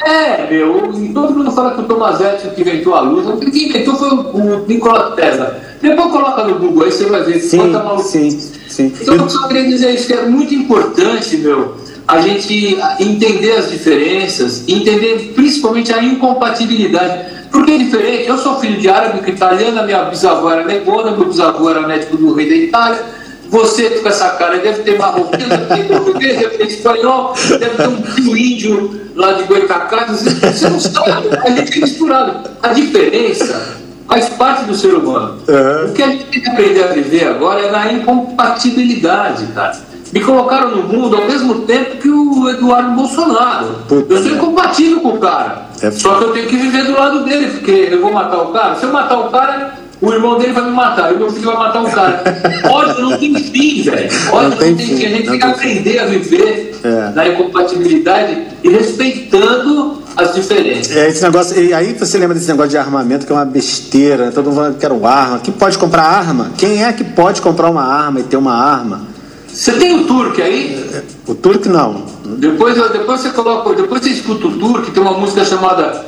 É, 0.05 0.51
meu, 0.51 0.93
todo 1.15 1.35
mundo 1.35 1.53
fala 1.53 1.75
que 1.75 1.83
o 1.83 1.85
Thomas 1.85 2.21
Edison 2.21 2.51
que 2.51 2.61
inventou 2.61 2.95
a 2.95 3.01
luz, 3.03 3.27
quem 3.53 3.69
inventou 3.69 3.95
foi 3.95 4.09
o, 4.11 4.37
o 4.37 4.67
Nikola 4.67 5.13
Tesla. 5.13 5.61
Depois 5.81 6.11
coloca 6.11 6.43
no 6.43 6.59
Google 6.59 6.85
aí, 6.85 6.93
você 6.93 7.05
vai 7.05 7.23
ver. 7.23 7.39
Sim, 7.39 7.73
sim, 8.03 8.31
sim. 8.69 8.93
Então, 9.01 9.15
eu 9.15 9.31
só 9.31 9.47
queria 9.47 9.65
dizer 9.65 9.95
isso, 9.95 10.09
que 10.09 10.13
é 10.13 10.27
muito 10.27 10.55
importante, 10.55 11.37
meu, 11.37 11.86
a 12.07 12.21
gente 12.21 12.79
entender 13.01 13.53
as 13.53 13.71
diferenças, 13.71 14.65
entender 14.69 15.33
principalmente 15.35 15.93
a 15.93 16.03
incompatibilidade. 16.03 17.35
Porque 17.51 17.73
é 17.73 17.79
diferente, 17.79 18.29
eu 18.29 18.39
sou 18.39 18.61
filho 18.61 18.79
de 18.79 18.89
árabe 18.89 19.29
italiana, 19.29 19.83
minha 19.83 20.05
bisavó 20.05 20.51
era 20.51 20.65
negona, 20.65 21.13
meu 21.13 21.27
bisavô 21.27 21.71
era 21.71 21.87
médico 21.87 22.17
do 22.17 22.35
rei 22.35 22.49
da 22.49 22.57
Itália, 22.57 23.05
você 23.49 23.91
com 23.91 24.09
essa 24.09 24.31
cara 24.31 24.59
deve 24.59 24.83
ter 24.83 24.99
marroquino, 24.99 25.49
deve 25.49 25.67
ter 25.67 25.85
português, 25.85 26.39
deve 26.39 26.59
ter 26.59 26.67
espanhol, 26.67 27.35
deve 27.59 27.77
ter 27.77 27.89
um 27.89 28.03
tio 28.03 28.37
índio 28.37 29.01
lá 29.15 29.33
de 29.33 29.45
Goitacás, 29.45 30.11
você, 30.11 30.31
você 30.31 30.69
não 30.69 30.81
sabe, 30.81 31.29
a 31.45 31.51
gente 31.51 31.79
é 31.79 31.81
misturado. 31.81 32.51
A 32.63 32.69
diferença 32.73 33.77
faz 34.07 34.29
parte 34.31 34.65
do 34.65 34.75
ser 34.75 34.95
humano. 34.95 35.39
Uhum. 35.49 35.91
O 35.91 35.93
que 35.93 36.03
a 36.03 36.09
gente 36.09 36.25
tem 36.25 36.41
que 36.43 36.51
aprender 36.51 36.85
a 36.85 36.89
viver 36.89 37.29
agora 37.29 37.61
é 37.61 37.71
na 37.71 37.93
incompatibilidade, 37.93 39.47
cara. 39.49 39.77
Me 40.13 40.21
colocaram 40.21 40.77
no 40.77 40.83
mundo 40.85 41.17
ao 41.17 41.27
mesmo 41.27 41.61
tempo 41.63 41.97
que 41.97 42.09
o 42.09 42.49
Eduardo 42.49 42.93
Bolsonaro. 42.93 43.67
Puta 43.89 44.15
eu 44.15 44.23
sou 44.23 44.33
incompatível 44.33 45.01
com 45.01 45.09
o 45.11 45.19
cara. 45.19 45.67
É 45.83 45.91
Só 45.91 46.15
que 46.15 46.25
eu 46.25 46.33
tenho 46.33 46.47
que 46.49 46.57
viver 46.57 46.85
do 46.85 46.93
lado 46.93 47.25
dele, 47.25 47.49
porque 47.49 47.89
eu 47.91 48.01
vou 48.01 48.13
matar 48.13 48.39
o 48.39 48.53
cara. 48.53 48.77
Se 48.77 48.85
eu 48.85 48.93
matar 48.93 49.19
o 49.19 49.31
cara, 49.31 49.75
o 50.01 50.07
o 50.09 50.13
irmão 50.13 50.39
dele 50.39 50.53
vai 50.53 50.65
me 50.65 50.71
matar, 50.71 51.11
e 51.11 51.17
o 51.17 51.19
meu 51.19 51.31
filho 51.31 51.47
vai 51.47 51.57
matar 51.57 51.81
um 51.83 51.91
cara. 51.91 52.23
Ódio 52.71 53.03
não 53.03 53.19
tem 53.19 53.35
fim, 53.35 53.83
velho. 53.83 54.11
Ódio 54.33 54.51
não 54.51 54.57
tem, 54.57 54.77
fim. 54.77 54.95
A 54.95 55.09
gente 55.09 55.29
tem 55.29 55.39
que 55.39 55.45
aprender 55.45 55.99
a 55.99 56.07
viver 56.07 56.81
É. 56.85 57.13
na 57.15 57.29
incompatibilidade 57.29 58.43
e 58.63 58.69
respeitando 58.69 60.03
as 60.17 60.35
diferenças. 60.35 60.97
É, 60.97 61.09
esse 61.09 61.23
negócio, 61.23 61.63
e 61.63 61.75
aí 61.75 61.93
você 61.93 62.17
lembra 62.19 62.35
desse 62.35 62.49
negócio 62.49 62.71
de 62.71 62.79
armamento 62.79 63.27
que 63.27 63.33
é 63.33 63.35
uma 63.35 63.45
besteira, 63.45 64.27
né? 64.27 64.31
todo 64.35 64.47
mundo 64.47 64.57
falando 64.57 64.79
que 64.79 64.85
era 64.85 64.95
uma 64.95 65.11
arma. 65.11 65.39
Quem 65.41 65.53
pode 65.53 65.77
comprar 65.77 66.05
arma? 66.05 66.53
Quem 66.57 66.85
é 66.85 66.93
que 66.93 67.05
pode 67.05 67.43
comprar 67.43 67.69
uma 67.71 67.83
arma 67.83 68.21
e 68.21 68.23
ter 68.23 68.37
uma 68.37 68.55
arma? 68.55 69.16
Você 69.57 69.73
tem 69.73 69.99
o 69.99 70.05
Turk 70.05 70.41
aí? 70.43 70.85
O 71.27 71.35
turco 71.35 71.67
não. 71.71 72.05
Depois, 72.37 72.77
depois 72.93 73.23
você 73.23 73.31
coloca, 73.31 73.75
depois 73.75 74.03
você 74.03 74.11
escuta 74.11 74.49
o 74.49 74.59
Turk, 74.59 74.91
tem 74.91 75.03
uma 75.03 75.17
música 75.19 75.47
chamada 75.47 76.05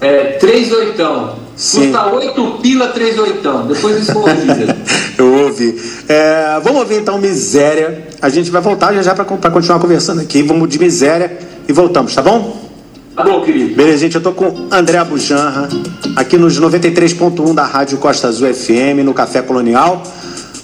é, 0.00 0.32
Três 0.40 0.72
Oitão. 0.72 1.36
Sim. 1.54 1.92
Custa 1.92 2.06
8 2.08 2.58
pila 2.60 2.88
Três 2.88 3.16
Oitão. 3.16 3.68
Depois 3.68 4.02
isso. 4.02 4.12
Eu 5.16 5.32
ouvi. 5.44 5.80
É, 6.08 6.60
vamos 6.60 6.80
ouvir 6.80 6.96
então 6.96 7.18
Miséria. 7.18 8.08
A 8.20 8.28
gente 8.28 8.50
vai 8.50 8.60
voltar 8.60 8.92
já 8.92 9.02
já 9.02 9.14
para 9.14 9.24
continuar 9.24 9.78
conversando 9.78 10.20
aqui. 10.20 10.42
Vamos 10.42 10.68
de 10.68 10.80
Miséria 10.80 11.38
e 11.68 11.72
voltamos, 11.72 12.12
tá 12.16 12.20
bom? 12.20 12.68
Tá 13.14 13.22
bom, 13.22 13.42
querido. 13.42 13.76
Beleza, 13.76 13.98
gente. 13.98 14.16
Eu 14.16 14.22
tô 14.22 14.32
com 14.32 14.66
André 14.72 15.02
Bujanra 15.04 15.68
aqui 16.16 16.36
nos 16.36 16.60
93.1 16.60 17.54
da 17.54 17.64
Rádio 17.64 17.98
Costa 17.98 18.26
Azul 18.26 18.52
FM, 18.52 19.04
no 19.04 19.14
Café 19.14 19.40
Colonial. 19.40 20.02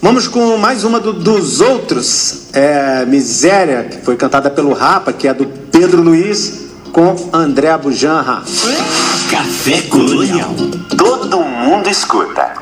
Vamos 0.04 0.28
com 0.28 0.58
mais 0.58 0.84
uma 0.84 1.00
do- 1.00 1.14
dos 1.14 1.62
outros. 1.62 2.48
É, 2.52 3.06
Miséria, 3.06 3.84
que 3.84 4.04
foi 4.04 4.16
cantada 4.16 4.50
pelo 4.50 4.74
Rapa, 4.74 5.14
que 5.14 5.26
é 5.26 5.32
do 5.32 5.46
Pedro 5.46 6.02
Luiz, 6.02 6.66
com 6.92 7.30
André 7.32 7.74
Bujanra. 7.78 8.42
Café 9.30 9.80
Colonial. 9.88 10.54
Todo 10.94 11.40
mundo 11.40 11.88
escuta. 11.88 12.52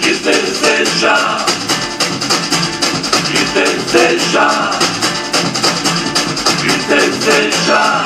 que 0.00 0.12
deseja, 0.14 1.16
que 3.26 3.38
deseja, 3.54 4.70
que 6.60 6.94
deseja, 6.94 8.04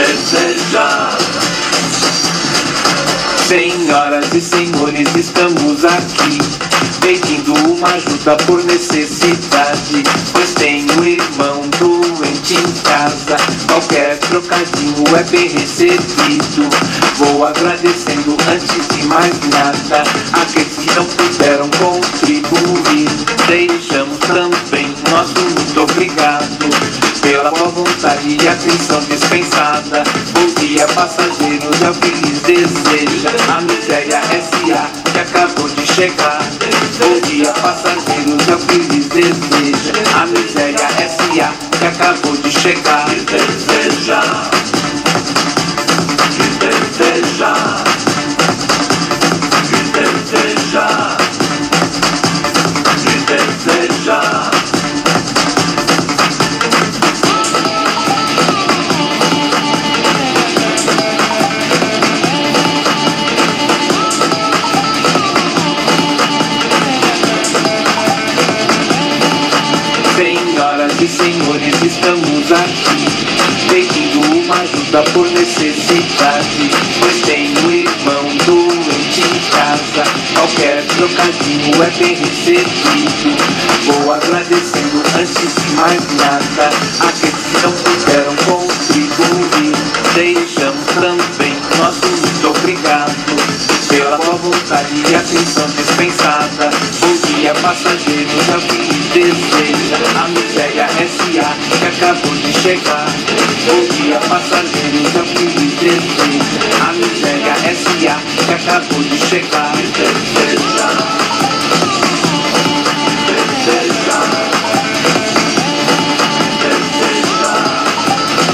que 0.00 0.06
deseja. 0.06 1.10
Senhoras 3.46 4.32
e 4.32 4.40
senhores, 4.40 5.14
estamos 5.16 5.84
aqui 5.84 6.38
pedindo 7.00 7.52
uma 7.68 7.88
ajuda 7.88 8.36
por 8.46 8.62
necessidade, 8.64 10.02
pois 10.32 10.54
tenho 10.54 11.04
irmão 11.04 11.62
doente 11.78 12.54
em 12.54 12.72
casa. 12.82 13.36
Qualquer 13.66 14.18
trocadinho 14.18 15.04
é 15.16 15.22
bem 15.24 15.48
recebido. 15.48 16.68
Vou 17.16 17.46
agradecendo 17.46 18.36
antes 18.48 18.88
de 18.88 19.02
mais 19.06 19.34
nada 19.50 20.04
aqueles 20.32 20.76
que 20.76 20.94
não 20.94 21.04
puderam 21.04 21.68
contribuir. 21.78 23.08
Deixamos 23.48 24.18
também 24.18 24.94
nosso 25.10 25.34
muito 25.40 25.80
obrigado 25.80 26.99
pela 27.30 27.50
boa 27.52 27.68
vontade 27.68 28.36
e 28.42 28.48
atenção 28.48 28.98
dispensada. 29.04 30.02
Bom 30.32 30.46
dia, 30.60 30.84
passageiros, 30.88 31.80
é 31.80 31.90
o 31.90 31.94
que 31.94 32.10
deseja. 32.10 33.30
A 33.56 33.60
miséria 33.60 34.20
S.A. 34.32 34.90
que 35.12 35.18
acabou 35.20 35.68
de 35.68 35.86
chegar. 35.86 36.42
Bom 36.98 37.20
dia, 37.28 37.52
passageiros, 37.52 38.48
é 38.48 38.54
o 38.54 38.58
que 38.58 38.78
deseja. 38.78 39.92
A 40.20 40.26
miséria 40.26 40.88
S.A. 40.98 41.52
que 41.78 41.86
acabou 41.86 42.36
de 42.36 42.50
chegar. 42.50 43.06
Deseja, 43.08 44.20
senhores, 71.10 71.82
estamos 71.82 72.52
aqui 72.52 73.40
pedindo 73.68 74.20
uma 74.36 74.54
ajuda 74.54 75.02
por 75.12 75.28
necessidade, 75.30 76.70
pois 77.00 77.20
tenho 77.22 77.72
irmão 77.72 78.24
doente 78.46 79.20
em 79.20 79.40
casa. 79.50 80.04
Qualquer 80.34 80.84
trocadinho 80.96 81.82
é 81.82 81.90
bem 81.98 82.14
recebido. 82.14 83.36
Vou 83.86 84.12
agradecendo 84.12 85.02
antes 85.18 85.54
de 85.54 85.74
mais 85.74 86.00
nada 86.16 86.70
aqueles 87.00 87.44
que 87.44 87.62
não 87.62 87.72
puderam 87.72 88.36
contribuir. 88.46 89.74
Deixamos 90.14 90.86
também 90.94 91.56
nosso 91.78 92.06
muito 92.06 92.48
obrigado 92.50 93.14
pela 93.88 94.16
boa 94.18 94.36
vontade 94.36 95.02
e 95.10 95.14
atenção 95.14 95.66
dispensada. 95.68 96.70
Bom 97.00 97.34
dia, 97.34 97.54
passageiros, 97.54 98.48
o 98.48 98.60
que 98.66 98.76
lhes 98.76 98.88
deseja. 98.88 98.89
A 100.60 100.62
miséria 100.62 100.84
S.A. 100.84 101.78
que 101.78 102.04
acabou 102.04 102.34
de 102.36 102.52
chegar. 102.52 103.06
Bom 103.66 103.94
dia, 103.94 104.20
passageiros, 104.28 105.16
é 105.16 105.20
o 105.20 105.24
que 105.24 105.44
lhes 105.44 105.74
deseja. 105.80 106.86
A 106.86 106.92
miséria 106.92 107.54
S.A. 107.70 108.44
que 108.44 108.52
acabou 108.52 109.02
de 109.02 109.18
chegar. 109.18 109.72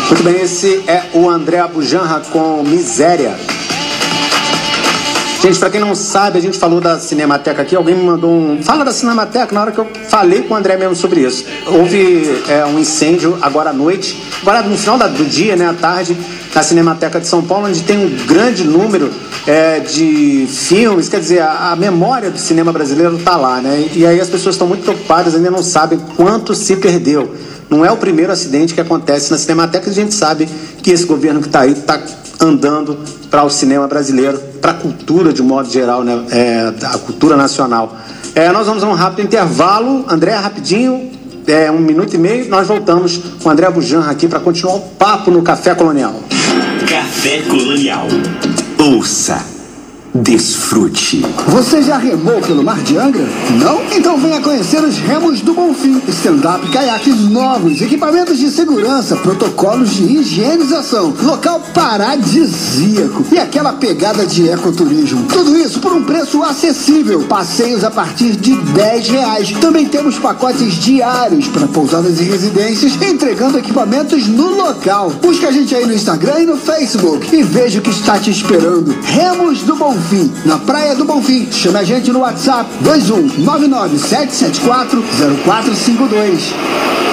Muito 0.09 0.23
bem, 0.23 0.41
esse 0.43 0.85
é 0.87 1.03
o 1.13 1.29
André 1.29 1.61
Bujanra 1.67 2.21
com 2.31 2.63
Miséria. 2.63 3.37
Gente, 5.43 5.59
pra 5.59 5.71
quem 5.71 5.81
não 5.81 5.95
sabe, 5.95 6.39
a 6.39 6.43
gente 6.43 6.59
falou 6.59 6.81
da 6.81 6.99
Cinemateca 6.99 7.63
aqui, 7.63 7.77
alguém 7.77 7.95
me 7.95 8.05
mandou 8.05 8.31
um. 8.31 8.63
Fala 8.63 8.85
da 8.85 8.93
Cinemateca, 8.93 9.55
na 9.55 9.61
hora 9.61 9.73
que 9.73 9.79
eu 9.79 9.89
falei 10.17 10.41
com 10.41 10.55
o 10.55 10.57
André 10.57 10.79
mesmo 10.79 10.97
sobre 10.97 11.21
isso. 11.21 11.45
Houve 11.67 12.43
é, 12.49 12.65
um 12.65 12.79
incêndio 12.79 13.37
agora 13.43 13.69
à 13.69 13.73
noite, 13.73 14.19
agora 14.41 14.63
no 14.63 14.75
final 14.75 14.99
do 14.99 15.25
dia, 15.27 15.55
né, 15.57 15.69
à 15.69 15.75
tarde, 15.75 16.17
na 16.55 16.63
Cinemateca 16.63 17.21
de 17.21 17.27
São 17.27 17.43
Paulo, 17.43 17.67
onde 17.67 17.83
tem 17.83 17.99
um 17.99 18.27
grande 18.27 18.65
número 18.65 19.11
é, 19.47 19.79
de 19.79 20.47
filmes, 20.49 21.07
quer 21.07 21.21
dizer, 21.21 21.43
a, 21.43 21.73
a 21.73 21.77
memória 21.77 22.31
do 22.31 22.39
cinema 22.39 22.73
brasileiro 22.73 23.19
tá 23.19 23.37
lá, 23.37 23.61
né? 23.61 23.91
E 23.93 24.07
aí 24.07 24.19
as 24.19 24.31
pessoas 24.31 24.55
estão 24.55 24.67
muito 24.67 24.85
preocupadas, 24.85 25.35
ainda 25.35 25.51
não 25.51 25.63
sabem 25.63 25.99
quanto 26.17 26.55
se 26.55 26.77
perdeu. 26.77 27.35
Não 27.69 27.85
é 27.85 27.93
o 27.93 27.97
primeiro 27.99 28.33
acidente 28.33 28.73
que 28.73 28.81
acontece 28.81 29.31
na 29.31 29.37
Cinemateca, 29.37 29.91
a 29.91 29.93
gente 29.93 30.15
sabe 30.15 30.49
que 30.83 30.91
esse 30.91 31.05
governo 31.05 31.43
que 31.43 31.49
está 31.49 31.61
aí 31.61 31.73
está 31.73 32.01
andando 32.41 32.99
para 33.31 33.45
o 33.45 33.51
cinema 33.51 33.87
brasileiro, 33.87 34.39
para 34.63 34.71
a 34.71 34.75
cultura 34.75 35.31
de 35.31 35.43
modo 35.43 35.69
geral, 35.69 36.03
né? 36.03 36.25
É, 36.31 36.73
a 36.87 36.97
cultura 36.97 37.37
nacional. 37.37 37.95
É, 38.37 38.53
nós 38.53 38.67
vamos 38.67 38.85
a 38.85 38.87
um 38.87 38.93
rápido 38.93 39.23
intervalo. 39.25 40.05
André, 40.07 40.35
rapidinho, 40.35 41.11
é, 41.47 41.71
um 41.71 41.79
minuto 41.79 42.15
e 42.15 42.19
meio, 42.19 42.47
nós 42.51 42.69
voltamos 42.69 43.19
com 43.43 43.49
André 43.49 43.71
Bujanra 43.71 44.11
aqui 44.11 44.29
para 44.29 44.39
continuar 44.39 44.75
o 44.75 44.81
papo 44.81 45.31
no 45.31 45.43
Café 45.43 45.75
Colonial. 45.75 46.21
Café 46.87 47.41
Colonial. 47.49 48.07
Ouça. 48.79 49.56
Desfrute. 50.23 51.25
Você 51.49 51.83
já 51.83 51.99
remou 51.99 52.41
pelo 52.41 52.63
Mar 52.63 52.81
de 52.83 52.97
Angra? 52.97 53.27
Não? 53.61 53.83
Então 53.95 54.17
venha 54.19 54.41
conhecer 54.41 54.83
os 54.83 54.97
Remos 54.99 55.41
do 55.41 55.53
Bonfim. 55.53 56.01
Stand-up 56.09 56.69
caiaques 56.71 57.21
novos, 57.29 57.81
equipamentos 57.81 58.39
de 58.39 58.51
segurança, 58.51 59.17
protocolos 59.17 59.91
de 59.91 60.05
higienização, 60.05 61.15
local 61.23 61.61
paradisíaco 61.75 63.25
e 63.31 63.39
aquela 63.39 63.75
pegada 63.75 64.25
de 64.27 64.49
ecoturismo. 64.49 65.27
Tudo 65.27 65.57
isso 65.57 65.81
por 65.81 65.93
um 65.93 66.05
preço 66.05 66.43
acessível. 66.43 67.23
Passeios 67.25 67.85
a 67.85 67.91
partir 67.91 68.37
de 68.37 68.55
10 68.57 69.09
reais. 69.09 69.51
Também 69.61 69.87
temos 69.87 70.19
pacotes 70.19 70.75
diários 70.75 71.49
para 71.49 71.67
pousadas 71.67 72.21
e 72.21 72.25
residências, 72.25 73.01
entregando 73.03 73.59
equipamentos 73.59 74.27
no 74.29 74.55
local. 74.57 75.11
Busque 75.11 75.47
a 75.47 75.53
gente 75.53 75.75
aí 75.75 75.85
no 75.85 75.95
Instagram 75.95 76.41
e 76.41 76.47
no 76.47 76.57
Facebook 76.57 77.35
e 77.35 77.43
veja 77.43 77.79
o 77.79 77.83
que 77.83 77.91
está 77.91 78.19
te 78.19 78.31
esperando. 78.31 78.97
Remos 79.03 79.63
do 79.63 79.77
Bonfim, 79.77 80.06
na 80.45 80.59
Praia 80.59 80.95
do 80.95 81.05
Bonfim. 81.05 81.51
Chame 81.51 81.79
a 81.79 81.85
gente 81.85 82.13
no 82.13 82.21
WhatsApp 82.21 82.71
21 82.81 83.45
99774 83.45 85.03
0452. 85.45 87.06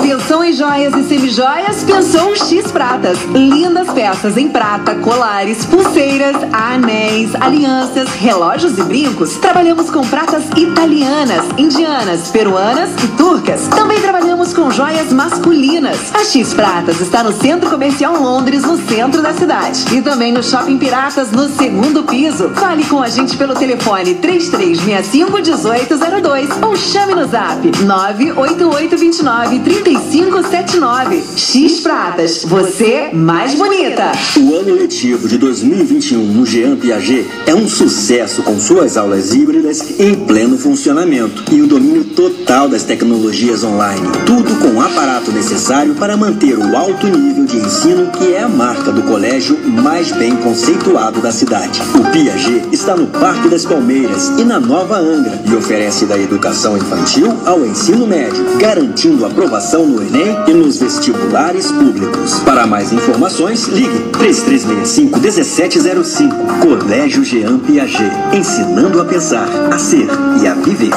Pensou 0.00 0.42
em 0.42 0.52
joias 0.52 0.94
e 0.94 1.04
semijoias? 1.04 1.84
Pensou 1.84 2.34
X 2.34 2.72
Pratas. 2.72 3.18
Lindas 3.34 3.90
peças 3.90 4.36
em 4.36 4.48
prata, 4.48 4.94
colares, 4.96 5.64
pulseiras, 5.64 6.36
anéis, 6.52 7.34
alianças, 7.34 8.08
relógios 8.10 8.78
e 8.78 8.82
brincos. 8.82 9.36
Trabalhamos 9.36 9.90
com 9.90 10.06
pratas 10.06 10.44
italianas, 10.56 11.44
indianas, 11.58 12.28
peruanas 12.28 12.90
e 13.04 13.08
turcas. 13.16 13.68
Também 13.68 14.00
trabalhamos 14.00 14.52
com 14.52 14.70
joias 14.70 15.12
masculinas. 15.12 16.12
A 16.14 16.24
X 16.24 16.54
Pratas 16.54 17.00
está 17.00 17.22
no 17.22 17.32
Centro 17.32 17.68
Comercial 17.70 18.16
Londres, 18.20 18.62
no 18.62 18.76
centro 18.76 19.22
da 19.22 19.32
cidade. 19.34 19.84
E 19.92 20.00
também 20.00 20.32
no 20.32 20.42
Shopping 20.42 20.78
Piratas, 20.78 21.30
no 21.30 21.48
segundo 21.48 22.02
piso. 22.04 22.50
Fale 22.50 22.84
com 22.84 23.02
a 23.02 23.08
gente 23.08 23.36
pelo 23.36 23.54
telefone 23.54 24.14
3365 24.14 25.32
1802 25.32 26.50
ou 26.62 26.76
chame 26.76 27.14
no 27.14 27.26
zap 27.26 27.60
98829 27.84 29.60
3579. 29.82 31.22
X 31.36 31.80
Pratas, 31.80 32.44
você 32.44 33.10
mais 33.12 33.54
bonita. 33.54 34.12
O 34.36 34.54
ano 34.54 34.74
letivo 34.74 35.28
de 35.28 35.36
2021 35.36 36.24
no 36.24 36.46
Jean 36.46 36.76
Piaget 36.76 37.28
é 37.46 37.54
um 37.54 37.68
sucesso 37.68 38.42
com 38.42 38.58
suas 38.60 38.96
aulas 38.96 39.34
híbridas 39.34 39.98
em 39.98 40.14
pleno 40.14 40.56
funcionamento 40.56 41.44
e 41.52 41.60
o 41.60 41.66
domínio 41.66 42.04
total 42.04 42.68
das 42.68 42.84
tecnologias 42.84 43.64
online. 43.64 44.06
Tudo 44.24 44.54
com 44.60 44.78
o 44.78 44.80
aparato 44.80 45.32
necessário 45.32 45.94
para 45.94 46.16
manter 46.16 46.56
o 46.56 46.76
alto 46.76 47.06
nível 47.06 47.44
de 47.44 47.56
ensino 47.56 48.10
que 48.12 48.32
é 48.32 48.42
a 48.42 48.48
marca 48.48 48.92
do 48.92 49.02
colégio 49.02 49.58
mais 49.66 50.12
bem 50.12 50.36
conceituado 50.36 51.20
da 51.20 51.32
cidade. 51.32 51.82
O 51.94 52.10
Piaget 52.12 52.68
está 52.72 52.94
no 52.96 53.06
Parque 53.08 53.48
das 53.48 53.64
Palmeiras 53.64 54.28
e 54.38 54.44
na 54.44 54.60
Nova 54.60 54.98
Angra 54.98 55.42
e 55.44 55.54
oferece 55.54 56.06
da 56.06 56.18
educação 56.18 56.76
infantil 56.76 57.32
ao 57.44 57.66
ensino 57.66 58.06
médio, 58.06 58.58
garantindo 58.58 59.26
aprovação 59.26 59.71
no 59.78 60.02
Enem 60.02 60.36
e 60.48 60.52
nos 60.52 60.78
vestibulares 60.78 61.72
públicos. 61.72 62.40
Para 62.40 62.66
mais 62.66 62.92
informações, 62.92 63.66
ligue 63.68 64.10
3365 64.12 65.18
1705. 65.18 66.36
Colégio 66.60 67.24
Jean 67.24 67.58
Piaget, 67.58 68.12
ensinando 68.34 69.00
a 69.00 69.04
pensar, 69.04 69.48
a 69.72 69.78
ser 69.78 70.06
e 70.42 70.46
a 70.46 70.54
viver. 70.54 70.90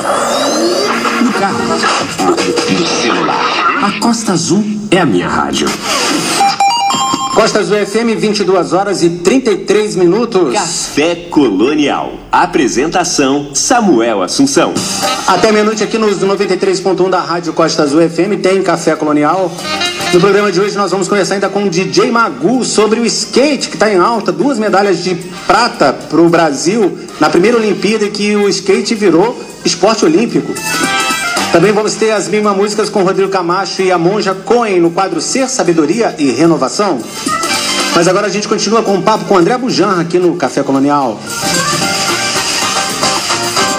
No 1.23 1.31
carro, 1.33 1.57
no 2.27 2.87
celular. 3.01 3.81
A 3.81 3.99
Costa 3.99 4.33
Azul 4.33 4.63
é 4.91 4.99
a 4.99 5.05
minha 5.05 5.29
rádio. 5.29 5.67
Costa 7.35 7.59
Azul 7.59 7.85
FM, 7.85 8.17
22 8.17 8.71
horas 8.71 9.03
e 9.03 9.09
33 9.09 9.97
minutos. 9.97 10.53
Café 10.53 11.15
Colonial. 11.29 12.13
Apresentação 12.31 13.49
Samuel 13.53 14.23
Assunção. 14.23 14.73
Até 15.27 15.51
meia-noite 15.51 15.83
aqui 15.83 15.97
nos 15.97 16.23
93.1 16.23 17.09
da 17.09 17.19
Rádio 17.19 17.51
Costa 17.51 17.83
Azul 17.83 18.09
FM 18.09 18.41
tem 18.41 18.63
Café 18.63 18.95
Colonial. 18.95 19.51
No 20.13 20.21
programa 20.21 20.49
de 20.49 20.61
hoje 20.61 20.77
nós 20.77 20.91
vamos 20.91 21.09
conversar 21.09 21.33
ainda 21.33 21.49
com 21.49 21.65
o 21.65 21.69
DJ 21.69 22.09
Magu 22.09 22.63
sobre 22.63 23.01
o 23.01 23.05
skate 23.05 23.67
que 23.67 23.75
está 23.75 23.91
em 23.91 23.97
alta, 23.97 24.31
duas 24.31 24.57
medalhas 24.57 25.03
de 25.03 25.15
prata 25.45 25.91
para 25.91 26.21
o 26.21 26.29
Brasil 26.29 26.97
na 27.19 27.29
primeira 27.29 27.57
Olimpíada 27.57 28.07
que 28.07 28.33
o 28.37 28.47
skate 28.47 28.95
virou 28.95 29.37
esporte 29.65 30.05
olímpico. 30.05 30.53
Também 31.55 31.71
vamos 31.71 31.95
ter 31.95 32.11
as 32.11 32.27
mesmas 32.27 32.53
músicas 32.53 32.89
com 32.89 33.01
Rodrigo 33.01 33.31
Camacho 33.31 33.81
e 33.81 33.89
a 33.89 33.97
Monja 33.97 34.35
Cohen 34.35 34.81
no 34.81 34.91
quadro 34.91 35.21
Ser, 35.21 35.47
Sabedoria 35.47 36.13
e 36.19 36.29
Renovação. 36.31 36.99
Mas 37.95 38.09
agora 38.09 38.27
a 38.27 38.29
gente 38.29 38.45
continua 38.45 38.83
com 38.83 38.95
um 38.95 39.01
papo 39.01 39.23
com 39.23 39.37
André 39.37 39.57
Bujan 39.57 40.01
aqui 40.01 40.19
no 40.19 40.35
Café 40.35 40.63
Colonial. 40.63 41.17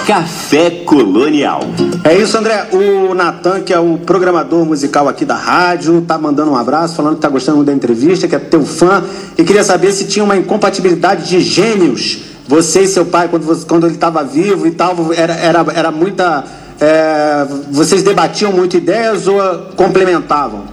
Café 0.07 0.71
Colonial. 0.87 1.61
É 2.03 2.17
isso, 2.17 2.35
André. 2.35 2.67
O 2.71 3.13
Natan, 3.13 3.61
que 3.61 3.71
é 3.71 3.79
o 3.79 3.99
programador 3.99 4.65
musical 4.65 5.07
aqui 5.07 5.23
da 5.23 5.35
rádio, 5.35 6.01
tá 6.01 6.17
mandando 6.17 6.49
um 6.49 6.55
abraço, 6.55 6.95
falando 6.95 7.17
que 7.17 7.21
tá 7.21 7.29
gostando 7.29 7.63
da 7.63 7.71
entrevista, 7.71 8.27
que 8.27 8.35
é 8.35 8.39
teu 8.39 8.65
fã, 8.65 9.03
e 9.37 9.43
queria 9.43 9.63
saber 9.63 9.91
se 9.91 10.05
tinha 10.05 10.25
uma 10.25 10.35
incompatibilidade 10.35 11.29
de 11.29 11.39
gênios. 11.41 12.23
Você 12.47 12.81
e 12.81 12.87
seu 12.87 13.05
pai, 13.05 13.27
quando, 13.27 13.43
você, 13.43 13.63
quando 13.67 13.85
ele 13.85 13.93
estava 13.93 14.23
vivo 14.23 14.65
e 14.65 14.71
tal, 14.71 14.95
era, 15.15 15.35
era, 15.35 15.65
era 15.75 15.91
muita. 15.91 16.43
É, 16.79 17.45
vocês 17.71 18.03
debatiam 18.03 18.51
muito 18.51 18.77
ideias 18.77 19.27
ou 19.27 19.39
complementavam? 19.75 20.65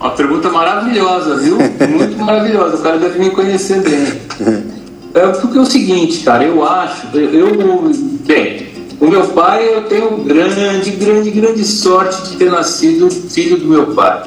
Uma 0.00 0.10
pergunta 0.10 0.48
maravilhosa, 0.48 1.36
viu? 1.36 1.58
Muito 1.58 2.16
maravilhosa. 2.24 2.76
O 2.76 2.80
cara 2.80 2.98
deve 2.98 3.18
me 3.18 3.30
conhecer 3.30 3.82
bem. 3.82 4.66
É 5.12 5.26
porque 5.26 5.58
é 5.58 5.60
o 5.60 5.66
seguinte, 5.66 6.20
cara, 6.20 6.44
eu 6.44 6.64
acho, 6.64 7.08
eu, 7.14 7.90
bem, 8.24 8.68
o 9.00 9.08
meu 9.08 9.26
pai, 9.28 9.74
eu 9.74 9.84
tenho 9.84 10.18
grande, 10.18 10.90
grande, 10.92 11.30
grande 11.30 11.64
sorte 11.64 12.30
de 12.30 12.36
ter 12.36 12.50
nascido 12.50 13.10
filho 13.10 13.56
do 13.56 13.66
meu 13.66 13.88
pai. 13.88 14.22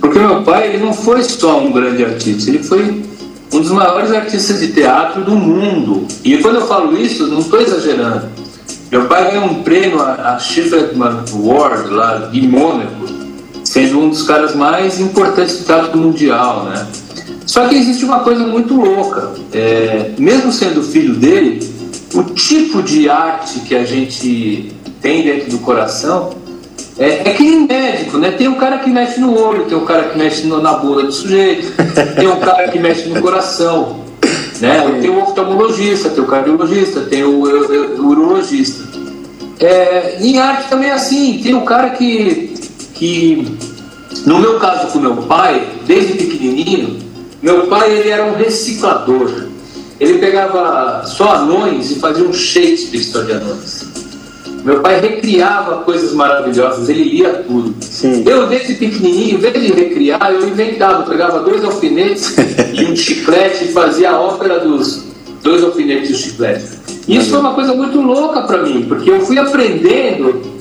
Porque 0.00 0.18
meu 0.18 0.42
pai, 0.42 0.68
ele 0.68 0.84
não 0.84 0.92
foi 0.92 1.22
só 1.22 1.60
um 1.60 1.70
grande 1.70 2.04
artista, 2.04 2.50
ele 2.50 2.62
foi 2.62 3.02
um 3.52 3.60
dos 3.60 3.70
maiores 3.70 4.10
artistas 4.10 4.60
de 4.60 4.68
teatro 4.68 5.22
do 5.22 5.32
mundo. 5.32 6.06
E 6.24 6.36
quando 6.38 6.56
eu 6.56 6.66
falo 6.66 6.96
isso, 6.98 7.28
não 7.28 7.38
estou 7.38 7.60
exagerando. 7.60 8.28
Meu 8.94 9.06
pai 9.06 9.32
ganhou 9.32 9.46
um 9.46 9.62
prêmio, 9.64 10.00
a, 10.00 10.34
a 10.34 10.38
Schifferman 10.38 11.24
Award, 11.32 11.90
lá 11.90 12.28
de 12.30 12.46
Mônaco, 12.46 13.08
sendo 13.64 13.98
um 13.98 14.08
dos 14.08 14.22
caras 14.22 14.54
mais 14.54 15.00
importantes 15.00 15.58
do 15.58 15.64
teatro 15.64 15.98
mundial, 15.98 16.66
né? 16.66 16.86
Só 17.44 17.66
que 17.66 17.74
existe 17.74 18.04
uma 18.04 18.20
coisa 18.20 18.46
muito 18.46 18.72
louca. 18.72 19.32
É, 19.52 20.12
mesmo 20.16 20.52
sendo 20.52 20.80
filho 20.80 21.16
dele, 21.16 21.68
o 22.14 22.22
tipo 22.22 22.84
de 22.84 23.10
arte 23.10 23.58
que 23.66 23.74
a 23.74 23.84
gente 23.84 24.72
tem 25.02 25.24
dentro 25.24 25.50
do 25.50 25.58
coração 25.58 26.30
é, 26.96 27.28
é 27.28 27.34
que 27.34 27.42
nem 27.42 27.66
médico, 27.66 28.16
né? 28.18 28.30
Tem 28.30 28.46
um 28.46 28.54
cara 28.54 28.78
que 28.78 28.90
mexe 28.90 29.18
no 29.18 29.36
olho, 29.36 29.64
tem 29.64 29.76
um 29.76 29.84
cara 29.84 30.04
que 30.04 30.16
mexe 30.16 30.46
na 30.46 30.74
bunda 30.74 31.02
do 31.02 31.12
sujeito, 31.12 31.72
tem 32.14 32.28
um 32.28 32.38
cara 32.38 32.68
que 32.68 32.78
mexe 32.78 33.08
no 33.08 33.20
coração, 33.20 34.03
né? 34.64 34.98
Tem 35.00 35.10
o 35.10 35.22
oftalmologista, 35.22 36.10
tem 36.10 36.22
o 36.22 36.26
cardiologista, 36.26 37.00
tem 37.02 37.24
o, 37.24 37.42
o- 37.42 38.00
o 38.02 38.06
urologista. 38.08 38.84
É, 39.60 40.18
em 40.20 40.38
arte 40.38 40.68
também 40.68 40.90
é 40.90 40.92
assim, 40.92 41.40
tem 41.42 41.54
um 41.54 41.64
cara 41.64 41.90
que, 41.90 42.52
que 42.94 43.56
no 44.26 44.38
meu 44.38 44.58
caso 44.58 44.88
com 44.88 44.98
meu 44.98 45.16
pai, 45.16 45.68
desde 45.86 46.14
pequenininho, 46.14 46.98
meu 47.42 47.66
pai 47.68 47.92
ele 47.92 48.08
era 48.08 48.24
um 48.24 48.34
reciclador. 48.34 49.30
Ele 50.00 50.18
pegava 50.18 51.04
só 51.06 51.34
anões 51.36 51.90
e 51.92 52.00
fazia 52.00 52.24
um 52.24 52.32
Shakespeare 52.32 53.00
história 53.00 53.26
de 53.38 53.44
anões. 53.44 53.86
Meu 54.64 54.80
pai 54.80 54.98
recriava 54.98 55.82
coisas 55.82 56.14
maravilhosas, 56.14 56.88
ele 56.88 57.04
lia 57.04 57.44
tudo. 57.46 57.74
Eu, 58.24 58.46
desde 58.46 58.74
pequenininho, 58.74 59.36
em 59.36 59.38
vez 59.38 59.60
de 59.60 59.72
recriar, 59.72 60.32
eu 60.32 60.48
inventava. 60.48 61.02
Eu 61.02 61.06
pegava 61.06 61.40
dois 61.40 61.62
alfinetes 61.62 62.34
e 62.72 62.84
um 62.86 62.96
chiclete 62.96 63.64
e 63.64 63.68
fazia 63.68 64.12
a 64.12 64.20
ópera 64.20 64.60
dos 64.60 65.04
dois 65.42 65.62
alfinetes 65.62 66.10
e 66.10 66.12
o 66.14 66.16
chiclete. 66.16 66.64
E 67.06 67.16
isso 67.18 67.30
foi 67.30 67.40
uma 67.40 67.52
coisa 67.52 67.74
muito 67.74 68.00
louca 68.00 68.40
para 68.42 68.62
mim, 68.62 68.86
porque 68.88 69.10
eu 69.10 69.20
fui 69.20 69.38
aprendendo 69.38 70.54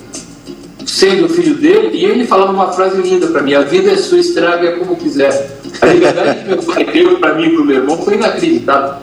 sendo 0.85 1.27
filho 1.29 1.55
dele, 1.55 1.97
e 1.97 2.05
ele 2.05 2.27
falava 2.27 2.51
uma 2.51 2.71
frase 2.71 3.01
linda 3.01 3.27
para 3.27 3.41
mim: 3.41 3.53
a 3.53 3.61
vida 3.61 3.89
é 3.91 3.95
sua, 3.95 4.19
estraga 4.19 4.73
como 4.73 4.97
quiser. 4.97 5.59
A 5.81 5.85
liberdade 5.87 6.41
que 6.41 6.49
meu 6.49 6.57
pai 6.57 6.85
deu 6.85 7.19
para 7.19 7.35
mim 7.35 7.45
e 7.45 7.55
para 7.55 7.65
meu 7.65 7.75
irmão 7.77 7.97
foi 7.97 8.15
inacreditável. 8.15 8.95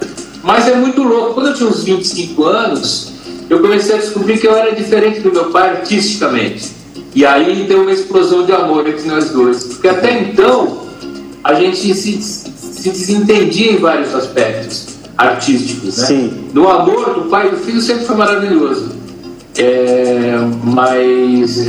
Mas 0.43 0.69
é 0.69 0.75
muito 0.75 1.03
louco. 1.03 1.35
Quando 1.35 1.49
eu 1.49 1.55
tinha 1.55 1.69
uns 1.69 1.85
25 1.85 2.45
anos, 2.45 3.10
eu 3.51 3.59
comecei 3.59 3.97
a 3.97 3.99
descobrir 3.99 4.39
que 4.39 4.47
eu 4.47 4.57
era 4.57 4.73
diferente 4.73 5.21
do 5.21 5.33
meu 5.33 5.47
pai 5.47 5.71
artisticamente. 5.71 6.71
E 7.15 7.27
aí 7.27 7.67
deu 7.67 7.83
uma 7.83 7.91
explosão 7.91 8.47
de 8.47 8.53
amor 8.53 8.89
entre 8.89 9.09
nós 9.09 9.31
dois. 9.31 9.65
Porque 9.65 9.89
até 9.89 10.21
então, 10.21 10.87
a 11.43 11.55
gente 11.55 11.93
se, 11.93 12.23
se 12.23 12.91
desentendia 12.91 13.73
em 13.73 13.77
vários 13.79 14.15
aspectos 14.15 14.87
artísticos. 15.19 15.99
Né? 15.99 16.07
Sim. 16.07 16.49
No 16.55 16.69
amor 16.69 17.15
do 17.15 17.23
pai 17.29 17.49
e 17.49 17.51
do 17.51 17.57
filho 17.57 17.81
sempre 17.81 18.05
foi 18.05 18.17
maravilhoso. 18.17 19.01
É, 19.59 20.37
mas 20.63 21.69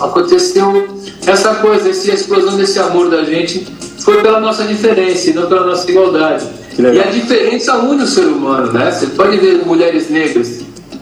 aconteceu 0.00 0.88
essa 1.26 1.56
coisa, 1.56 1.90
essa 1.90 2.10
explosão 2.10 2.56
desse 2.56 2.78
amor 2.78 3.10
da 3.10 3.22
gente 3.22 3.66
foi 3.98 4.22
pela 4.22 4.40
nossa 4.40 4.64
diferença 4.64 5.28
e 5.28 5.34
não 5.34 5.46
pela 5.46 5.66
nossa 5.66 5.88
igualdade. 5.90 6.46
E 6.78 6.98
a 6.98 7.10
diferença 7.10 7.76
une 7.76 8.04
o 8.04 8.06
ser 8.06 8.24
humano, 8.24 8.72
né? 8.72 8.90
Você 8.90 9.08
pode 9.08 9.36
ver 9.36 9.66
mulheres 9.66 10.08
negras, 10.08 10.60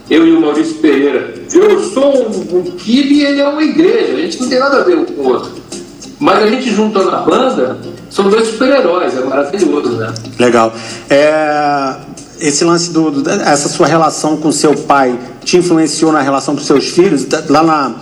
eu 0.09 0.26
e 0.26 0.32
o 0.32 0.40
Maurício 0.40 0.74
Pereira. 0.76 1.34
Eu 1.52 1.82
sou 1.82 2.28
um, 2.28 2.59
um 2.59 2.62
kibe 2.62 3.14
e 3.14 3.24
ele 3.24 3.40
é 3.40 3.48
uma 3.48 3.62
igreja, 3.62 4.14
a 4.14 4.16
gente 4.20 4.40
não 4.40 4.48
tem 4.48 4.59
nada 4.59 4.78
a 4.78 4.84
ver 4.84 4.96
um 4.98 5.04
com 5.04 5.22
o 5.22 5.26
outro. 5.28 5.50
Mas 6.18 6.42
a 6.42 6.46
gente 6.48 6.70
juntou 6.74 7.04
na 7.11 7.18
banda, 7.18 7.78
são 8.11 8.28
dois 8.30 8.48
super-heróis, 8.48 9.16
é 9.16 9.20
maravilhoso, 9.20 9.92
né? 9.96 10.14
Legal. 10.38 10.72
É, 11.11 11.94
esse 12.40 12.64
lance 12.64 12.90
do, 12.90 13.11
do- 13.11 13.30
essa 13.30 13.68
sua 13.68 13.86
relação 13.86 14.36
com 14.38 14.50
seu 14.50 14.74
pai 14.74 15.18
te 15.44 15.57
influenciou 15.59 16.12
na 16.12 16.20
relação 16.22 16.54
com 16.57 16.62
seus 16.62 16.88
filhos? 16.88 17.26
Lá 17.50 17.62
na, 17.62 17.94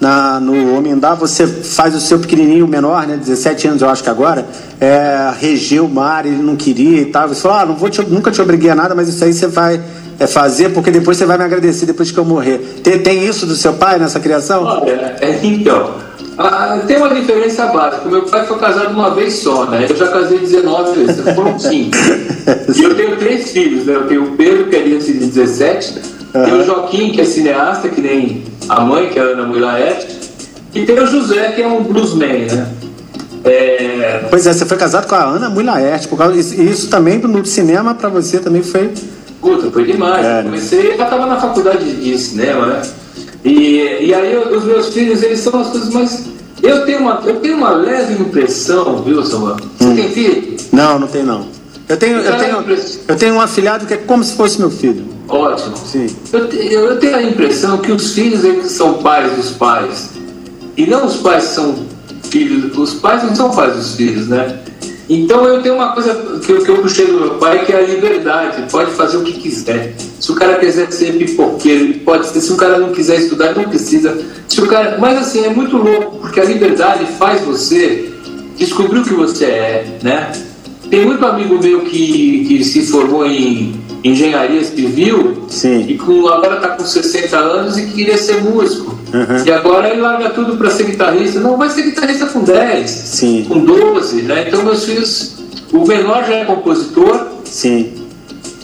na, 0.00 0.40
no 0.40 0.76
Homem-Dá, 0.78 1.14
você 1.14 1.46
faz 1.46 1.94
o 1.94 2.00
seu 2.00 2.18
pequenininho 2.18 2.66
menor, 2.66 3.06
né? 3.06 3.16
17 3.18 3.68
anos, 3.68 3.82
eu 3.82 3.90
acho 3.90 4.02
que 4.02 4.08
agora, 4.10 4.46
é, 4.80 5.30
regeu 5.38 5.84
o 5.84 5.88
mar, 5.90 6.24
ele 6.24 6.42
não 6.42 6.56
queria 6.56 7.02
e 7.02 7.06
tal. 7.06 7.28
Você 7.28 7.42
falou, 7.42 7.58
ah, 7.58 7.66
não 7.66 7.74
vou 7.76 7.90
te- 7.90 8.00
nunca 8.02 8.30
te 8.30 8.40
obriguei 8.40 8.70
a 8.70 8.74
nada, 8.74 8.94
mas 8.94 9.08
isso 9.08 9.22
aí 9.22 9.32
você 9.34 9.46
vai 9.46 9.78
é, 10.18 10.26
fazer 10.26 10.70
porque 10.70 10.90
depois 10.90 11.16
você 11.16 11.24
vai 11.24 11.38
me 11.38 11.44
agradecer 11.44 11.86
depois 11.86 12.10
que 12.10 12.18
eu 12.18 12.24
morrer. 12.24 12.58
Tem, 12.82 12.98
tem 12.98 13.24
isso 13.24 13.46
do 13.46 13.54
seu 13.54 13.74
pai 13.74 13.98
nessa 13.98 14.18
criação? 14.18 14.64
Olha, 14.64 15.16
é, 15.20 15.38
então, 15.42 15.94
Ah, 16.36 16.80
tem 16.86 16.96
uma 16.96 17.14
diferença 17.14 17.66
básica. 17.66 18.08
Meu 18.08 18.22
pai 18.22 18.46
foi 18.46 18.58
casado 18.58 18.90
uma 18.92 19.10
vez 19.14 19.34
só, 19.34 19.66
né? 19.66 19.86
Eu 19.88 19.96
já 19.96 20.08
casei 20.08 20.38
19 20.38 21.04
vezes, 21.04 21.34
foram 21.34 21.58
5. 21.58 21.96
e 22.76 22.82
eu 22.82 22.94
tenho 22.96 23.16
três 23.16 23.50
filhos, 23.50 23.86
né? 23.86 23.94
Eu 23.94 24.06
tenho 24.06 24.24
o 24.24 24.36
Pedro, 24.36 24.66
que 24.66 24.76
é 24.76 24.82
de 24.82 24.98
17, 24.98 25.94
uhum. 26.34 26.44
tem 26.44 26.54
o 26.54 26.64
Joaquim, 26.64 27.10
que 27.10 27.20
é 27.20 27.24
cineasta, 27.24 27.88
que 27.88 28.00
nem 28.00 28.44
a 28.68 28.80
mãe, 28.80 29.08
que 29.08 29.18
é 29.18 29.22
a 29.22 29.24
Ana 29.24 29.46
Mulaerte, 29.46 30.18
e 30.74 30.84
tem 30.84 30.98
o 30.98 31.06
José, 31.06 31.52
que 31.52 31.62
é 31.62 31.66
um 31.66 31.82
bluesman, 31.82 32.46
né? 32.46 32.68
É... 33.44 34.26
Pois 34.28 34.46
é, 34.46 34.52
você 34.52 34.66
foi 34.66 34.76
casado 34.76 35.06
com 35.06 35.14
a 35.14 35.24
Ana 35.24 35.48
Mulaerte, 35.48 36.06
por 36.06 36.18
causa 36.18 36.34
disso, 36.34 36.60
isso 36.60 36.88
também 36.88 37.18
no 37.18 37.44
cinema 37.46 37.94
para 37.94 38.08
você 38.08 38.38
também 38.38 38.62
foi. 38.62 38.92
Puta, 39.40 39.70
foi 39.70 39.84
demais. 39.84 40.24
É, 40.24 40.42
comecei, 40.42 40.92
eu 40.92 40.96
já 40.96 41.04
estava 41.04 41.26
na 41.26 41.40
faculdade 41.40 41.92
de 41.92 42.18
cinema, 42.18 42.66
né? 42.66 42.82
E, 43.44 44.06
e 44.06 44.14
aí 44.14 44.36
os 44.36 44.64
meus 44.64 44.88
filhos, 44.88 45.22
eles 45.22 45.40
são 45.40 45.60
as 45.60 45.68
coisas 45.68 45.92
mais. 45.92 46.24
Eu 46.62 46.84
tenho 46.84 47.00
uma, 47.00 47.22
eu 47.24 47.36
tenho 47.36 47.56
uma 47.56 47.70
leve 47.70 48.20
impressão, 48.20 49.02
viu, 49.02 49.24
Samuel? 49.24 49.56
Você 49.78 49.88
hum. 49.88 49.94
tem 49.94 50.08
filho? 50.10 50.56
Não, 50.72 50.98
não 50.98 51.06
tem 51.06 51.22
não. 51.22 51.46
Eu 51.88 51.96
tenho, 51.96 52.18
eu, 52.18 52.36
tenho, 52.36 52.64
eu 53.08 53.16
tenho 53.16 53.34
um 53.34 53.40
afilhado 53.40 53.86
que 53.86 53.94
é 53.94 53.96
como 53.96 54.22
se 54.22 54.36
fosse 54.36 54.58
meu 54.58 54.70
filho. 54.70 55.06
Ótimo. 55.26 55.74
Sim. 55.76 56.06
Eu, 56.32 56.40
eu 56.48 56.98
tenho 56.98 57.16
a 57.16 57.22
impressão 57.22 57.78
que 57.78 57.90
os 57.90 58.12
filhos 58.12 58.44
eles 58.44 58.72
são 58.72 58.94
pais 58.94 59.32
dos 59.34 59.50
pais. 59.52 60.10
E 60.76 60.86
não 60.86 61.06
os 61.06 61.16
pais 61.16 61.44
são 61.44 61.86
filhos. 62.24 62.76
Os 62.76 62.94
pais 62.94 63.22
não 63.22 63.34
são 63.34 63.50
pais 63.50 63.74
dos 63.74 63.94
filhos, 63.94 64.28
né? 64.28 64.58
Então 65.08 65.44
eu 65.46 65.62
tenho 65.62 65.76
uma 65.76 65.92
coisa 65.92 66.14
que 66.44 66.52
eu, 66.52 66.62
que 66.62 66.68
eu 66.70 66.78
puxei 66.78 67.06
do 67.06 67.14
meu 67.14 67.30
pai, 67.36 67.64
que 67.64 67.72
é 67.72 67.78
a 67.78 67.80
liberdade. 67.80 68.70
Pode 68.70 68.90
fazer 68.90 69.16
o 69.16 69.22
que 69.22 69.32
quiser. 69.32 69.94
Se 70.20 70.30
o 70.30 70.34
cara 70.34 70.56
quiser 70.56 70.92
ser 70.92 71.16
pipoqueiro, 71.16 72.00
pode 72.00 72.26
ser. 72.26 72.40
Se 72.40 72.52
o 72.52 72.56
cara 72.56 72.78
não 72.78 72.92
quiser 72.92 73.20
estudar, 73.20 73.54
não 73.54 73.64
precisa. 73.64 74.18
Se 74.46 74.60
o 74.60 74.66
cara, 74.66 74.98
mas 74.98 75.18
assim, 75.18 75.44
é 75.44 75.50
muito 75.50 75.76
louco, 75.78 76.18
porque 76.18 76.40
a 76.40 76.44
liberdade 76.44 77.06
faz 77.18 77.40
você 77.40 78.10
descobrir 78.56 78.98
o 78.98 79.04
que 79.04 79.14
você 79.14 79.46
é, 79.46 79.98
né? 80.02 80.32
Tem 80.90 81.06
muito 81.06 81.24
amigo 81.24 81.58
meu 81.62 81.82
que, 81.82 82.44
que 82.46 82.64
se 82.64 82.86
formou 82.86 83.24
em 83.24 83.87
engenharia 84.02 84.62
civil 84.64 85.44
Sim. 85.48 85.86
e 85.88 85.96
com, 85.96 86.26
agora 86.28 86.56
está 86.56 86.68
com 86.70 86.84
60 86.84 87.36
anos 87.36 87.78
e 87.78 87.86
queria 87.86 88.16
ser 88.16 88.42
músico. 88.42 88.96
Uhum. 89.12 89.44
E 89.44 89.50
agora 89.50 89.88
ele 89.88 90.00
larga 90.00 90.30
tudo 90.30 90.56
para 90.56 90.70
ser 90.70 90.84
guitarrista. 90.84 91.40
Não, 91.40 91.56
vai 91.56 91.70
ser 91.70 91.82
guitarrista 91.82 92.26
com 92.26 92.42
10, 92.44 92.90
Sim. 92.90 93.46
com 93.48 93.58
12, 93.60 94.22
né? 94.22 94.44
Então 94.46 94.62
meus 94.62 94.84
filhos, 94.84 95.36
o 95.72 95.86
menor 95.86 96.24
já 96.24 96.34
é 96.34 96.44
compositor. 96.44 97.26
Sim. 97.44 98.07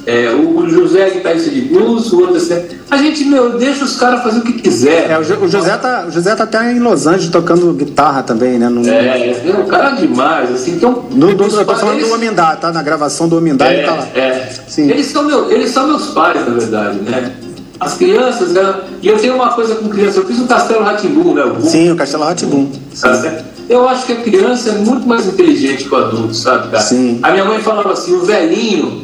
É, 0.06 0.30
o 0.30 0.68
José 0.68 1.08
é 1.08 1.10
guitarrista 1.10 1.50
de 1.50 1.62
blues, 1.62 2.12
o 2.12 2.20
outro 2.20 2.36
assim. 2.36 2.62
A 2.90 2.98
gente, 2.98 3.24
meu, 3.24 3.58
deixa 3.58 3.84
os 3.84 3.96
caras 3.96 4.22
fazer 4.22 4.40
o 4.40 4.42
que 4.42 4.52
quiser. 4.52 5.10
É, 5.10 5.18
o, 5.18 5.22
José 5.22 5.76
tá, 5.78 6.04
o 6.06 6.10
José 6.10 6.34
tá 6.34 6.44
até 6.44 6.72
em 6.72 6.78
Los 6.78 7.06
Angeles 7.06 7.30
tocando 7.30 7.72
guitarra 7.72 8.22
também, 8.22 8.58
né? 8.58 8.68
No, 8.68 8.86
é, 8.86 9.30
é 9.30 9.56
um 9.58 9.66
cara 9.66 9.90
demais, 9.92 10.50
assim, 10.52 10.72
então... 10.72 11.06
No, 11.10 11.34
do, 11.34 11.44
eu 11.44 11.64
tô 11.64 11.74
falando 11.74 11.96
eles... 11.96 12.08
do 12.08 12.14
Homindá, 12.14 12.54
tá? 12.56 12.70
Na 12.70 12.82
gravação 12.82 13.28
do 13.28 13.38
Homindá 13.38 13.66
é, 13.66 13.78
ele 13.78 13.86
tá 13.86 13.94
lá. 13.94 14.08
É, 14.14 14.48
Sim. 14.68 14.90
Eles, 14.90 15.06
são 15.06 15.24
meu, 15.24 15.50
eles 15.50 15.70
são 15.70 15.86
meus 15.86 16.08
pais, 16.08 16.46
na 16.46 16.54
verdade, 16.54 16.98
né? 16.98 17.32
As 17.80 17.94
crianças, 17.94 18.52
né? 18.52 18.80
e 19.02 19.08
eu 19.08 19.18
tenho 19.18 19.34
uma 19.34 19.50
coisa 19.50 19.74
com 19.74 19.88
criança, 19.88 20.20
eu 20.20 20.26
fiz 20.26 20.38
um 20.38 20.46
Castelo 20.46 20.84
Ratimbum, 20.84 21.34
né? 21.34 21.44
O 21.44 21.62
Sim, 21.62 21.90
o 21.90 21.96
Castelo 21.96 22.24
Ratimbum. 22.24 22.70
Eu 23.68 23.88
acho 23.88 24.04
que 24.04 24.12
a 24.12 24.16
criança 24.16 24.70
é 24.70 24.72
muito 24.72 25.08
mais 25.08 25.26
inteligente 25.26 25.84
que 25.84 25.94
o 25.94 25.96
adulto, 25.96 26.34
sabe, 26.34 26.68
cara? 26.68 26.82
Sim. 26.82 27.18
A 27.22 27.30
minha 27.30 27.44
mãe 27.46 27.60
falava 27.60 27.92
assim, 27.92 28.14
o 28.14 28.20
velhinho, 28.20 29.02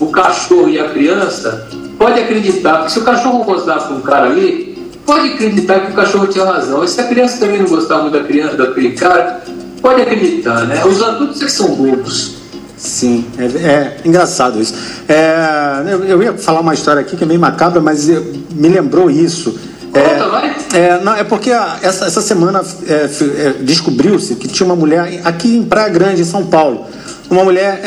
o 0.00 0.06
cachorro 0.06 0.68
e 0.68 0.78
a 0.78 0.90
criança, 0.90 1.68
pode 1.98 2.20
acreditar, 2.20 2.78
porque 2.78 2.90
se 2.90 2.98
o 2.98 3.04
cachorro 3.04 3.44
gostar 3.44 3.78
com 3.88 3.94
um 3.94 4.00
cara 4.00 4.26
ali, 4.26 4.72
pode 5.06 5.32
acreditar 5.32 5.80
que 5.80 5.92
o 5.92 5.94
cachorro 5.94 6.26
tinha 6.26 6.44
razão. 6.44 6.84
E 6.84 6.88
se 6.88 7.00
a 7.00 7.04
criança 7.04 7.38
também 7.38 7.58
não 7.58 7.68
gostar 7.68 7.98
muito 7.98 8.12
da 8.12 8.24
criança, 8.24 8.56
daquele 8.56 8.92
cara, 8.92 9.42
pode 9.80 10.02
acreditar, 10.02 10.66
né? 10.66 10.84
Os 10.84 11.02
adultos 11.02 11.40
é 11.40 11.44
que 11.44 11.52
são 11.52 11.74
bobos. 11.74 12.42
Sim, 12.76 13.24
é, 13.38 13.44
é 13.44 13.96
engraçado 14.04 14.60
isso. 14.60 14.74
É, 15.08 15.84
eu, 15.88 16.04
eu, 16.04 16.22
ia 16.22 16.32
falar 16.32 16.60
uma 16.60 16.74
história 16.74 17.00
aqui 17.00 17.16
que 17.16 17.22
é 17.22 17.26
meio 17.26 17.38
macabra, 17.38 17.80
mas 17.80 18.08
me 18.08 18.68
lembrou 18.68 19.08
isso. 19.08 19.56
Conta, 19.92 20.28
vai. 20.28 20.56
É, 20.72 20.98
não, 21.00 21.14
é 21.14 21.22
porque 21.22 21.52
a, 21.52 21.78
essa, 21.82 22.06
essa 22.06 22.20
semana 22.20 22.62
é, 22.88 23.04
é, 23.04 23.50
descobriu-se 23.60 24.34
que 24.34 24.48
tinha 24.48 24.66
uma 24.66 24.74
mulher 24.74 25.20
aqui 25.24 25.56
em 25.56 25.62
Praia 25.62 25.90
Grande, 25.90 26.22
em 26.22 26.24
São 26.24 26.46
Paulo. 26.46 26.86
Uma 27.30 27.44
mulher 27.44 27.80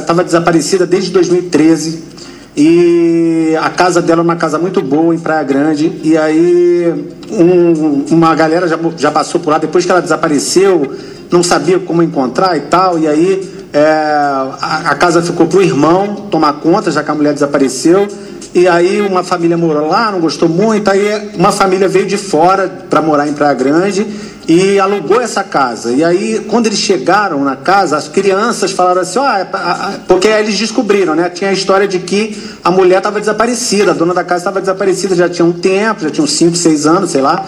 estava 0.00 0.22
é, 0.22 0.24
desaparecida 0.24 0.86
desde 0.86 1.10
2013 1.10 2.16
e 2.56 3.54
a 3.60 3.68
casa 3.68 4.00
dela 4.00 4.22
é 4.22 4.24
uma 4.24 4.36
casa 4.36 4.58
muito 4.58 4.80
boa 4.80 5.14
em 5.14 5.18
Praia 5.18 5.42
Grande. 5.42 6.00
E 6.02 6.16
aí 6.16 7.12
um, 7.30 8.06
uma 8.10 8.34
galera 8.34 8.66
já, 8.66 8.78
já 8.96 9.10
passou 9.10 9.40
por 9.40 9.50
lá 9.50 9.58
depois 9.58 9.84
que 9.84 9.90
ela 9.90 10.00
desapareceu, 10.00 10.96
não 11.30 11.42
sabia 11.42 11.78
como 11.78 12.02
encontrar 12.02 12.56
e 12.56 12.60
tal. 12.60 12.98
E 12.98 13.06
aí 13.06 13.56
é, 13.74 13.82
a, 13.82 14.82
a, 14.86 14.94
casa 14.94 15.20
ficou 15.20 15.46
para 15.46 15.58
o 15.58 15.62
irmão 15.62 16.14
tomar 16.30 16.54
conta, 16.54 16.90
já 16.90 17.02
que 17.02 17.10
a 17.10 17.14
mulher 17.14 17.34
desapareceu. 17.34 18.08
E 18.56 18.66
aí 18.66 19.02
uma 19.02 19.22
família 19.22 19.54
morou 19.54 19.86
lá, 19.86 20.10
não 20.10 20.18
gostou 20.18 20.48
muito. 20.48 20.90
Aí 20.90 21.30
uma 21.34 21.52
família 21.52 21.86
veio 21.86 22.06
de 22.06 22.16
fora 22.16 22.66
para 22.88 23.02
morar 23.02 23.28
em 23.28 23.34
Praia 23.34 23.52
Grande 23.52 24.06
e 24.48 24.80
alugou 24.80 25.20
essa 25.20 25.44
casa. 25.44 25.92
E 25.92 26.02
aí, 26.02 26.42
quando 26.48 26.64
eles 26.64 26.78
chegaram 26.78 27.44
na 27.44 27.54
casa, 27.54 27.98
as 27.98 28.08
crianças 28.08 28.72
falaram 28.72 29.02
assim: 29.02 29.18
ó, 29.18 29.24
oh, 29.26 30.00
porque 30.08 30.28
aí 30.28 30.42
eles 30.42 30.58
descobriram, 30.58 31.14
né? 31.14 31.28
Tinha 31.28 31.50
a 31.50 31.52
história 31.52 31.86
de 31.86 31.98
que 31.98 32.34
a 32.64 32.70
mulher 32.70 32.96
estava 32.96 33.20
desaparecida, 33.20 33.90
a 33.90 33.94
dona 33.94 34.14
da 34.14 34.24
casa 34.24 34.40
estava 34.40 34.58
desaparecida 34.58 35.14
já 35.14 35.28
tinha 35.28 35.44
um 35.44 35.52
tempo, 35.52 36.00
já 36.00 36.10
tinha 36.10 36.24
uns 36.24 36.32
5, 36.32 36.56
6 36.56 36.86
anos, 36.86 37.10
sei 37.10 37.20
lá. 37.20 37.44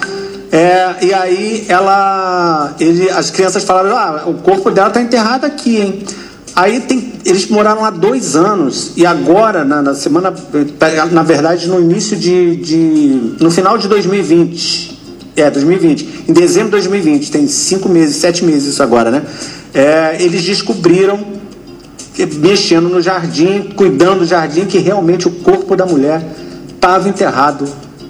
É, 0.53 1.07
e 1.07 1.15
aí 1.15 1.65
ela, 1.71 2.75
ele, 2.79 3.09
as 3.09 3.31
crianças 3.31 3.65
falaram: 3.65 3.97
ah, 3.97 4.25
o 4.27 4.35
corpo 4.35 4.71
dela 4.71 4.89
está 4.89 5.01
enterrado 5.01 5.47
aqui, 5.47 5.79
hein? 5.79 6.05
Aí 6.59 6.81
tem, 6.81 7.13
eles 7.25 7.47
moraram 7.47 7.85
há 7.85 7.91
dois 7.91 8.35
anos 8.35 8.91
e 8.97 9.07
agora, 9.07 9.65
na, 9.65 9.81
na 9.81 9.95
semana, 9.95 10.35
na 11.13 11.23
verdade, 11.23 11.69
no 11.69 11.79
início 11.79 12.17
de, 12.17 12.57
de. 12.57 13.37
no 13.39 13.49
final 13.49 13.79
de 13.79 13.87
2020, 13.87 14.99
é, 15.37 15.49
2020. 15.49 16.25
Em 16.27 16.33
dezembro 16.33 16.71
de 16.71 16.89
2020, 16.89 17.31
tem 17.31 17.47
cinco 17.47 17.89
meses, 17.89 18.17
sete 18.17 18.45
meses 18.45 18.73
isso 18.73 18.83
agora, 18.83 19.09
né? 19.09 19.23
É, 19.73 20.17
eles 20.19 20.43
descobriram, 20.43 21.25
mexendo 22.41 22.89
no 22.89 23.01
jardim, 23.01 23.71
cuidando 23.77 24.19
do 24.19 24.27
jardim, 24.27 24.65
que 24.65 24.79
realmente 24.79 25.29
o 25.29 25.31
corpo 25.31 25.77
da 25.77 25.87
mulher 25.87 26.27
estava 26.75 27.09
enterrado 27.09 27.69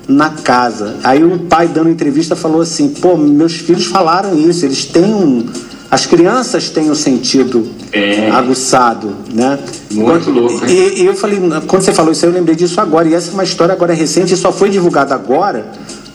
na 0.08 0.30
casa. 0.30 0.96
Aí 1.04 1.22
o 1.22 1.40
pai, 1.40 1.68
dando 1.68 1.90
entrevista, 1.90 2.34
falou 2.34 2.62
assim: 2.62 2.94
pô, 2.94 3.14
meus 3.14 3.56
filhos 3.56 3.84
falaram 3.84 4.34
isso, 4.38 4.64
eles 4.64 4.86
têm 4.86 5.04
um. 5.04 5.46
As 5.90 6.04
crianças 6.04 6.68
têm 6.68 6.90
um 6.90 6.94
sentido 6.94 7.66
é. 7.92 8.30
aguçado, 8.30 9.16
né? 9.32 9.58
Muito 9.90 10.30
louco. 10.30 10.66
E, 10.66 11.00
e, 11.02 11.06
eu 11.06 11.14
falei, 11.14 11.40
quando 11.66 11.82
você 11.82 11.92
falou 11.92 12.12
isso, 12.12 12.26
eu 12.26 12.30
lembrei 12.30 12.54
disso 12.54 12.78
agora. 12.80 13.08
E 13.08 13.14
essa 13.14 13.30
é 13.30 13.32
uma 13.32 13.44
história 13.44 13.72
agora 13.72 13.94
recente, 13.94 14.36
só 14.36 14.52
foi 14.52 14.68
divulgada 14.68 15.14
agora 15.14 15.66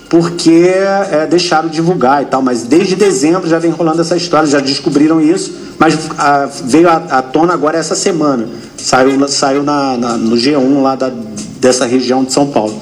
porque 0.08 0.70
é, 1.10 1.26
deixaram 1.28 1.68
divulgar 1.68 2.22
e 2.22 2.26
tal, 2.26 2.40
mas 2.40 2.62
desde 2.62 2.94
dezembro 2.94 3.48
já 3.48 3.58
vem 3.58 3.72
rolando 3.72 4.00
essa 4.00 4.16
história, 4.16 4.46
já 4.46 4.60
descobriram 4.60 5.20
isso, 5.20 5.52
mas 5.76 5.98
a, 6.16 6.46
veio 6.46 6.88
à 6.88 7.20
tona 7.20 7.52
agora 7.52 7.76
essa 7.76 7.96
semana, 7.96 8.46
saiu, 8.76 9.26
saiu 9.26 9.64
na, 9.64 9.96
na, 9.96 10.16
no 10.16 10.36
G1 10.36 10.82
lá 10.82 10.94
da, 10.94 11.10
dessa 11.58 11.84
região 11.84 12.22
de 12.22 12.32
São 12.32 12.46
Paulo. 12.46 12.80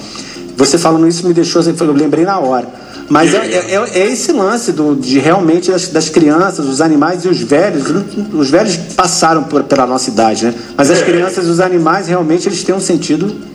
Você 0.59 0.76
falando 0.76 1.09
isso 1.09 1.26
me 1.26 1.32
deixou, 1.32 1.61
assim, 1.61 1.74
eu 1.80 1.93
lembrei 1.93 2.26
na 2.26 2.38
hora. 2.38 2.68
Mas 3.12 3.34
é, 3.34 3.46
é, 3.46 3.74
é, 3.74 3.98
é 4.00 4.06
esse 4.10 4.32
lance 4.32 4.72
do, 4.72 4.96
de 4.96 5.18
realmente 5.18 5.70
das, 5.70 5.88
das, 5.88 6.08
crianças, 6.08 6.66
os 6.66 6.80
animais 6.80 7.26
e 7.26 7.28
os 7.28 7.42
velhos. 7.42 7.84
Os 8.32 8.48
velhos 8.48 8.74
passaram 8.96 9.44
por, 9.44 9.64
pela 9.64 9.86
nossa 9.86 10.08
idade, 10.08 10.46
né? 10.46 10.54
Mas 10.74 10.90
as 10.90 11.02
crianças 11.02 11.46
e 11.46 11.50
os 11.50 11.60
animais 11.60 12.08
realmente 12.08 12.48
eles 12.48 12.64
têm 12.64 12.74
um 12.74 12.80
sentido 12.80 13.52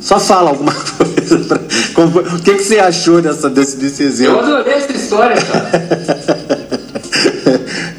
só 0.00 0.20
fala 0.20 0.50
alguma 0.50 0.72
coisa. 0.96 1.38
Pra, 1.40 1.58
como, 1.92 2.20
o 2.20 2.38
que, 2.40 2.54
que 2.54 2.62
você 2.62 2.78
achou 2.78 3.20
dessa, 3.20 3.50
desse, 3.50 3.76
desse 3.78 4.04
exemplo? 4.04 4.34
Eu 4.34 4.40
adorei 4.40 4.74
essa 4.74 4.92
história, 4.92 5.36
cara. 5.42 5.70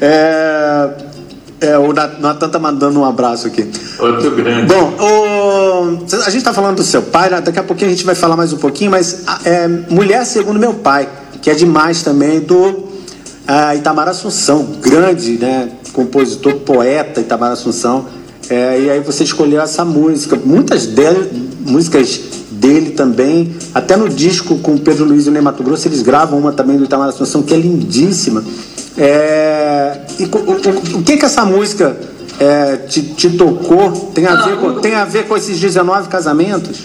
é, 0.00 0.43
é, 1.74 1.78
o 1.78 1.92
Natan 1.92 2.48
tá 2.48 2.58
mandando 2.58 3.00
um 3.00 3.04
abraço 3.04 3.48
aqui. 3.48 3.68
Outro 3.98 4.30
grande. 4.30 4.72
Bom, 4.72 4.94
o, 4.98 6.04
a 6.14 6.30
gente 6.30 6.38
está 6.38 6.52
falando 6.52 6.76
do 6.76 6.84
seu 6.84 7.02
pai, 7.02 7.28
daqui 7.28 7.58
a 7.58 7.62
pouquinho 7.64 7.90
a 7.90 7.94
gente 7.94 8.04
vai 8.04 8.14
falar 8.14 8.36
mais 8.36 8.52
um 8.52 8.58
pouquinho, 8.58 8.90
mas 8.90 9.24
é, 9.44 9.66
Mulher 9.90 10.24
Segundo 10.24 10.58
Meu 10.58 10.74
Pai, 10.74 11.08
que 11.42 11.50
é 11.50 11.54
demais 11.54 12.02
também, 12.02 12.40
do 12.40 12.88
Itamar 13.76 14.08
Assunção, 14.08 14.66
grande 14.80 15.32
né, 15.32 15.70
compositor, 15.92 16.54
poeta 16.60 17.20
Itamar 17.20 17.52
Assunção. 17.52 18.06
É, 18.48 18.80
e 18.80 18.90
aí 18.90 19.00
você 19.00 19.24
escolheu 19.24 19.60
essa 19.60 19.84
música. 19.84 20.38
Muitas 20.42 20.86
delas, 20.86 21.28
músicas 21.60 22.20
dele 22.50 22.90
também, 22.90 23.54
até 23.74 23.96
no 23.96 24.08
disco 24.08 24.58
com 24.58 24.78
Pedro 24.78 25.04
Luiz 25.06 25.26
e 25.26 25.28
o 25.28 25.32
Ney 25.32 25.42
Mato 25.42 25.62
Grosso, 25.62 25.88
eles 25.88 26.02
gravam 26.02 26.38
uma 26.38 26.52
também 26.52 26.76
do 26.76 26.84
Itamar 26.84 27.08
Assunção, 27.08 27.42
que 27.42 27.52
é 27.52 27.56
lindíssima. 27.56 28.44
É, 28.96 30.00
e, 30.18 30.24
o, 30.24 30.98
o, 30.98 31.02
que 31.02 31.16
que 31.16 31.24
essa 31.24 31.44
música 31.44 31.96
é, 32.38 32.76
te, 32.76 33.02
te, 33.02 33.30
tocou? 33.30 33.90
Tem 34.14 34.26
a, 34.26 34.36
ver 34.36 34.56
com, 34.56 34.74
tem 34.74 34.94
a 34.94 35.04
ver 35.04 35.26
com 35.26 35.36
esses 35.36 35.58
19 35.58 36.08
casamentos? 36.08 36.80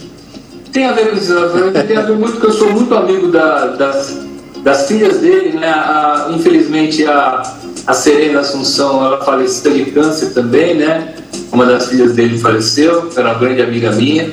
Tem 0.71 0.85
a 0.85 0.93
ver 0.93 1.09
com 1.09 1.15
esses 1.15 1.27
19 1.27 1.51
casamentos, 1.51 1.87
tem 1.87 1.97
a 1.97 2.01
ver 2.01 2.15
muito, 2.15 2.31
porque 2.33 2.47
eu 2.47 2.53
sou 2.53 2.71
muito 2.71 2.95
amigo 2.95 3.31
da, 3.31 3.67
das 3.67 4.29
das 4.63 4.87
filhas 4.87 5.17
dele, 5.17 5.57
né? 5.57 5.67
A, 5.67 6.29
infelizmente 6.31 7.05
a, 7.05 7.43
a 7.87 7.93
Serena 7.93 8.41
Assunção 8.41 9.05
ela 9.05 9.23
faleceu 9.23 9.73
de 9.73 9.85
câncer 9.91 10.33
também, 10.33 10.75
né? 10.75 11.13
Uma 11.51 11.65
das 11.65 11.87
filhas 11.87 12.13
dele 12.13 12.37
faleceu, 12.37 13.09
era 13.15 13.29
uma 13.29 13.39
grande 13.39 13.61
amiga 13.61 13.91
minha. 13.91 14.29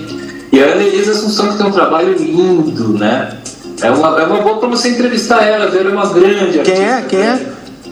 E 0.53 0.63
a 0.63 0.67
Ana 0.67 0.83
Elisa 0.83 1.13
Assunção 1.13 1.49
que 1.53 1.59
tem 1.59 1.67
um 1.67 1.73
trabalho 1.73 2.15
lindo, 2.17 2.99
né? 2.99 3.39
É 3.81 3.91
uma, 3.91 4.21
é 4.21 4.27
uma 4.27 4.41
boa 4.41 4.59
para 4.59 4.69
você 4.69 4.89
entrevistar 4.89 5.43
ela, 5.43 5.67
ela 5.67 5.91
é 5.91 5.93
uma 5.93 6.13
grande 6.13 6.61
Quem 6.61 6.83
é? 6.83 7.05
Quem 7.07 7.21
é? 7.21 7.47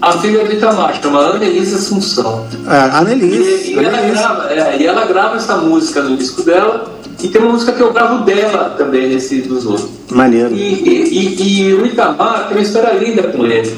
A 0.05 0.13
filha 0.19 0.45
do 0.45 0.53
Itamar, 0.53 1.01
chama 1.01 1.19
Ana 1.19 1.43
Elisa 1.43 1.77
Assunção. 1.77 2.47
É, 2.69 2.77
Ana 2.95 3.13
Elisa. 3.13 3.71
E, 3.71 3.73
e, 3.73 3.79
ela 3.79 4.03
grava, 4.03 4.53
é, 4.53 4.77
e 4.79 4.87
ela 4.87 5.07
grava 5.07 5.37
essa 5.37 5.57
música 5.57 6.03
no 6.03 6.15
disco 6.15 6.43
dela, 6.43 6.93
e 7.23 7.29
tem 7.29 7.41
uma 7.41 7.53
música 7.53 7.73
que 7.73 7.81
eu 7.81 7.91
gravo 7.91 8.23
dela 8.23 8.75
também, 8.77 9.09
nesse 9.09 9.41
dos 9.41 9.65
outros. 9.65 9.89
Maneiro. 10.11 10.55
E, 10.55 10.61
e, 10.61 11.63
e, 11.63 11.75
o 11.75 11.87
Itamar 11.87 12.49
tem 12.49 12.59
uma 12.59 12.63
história 12.63 12.93
linda 12.93 13.23
com 13.23 13.47
ele. 13.47 13.75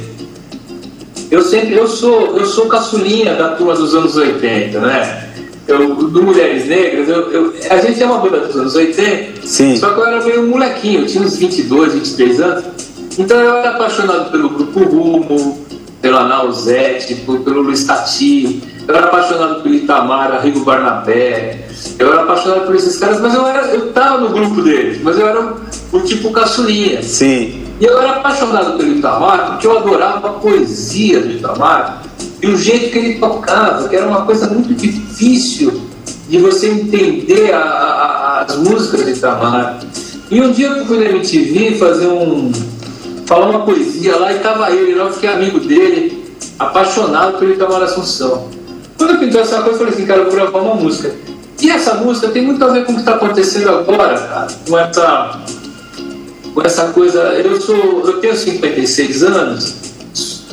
Eu 1.31 1.43
sempre, 1.43 1.75
eu 1.77 1.87
sou, 1.87 2.37
eu 2.37 2.45
sou 2.45 2.67
caçulinha 2.67 3.37
da 3.37 3.51
turma 3.51 3.75
dos 3.77 3.95
anos 3.95 4.17
80, 4.17 4.81
né? 4.81 5.29
Eu, 5.69 5.95
do 5.95 6.23
Mulheres 6.25 6.67
Negras, 6.67 7.09
eu, 7.09 7.31
eu, 7.31 7.55
a 7.71 7.77
gente 7.79 8.03
é 8.03 8.07
uma 8.07 8.19
banda 8.19 8.41
dos 8.41 8.57
anos 8.57 8.75
80, 8.75 9.47
Sim. 9.47 9.77
só 9.77 9.91
que 9.91 10.01
eu 10.01 10.07
era 10.07 10.25
meio 10.25 10.45
molequinho, 10.45 11.03
eu 11.03 11.07
tinha 11.07 11.23
uns 11.23 11.37
22, 11.37 11.95
23 11.95 12.41
anos. 12.41 12.65
Então 13.17 13.41
eu 13.41 13.55
era 13.55 13.71
apaixonado 13.71 14.31
pelo 14.33 14.51
Grupo 14.51 14.81
Rumo, 14.81 15.66
pela 16.07 16.29
Nausete, 16.29 17.17
por- 17.27 17.41
pelo 17.41 17.63
Luiz 17.63 17.83
Tati, 17.83 18.63
eu 18.87 18.95
era 18.95 19.07
apaixonado 19.09 19.61
pelo 19.63 19.75
Itamar, 19.75 20.31
Arrigo 20.37 20.61
Barnabé, 20.61 21.67
eu 21.99 22.13
era 22.13 22.23
apaixonado 22.23 22.65
por 22.67 22.77
esses 22.77 22.97
caras, 22.97 23.21
mas 23.21 23.35
eu, 23.35 23.45
era, 23.45 23.67
eu 23.75 23.93
tava 23.93 24.19
no 24.19 24.29
grupo 24.29 24.63
deles, 24.63 25.01
mas 25.03 25.19
eu 25.19 25.27
era 25.27 25.55
o 25.93 26.01
tipo 26.03 26.31
caçulinha. 26.31 27.03
Sim. 27.03 27.65
E 27.81 27.85
eu 27.85 28.01
era 28.01 28.19
apaixonado 28.19 28.77
pelo 28.79 28.93
Itamar 28.93 29.51
porque 29.51 29.67
eu 29.67 29.77
adorava 29.79 30.29
a 30.29 30.33
poesia 30.35 31.21
do 31.21 31.33
Itamar 31.33 32.03
e 32.41 32.47
o 32.47 32.57
jeito 32.57 32.93
que 32.93 32.99
ele 32.99 33.15
tocava, 33.19 33.89
que 33.89 33.97
era 33.97 34.07
uma 34.07 34.23
coisa 34.23 34.47
muito 34.49 34.73
difícil 34.75 35.83
de 36.29 36.39
você 36.39 36.69
entender 36.69 37.53
a- 37.53 37.59
a- 37.59 38.45
as 38.47 38.57
músicas 38.59 39.03
do 39.03 39.11
Itamar. 39.11 39.81
E 40.31 40.41
um 40.41 40.53
dia 40.53 40.69
eu 40.69 40.87
fui 40.87 40.99
na 40.99 41.07
MTV 41.11 41.75
fazer 41.77 42.07
um. 42.07 42.53
Falar 43.27 43.51
uma 43.51 43.65
poesia 43.65 44.17
lá 44.17 44.33
e 44.33 44.39
tava 44.39 44.71
ele, 44.71 44.95
lá 44.95 45.05
eu 45.05 45.13
fiquei 45.13 45.29
amigo 45.29 45.61
dele, 45.61 46.25
apaixonado 46.59 47.39
pelo 47.39 47.53
Itamar 47.53 47.83
Assunção. 47.83 48.49
Quando 48.97 49.19
pintou 49.19 49.41
essa 49.41 49.61
coisa, 49.63 49.71
eu 49.73 49.79
falei 49.79 49.93
assim, 49.93 50.07
cara, 50.07 50.21
eu 50.21 50.25
vou 50.25 50.35
gravar 50.35 50.61
uma 50.61 50.75
música. 50.77 51.15
E 51.61 51.71
essa 51.71 51.95
música 51.95 52.29
tem 52.29 52.43
muito 52.43 52.65
a 52.65 52.69
ver 52.69 52.85
com 52.85 52.93
o 52.93 52.95
que 52.95 53.01
está 53.01 53.15
acontecendo 53.15 53.69
agora, 53.71 54.19
cara, 54.19 54.47
com 54.67 54.79
essa 54.79 55.41
com 56.55 56.63
essa 56.63 56.87
coisa. 56.89 57.21
Eu 57.35 57.61
sou, 57.61 58.03
eu 58.07 58.21
tenho 58.21 58.35
56 58.35 59.23
anos, 59.23 59.75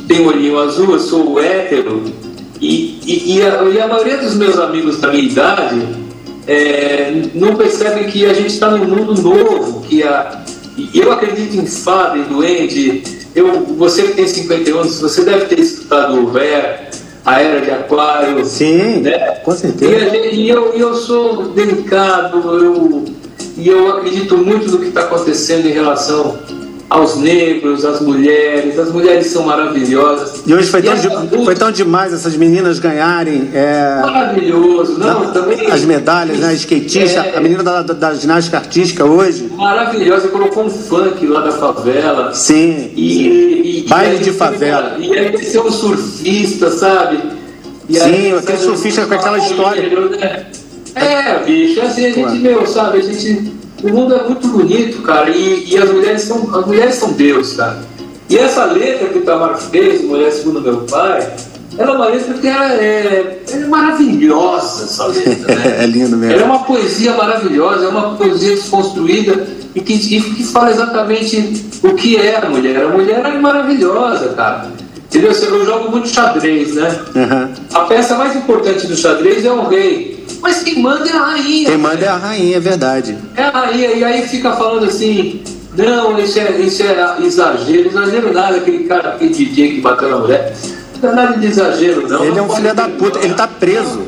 tenho 0.06 0.28
olhinho 0.28 0.58
azul, 0.58 0.92
eu 0.92 1.00
sou 1.00 1.40
hétero 1.40 2.02
e, 2.60 2.98
e, 3.04 3.36
e, 3.36 3.42
a, 3.42 3.62
e 3.64 3.80
a 3.80 3.88
maioria 3.88 4.18
dos 4.18 4.34
meus 4.34 4.58
amigos 4.58 4.98
da 4.98 5.08
minha 5.08 5.22
idade 5.22 5.86
é, 6.46 7.22
não 7.34 7.56
percebem 7.56 8.04
que 8.04 8.26
a 8.26 8.34
gente 8.34 8.48
está 8.48 8.70
num 8.70 8.84
mundo 8.84 9.20
novo, 9.20 9.80
que 9.82 10.02
a, 10.02 10.42
e 10.76 10.90
eu 10.98 11.12
acredito 11.12 11.54
em 11.56 11.66
fada, 11.66 12.18
em 12.18 12.22
duende. 12.24 13.02
Eu, 13.34 13.62
você 13.76 14.02
que 14.04 14.12
tem 14.14 14.26
51 14.26 14.78
anos, 14.78 15.00
você 15.00 15.24
deve 15.24 15.46
ter 15.46 15.58
escutado 15.60 16.14
o 16.20 16.30
Ré, 16.30 16.90
a 17.24 17.40
Era 17.40 17.60
de 17.60 17.70
Aquário. 17.70 18.44
Sim, 18.44 19.00
né? 19.00 19.18
com 19.44 19.52
E, 19.52 19.56
certeza. 19.56 20.10
gente- 20.10 20.34
e 20.36 20.48
eu, 20.48 20.72
e 20.76 20.80
eu 20.80 20.94
sou 20.94 21.44
delicado, 21.48 22.38
eu, 22.62 23.04
e 23.56 23.68
eu 23.68 23.88
acredito 23.96 24.36
muito 24.36 24.70
no 24.70 24.78
que 24.78 24.88
está 24.88 25.02
acontecendo 25.02 25.66
em 25.66 25.72
relação 25.72 26.38
aos 26.90 27.16
negros, 27.16 27.84
às 27.84 28.00
mulheres. 28.00 28.78
As 28.78 28.92
mulheres 28.92 29.26
são 29.28 29.44
maravilhosas. 29.44 30.42
E 30.46 30.54
hoje 30.54 30.68
foi 30.70 30.82
tão, 30.82 30.92
essa 30.92 31.08
de- 31.08 31.16
música- 31.16 31.44
foi 31.44 31.54
tão 31.54 31.70
demais 31.72 32.12
essas 32.12 32.36
meninas 32.36 32.78
ganharem 32.78 33.50
é, 33.52 33.98
Maravilhoso, 34.00 34.98
não, 34.98 35.32
também. 35.32 35.70
as 35.70 35.82
medalhas, 35.84 36.38
né? 36.38 36.48
A 36.48 36.52
skatista, 36.54 37.20
É. 37.20 37.36
a 37.36 37.40
menina 37.40 37.62
da, 37.62 37.82
da, 37.82 37.94
da 37.94 38.14
ginástica 38.14 38.58
artística 38.58 39.04
hoje. 39.04 39.50
Maravilhosa, 39.56 40.28
colocou 40.28 40.64
um 40.64 40.70
funk 40.70 41.26
lá 41.26 41.40
da 41.40 41.52
favela. 41.52 42.32
Sim. 42.34 42.90
E, 42.94 43.26
e- 43.28 43.84
e 43.84 43.88
Baile 43.88 44.16
aí 44.16 44.22
de 44.22 44.32
favela. 44.32 44.96
E 44.98 45.12
aí 45.18 45.34
é 45.54 45.60
um 45.60 45.70
surfista, 45.70 46.70
sabe? 46.70 47.18
E 47.88 47.94
Sim, 47.94 48.04
aí 48.04 48.32
aquele 48.32 48.58
surfista 48.58 49.04
com 49.06 49.14
aquela 49.14 49.38
história. 49.38 49.82
né? 50.10 50.46
É, 50.94 51.38
bicho, 51.44 51.80
assim, 51.82 52.04
a 52.06 52.08
gente, 52.10 52.20
Claro. 52.20 52.36
meu, 52.36 52.66
sabe, 52.66 52.98
a 52.98 53.02
gente. 53.02 53.52
O 53.84 53.88
mundo 53.90 54.14
é 54.14 54.22
muito 54.24 54.48
bonito, 54.48 55.02
cara, 55.02 55.28
e, 55.28 55.70
e 55.70 55.76
as 55.76 55.92
mulheres 55.92 56.22
são. 56.22 56.56
As 56.56 56.66
mulheres 56.66 56.94
são 56.94 57.12
Deus, 57.12 57.52
cara. 57.52 57.82
E 58.30 58.38
essa 58.38 58.64
letra 58.64 59.08
que 59.08 59.18
o 59.18 59.22
Tamar 59.22 59.58
fez, 59.58 60.02
Mulher 60.02 60.32
Segundo 60.32 60.62
Meu 60.62 60.78
Pai, 60.90 61.36
ela 61.76 61.90
é 61.90 61.94
uma 61.94 62.06
letra 62.06 62.32
que 62.32 62.46
ela 62.46 62.72
é, 62.72 63.42
ela 63.52 63.62
é 63.62 63.66
maravilhosa, 63.66 64.84
essa 64.84 65.06
letra, 65.08 65.54
né? 65.54 65.76
É 65.84 65.86
lindo 65.86 66.16
mesmo. 66.16 66.32
Ela 66.32 66.42
é 66.42 66.44
uma 66.46 66.64
poesia 66.64 67.12
maravilhosa, 67.12 67.84
é 67.84 67.88
uma 67.88 68.14
poesia 68.14 68.54
desconstruída 68.54 69.46
e 69.74 69.80
que, 69.82 69.92
e 69.92 70.22
que 70.22 70.44
fala 70.44 70.70
exatamente 70.70 71.66
o 71.82 71.92
que 71.92 72.16
é 72.16 72.38
a 72.38 72.48
mulher. 72.48 72.86
A 72.86 72.88
mulher 72.88 73.22
é 73.22 73.38
maravilhosa, 73.38 74.30
cara. 74.30 74.72
Entendeu? 75.14 75.30
Eu 75.30 75.64
jogo 75.64 75.92
muito 75.92 76.08
xadrez, 76.08 76.74
né? 76.74 77.00
Aham. 77.14 77.50
A 77.72 77.80
peça 77.82 78.16
mais 78.16 78.34
importante 78.34 78.88
do 78.88 78.96
xadrez 78.96 79.44
é 79.44 79.52
o 79.52 79.68
rei. 79.68 80.26
Mas 80.42 80.64
quem 80.64 80.82
manda 80.82 81.08
é 81.08 81.12
a 81.12 81.20
rainha. 81.20 81.68
Quem 81.68 81.78
manda 81.78 82.04
é 82.04 82.08
a 82.08 82.16
rainha, 82.16 82.56
é 82.56 82.60
verdade. 82.60 83.16
É 83.36 83.44
a 83.44 83.50
rainha. 83.50 83.92
E 83.92 84.02
aí 84.02 84.26
fica 84.26 84.56
falando 84.56 84.86
assim, 84.86 85.40
não, 85.76 86.18
isso 86.18 86.36
é, 86.40 86.50
isso 86.58 86.82
é 86.82 87.16
exagero. 87.24 87.90
Exagero 87.90 88.32
nada, 88.32 88.56
aquele 88.56 88.84
cara, 88.84 89.10
aquele 89.10 89.32
DJ 89.32 89.74
que 89.76 89.80
bateu 89.80 90.10
na 90.10 90.18
mulher. 90.18 90.52
Não 91.04 91.12
é 91.12 91.14
nada 91.14 91.38
de 91.38 91.46
exagero, 91.46 92.08
não. 92.08 92.24
Ele 92.24 92.38
é 92.38 92.42
um 92.42 92.48
filho 92.48 92.74
da 92.74 92.88
puta, 92.88 93.18
ele 93.20 93.34
tá 93.34 93.46
preso. 93.46 94.02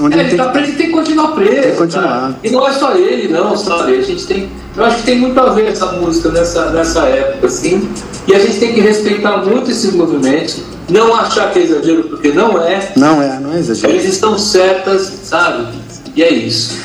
Onde 0.00 0.16
é, 0.16 0.20
ele 0.20 0.20
ele 0.20 0.28
tem 0.30 0.36
tá 0.38 0.46
que- 0.46 0.52
preso 0.52 0.72
e 0.72 0.74
tem 0.74 0.86
que 0.86 0.92
continuar 0.92 1.28
preso. 1.28 1.62
Tem 1.62 1.70
que 1.70 1.76
continuar. 1.76 2.08
cara. 2.20 2.36
E 2.42 2.50
não 2.50 2.66
é 2.68 2.72
só 2.72 2.92
ele, 2.96 3.28
não, 3.32 3.56
sabe? 3.56 3.96
A 3.96 4.02
gente 4.02 4.26
tem. 4.26 4.50
Eu 4.76 4.84
acho 4.84 4.96
que 4.98 5.02
tem 5.04 5.18
muito 5.18 5.38
a 5.38 5.50
ver 5.50 5.68
essa 5.68 5.86
música 5.92 6.30
nessa, 6.30 6.70
nessa 6.70 7.00
época, 7.06 7.46
assim. 7.46 7.88
E 8.26 8.34
a 8.34 8.38
gente 8.38 8.58
tem 8.58 8.72
que 8.74 8.80
respeitar 8.80 9.38
muito 9.38 9.70
esses 9.70 9.92
movimentos. 9.92 10.60
Não 10.88 11.14
achar 11.14 11.50
que 11.52 11.60
é 11.60 11.62
exagero, 11.62 12.04
porque 12.04 12.32
não 12.32 12.60
é. 12.60 12.92
Não 12.96 13.22
é, 13.22 13.38
não 13.38 13.52
é 13.54 13.58
exagero. 13.58 13.92
Eles 13.92 14.04
estão 14.04 14.38
certas, 14.38 15.12
sabe? 15.24 15.68
E 16.16 16.22
é 16.22 16.32
isso. 16.32 16.76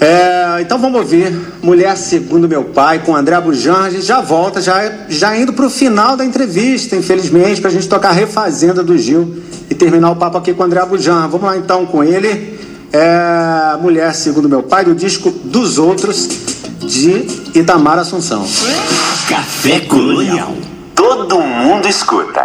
É, 0.00 0.62
então 0.62 0.78
vamos 0.78 0.98
ouvir 0.98 1.30
Mulher 1.62 1.94
Segundo 1.94 2.48
Meu 2.48 2.64
Pai 2.64 3.00
com 3.00 3.14
André 3.14 3.38
Bujan. 3.38 3.82
A 3.82 3.90
gente 3.90 4.06
já 4.06 4.20
volta, 4.20 4.60
já, 4.60 4.90
já 5.10 5.36
indo 5.36 5.52
pro 5.52 5.68
final 5.68 6.16
da 6.16 6.24
entrevista, 6.24 6.96
infelizmente, 6.96 7.60
pra 7.60 7.70
gente 7.70 7.86
tocar 7.86 8.12
Refazenda 8.12 8.82
do 8.82 8.96
Gil 8.96 9.42
e 9.68 9.74
terminar 9.74 10.10
o 10.10 10.16
papo 10.16 10.38
aqui 10.38 10.54
com 10.54 10.62
o 10.62 10.66
André 10.66 10.82
Bujan. 10.86 11.28
Vamos 11.28 11.42
lá 11.42 11.56
então 11.56 11.84
com 11.84 12.02
ele. 12.02 12.58
É, 12.92 13.76
Mulher 13.80 14.14
Segundo 14.14 14.48
Meu 14.48 14.62
Pai, 14.62 14.86
do 14.86 14.94
disco 14.94 15.30
Dos 15.30 15.78
Outros, 15.78 16.28
de 16.80 17.26
Itamar 17.54 17.98
Assunção. 17.98 18.44
Café 19.28 19.80
Colonial. 19.80 20.54
Todo 20.94 21.40
mundo 21.40 21.86
escuta. 21.86 22.42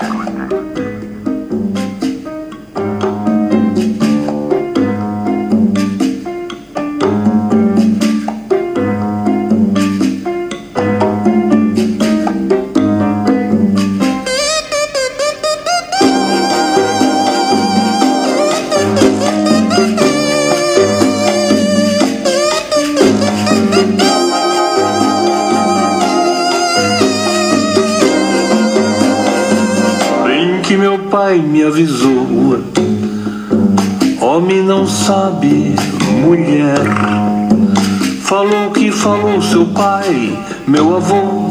Meu 40.76 40.97
avô 40.97 41.47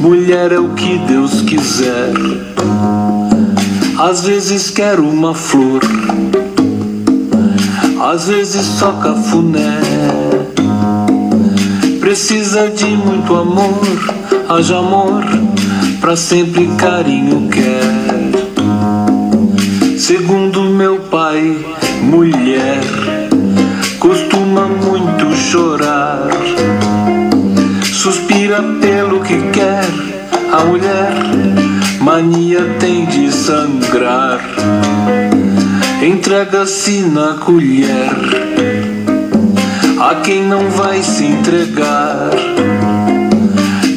Mulher 0.00 0.50
é 0.52 0.58
o 0.58 0.70
que 0.70 0.98
Deus 0.98 1.42
quiser. 1.42 2.12
Às 3.98 4.24
vezes 4.24 4.70
quero 4.70 5.06
uma 5.06 5.34
flor 5.34 5.82
Às 8.00 8.28
vezes 8.28 8.64
só 8.64 8.92
cafuné 8.92 9.80
Precisa 12.00 12.70
de 12.70 12.86
muito 12.86 13.34
amor, 13.34 13.80
haja 14.48 14.78
amor, 14.78 15.24
pra 16.00 16.14
sempre 16.14 16.68
carinho 16.78 17.48
quer. 17.48 18.38
Segundo 19.98 20.62
meu 20.62 21.00
pai, 21.00 21.58
mulher 22.02 22.80
costuma 23.98 24.68
muito 24.68 25.34
chorar, 25.34 26.28
suspira 28.06 28.62
pelo 28.80 29.20
que 29.20 29.36
quer, 29.50 29.84
A 30.52 30.64
mulher, 30.64 31.12
mania 32.00 32.60
tem 32.78 33.04
de 33.04 33.32
sangrar, 33.32 34.40
entrega-se 36.00 37.00
na 37.00 37.34
colher 37.34 38.14
a 39.98 40.14
quem 40.22 40.44
não 40.44 40.70
vai 40.70 41.02
se 41.02 41.24
entregar. 41.24 42.30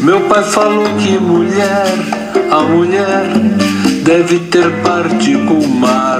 Meu 0.01 0.21
pai 0.21 0.43
falou 0.43 0.89
que 0.97 1.19
mulher, 1.19 1.93
a 2.49 2.61
mulher 2.63 3.27
deve 4.03 4.39
ter 4.39 4.71
parte 4.81 5.33
com 5.47 5.59
o 5.59 5.67
mar. 5.67 6.18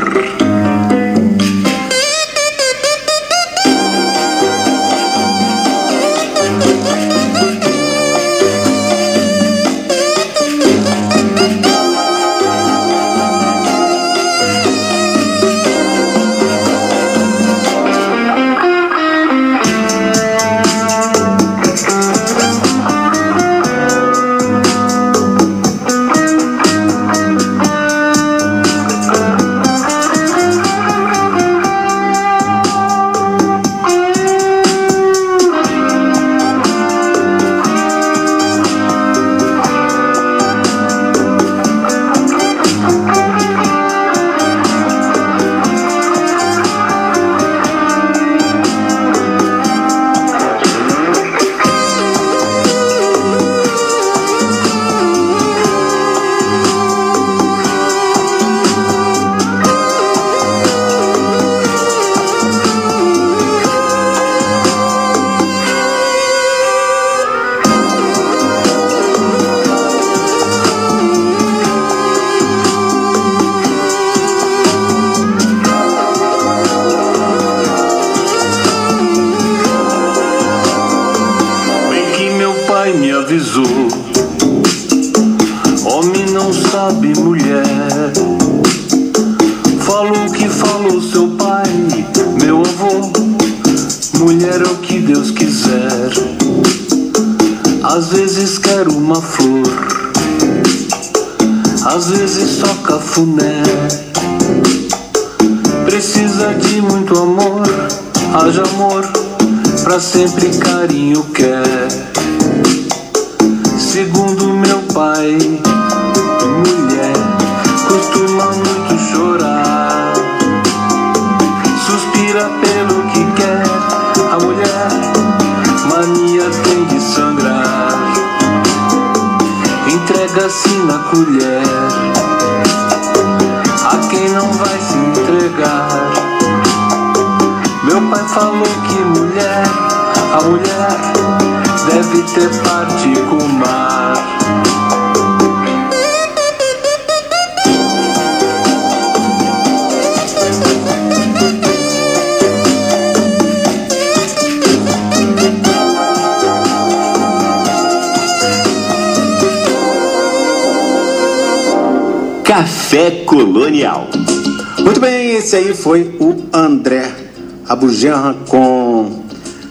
Abujanra 168.00 168.34
com 168.48 169.24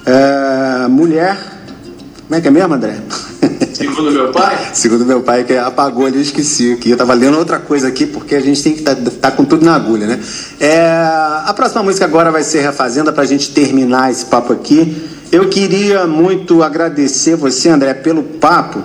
é, 0.04 0.86
Mulher. 0.86 1.38
Como 2.26 2.34
é 2.34 2.40
que 2.42 2.48
é 2.48 2.50
mesmo, 2.50 2.74
André? 2.74 2.98
Segundo 3.72 4.10
meu 4.10 4.30
pai? 4.30 4.68
Segundo 4.74 5.06
meu 5.06 5.22
pai, 5.22 5.44
que 5.44 5.56
apagou 5.56 6.04
ali, 6.04 6.16
eu 6.16 6.22
esqueci 6.22 6.74
aqui. 6.74 6.90
Eu 6.90 6.98
tava 6.98 7.14
lendo 7.14 7.38
outra 7.38 7.58
coisa 7.58 7.88
aqui, 7.88 8.04
porque 8.04 8.34
a 8.34 8.40
gente 8.40 8.62
tem 8.62 8.74
que 8.74 8.80
estar 8.80 8.96
tá, 8.96 9.30
com 9.30 9.46
tudo 9.46 9.64
na 9.64 9.74
agulha, 9.74 10.06
né? 10.06 10.20
É, 10.60 10.78
a 11.46 11.54
próxima 11.56 11.82
música 11.82 12.04
agora 12.04 12.30
vai 12.30 12.42
ser 12.42 12.60
Refazenda, 12.60 13.12
pra 13.14 13.24
gente 13.24 13.50
terminar 13.50 14.10
esse 14.10 14.26
papo 14.26 14.52
aqui. 14.52 15.08
Eu 15.32 15.48
queria 15.48 16.06
muito 16.06 16.62
agradecer 16.62 17.34
você, 17.34 17.70
André, 17.70 17.94
pelo 17.94 18.22
papo, 18.22 18.84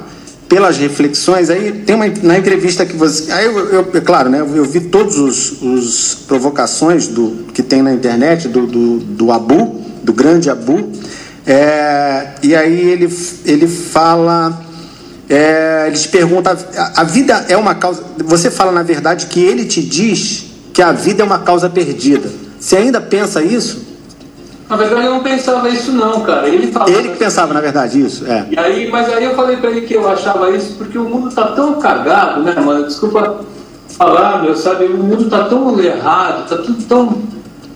pelas 0.54 0.78
reflexões. 0.78 1.50
Aí 1.50 1.72
tem 1.72 1.96
uma 1.96 2.06
na 2.22 2.38
entrevista 2.38 2.86
que 2.86 2.96
você. 2.96 3.32
Aí 3.32 3.46
eu, 3.46 3.58
eu- 3.70 3.88
é 3.92 4.00
claro, 4.00 4.30
né? 4.30 4.40
Eu 4.40 4.64
vi 4.64 4.82
todos 4.82 5.18
os, 5.18 5.62
os 5.64 6.16
provocações 6.28 7.08
do 7.08 7.46
que 7.54 7.64
tem 7.64 7.82
na 7.82 7.92
internet 7.92 8.48
do, 8.48 8.68
do, 8.68 9.00
do 9.00 9.32
Abu, 9.32 9.82
do 10.04 10.14
grande 10.14 10.52
Abu. 10.52 10.92
É, 11.46 12.28
e 12.44 12.56
aí 12.56 12.80
ele, 12.88 13.10
ele 13.46 13.68
fala. 13.68 14.62
É, 15.28 15.86
ele 15.88 15.98
te 15.98 16.08
pergunta: 16.10 16.56
a, 16.78 17.02
a 17.02 17.04
vida 17.04 17.46
é 17.50 17.58
uma 17.58 17.74
causa. 17.74 18.04
Você 18.24 18.52
fala, 18.52 18.72
na 18.72 18.84
verdade, 18.84 19.26
que 19.26 19.40
ele 19.40 19.66
te 19.66 19.82
diz 19.82 20.46
que 20.72 20.84
a 20.84 20.92
vida 20.92 21.24
é 21.24 21.26
uma 21.26 21.40
causa 21.40 21.68
perdida. 21.68 22.30
Você 22.60 22.78
ainda 22.78 23.02
pensa 23.02 23.42
isso? 23.44 23.83
Na 24.74 24.78
verdade, 24.78 25.06
eu 25.06 25.12
não 25.12 25.20
pensava 25.22 25.70
isso 25.70 25.92
não, 25.92 26.22
cara. 26.22 26.50
Ele 26.50 26.72
falava. 26.72 26.92
Ele 26.92 27.10
que 27.10 27.18
pensava, 27.18 27.54
na 27.54 27.62
verdade, 27.62 28.02
isso? 28.02 28.26
É. 28.26 28.48
E 28.50 28.58
aí, 28.58 28.90
mas 28.90 29.08
aí 29.14 29.24
eu 29.24 29.36
falei 29.36 29.58
pra 29.58 29.70
ele 29.70 29.82
que 29.82 29.94
eu 29.94 30.10
achava 30.10 30.50
isso 30.50 30.74
porque 30.80 30.98
o 30.98 31.04
mundo 31.04 31.30
tá 31.30 31.50
tão 31.50 31.80
cagado, 31.80 32.42
né, 32.42 32.56
mano? 32.60 32.88
Desculpa 32.88 33.42
falar, 33.90 34.42
meu, 34.42 34.56
sabe? 34.56 34.86
O 34.86 34.98
mundo 34.98 35.30
tá 35.30 35.44
tão 35.44 35.80
errado, 35.80 36.50
tá 36.50 36.58
tudo 36.58 36.84
tão. 36.86 37.22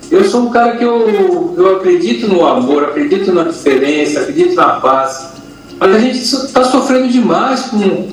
Eu 0.09 0.25
sou 0.25 0.47
um 0.47 0.49
cara 0.49 0.75
que 0.75 0.83
eu, 0.83 1.53
eu 1.55 1.75
acredito 1.75 2.27
no 2.27 2.43
amor, 2.43 2.85
acredito 2.85 3.31
na 3.31 3.43
diferença, 3.43 4.21
acredito 4.21 4.55
na 4.55 4.79
paz. 4.79 5.33
Mas 5.79 5.95
a 5.95 5.99
gente 5.99 6.17
está 6.17 6.63
sofrendo 6.63 7.09
demais 7.09 7.61
com, 7.65 8.07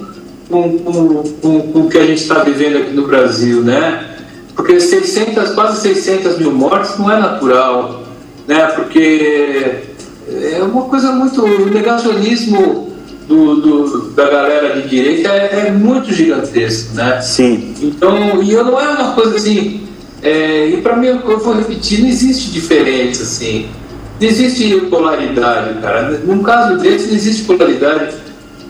com, 0.51 0.79
com, 0.79 1.23
com, 1.41 1.73
com 1.73 1.81
o 1.81 1.89
que 1.89 1.97
a 1.97 2.05
gente 2.05 2.21
está 2.21 2.41
vivendo 2.41 2.77
aqui 2.77 2.93
no 2.93 3.07
Brasil, 3.07 3.63
né? 3.63 4.11
Porque 4.55 4.79
600, 4.79 5.53
quase 5.55 5.81
600 5.81 6.39
mil 6.39 6.53
mortes 6.53 6.99
não 6.99 7.11
é 7.11 7.19
natural, 7.19 8.04
né? 8.47 8.67
Porque 8.77 9.77
é 10.29 10.63
uma 10.63 10.83
coisa 10.85 11.13
muito. 11.13 11.45
O 11.45 11.67
negacionismo 11.71 12.93
do, 13.29 13.57
do- 13.61 14.11
da 14.11 14.29
galera 14.29 14.81
de 14.81 14.89
direita 14.89 15.29
é, 15.31 15.65
é 15.69 15.71
muito 15.71 16.13
gigantesco, 16.13 16.95
né? 16.95 17.21
Sim. 17.21 17.75
Então, 17.83 18.43
e 18.43 18.53
eu 18.53 18.65
não 18.65 18.81
é 18.81 18.89
uma 18.91 19.13
coisa 19.13 19.37
assim. 19.37 19.83
é, 20.23 20.67
e 20.69 20.77
para 20.83 20.97
mim, 20.97 21.07
eu 21.09 21.39
vou 21.39 21.55
repetir, 21.55 22.01
não 22.01 22.09
existe 22.09 22.51
diferença 22.51 23.23
assim. 23.23 23.67
Não 24.21 24.29
existe 24.29 24.77
polaridade, 24.91 25.81
cara. 25.81 26.21
Num 26.25 26.43
caso 26.43 26.79
desse, 26.79 27.09
não 27.09 27.15
existe 27.15 27.45
polaridade. 27.45 28.15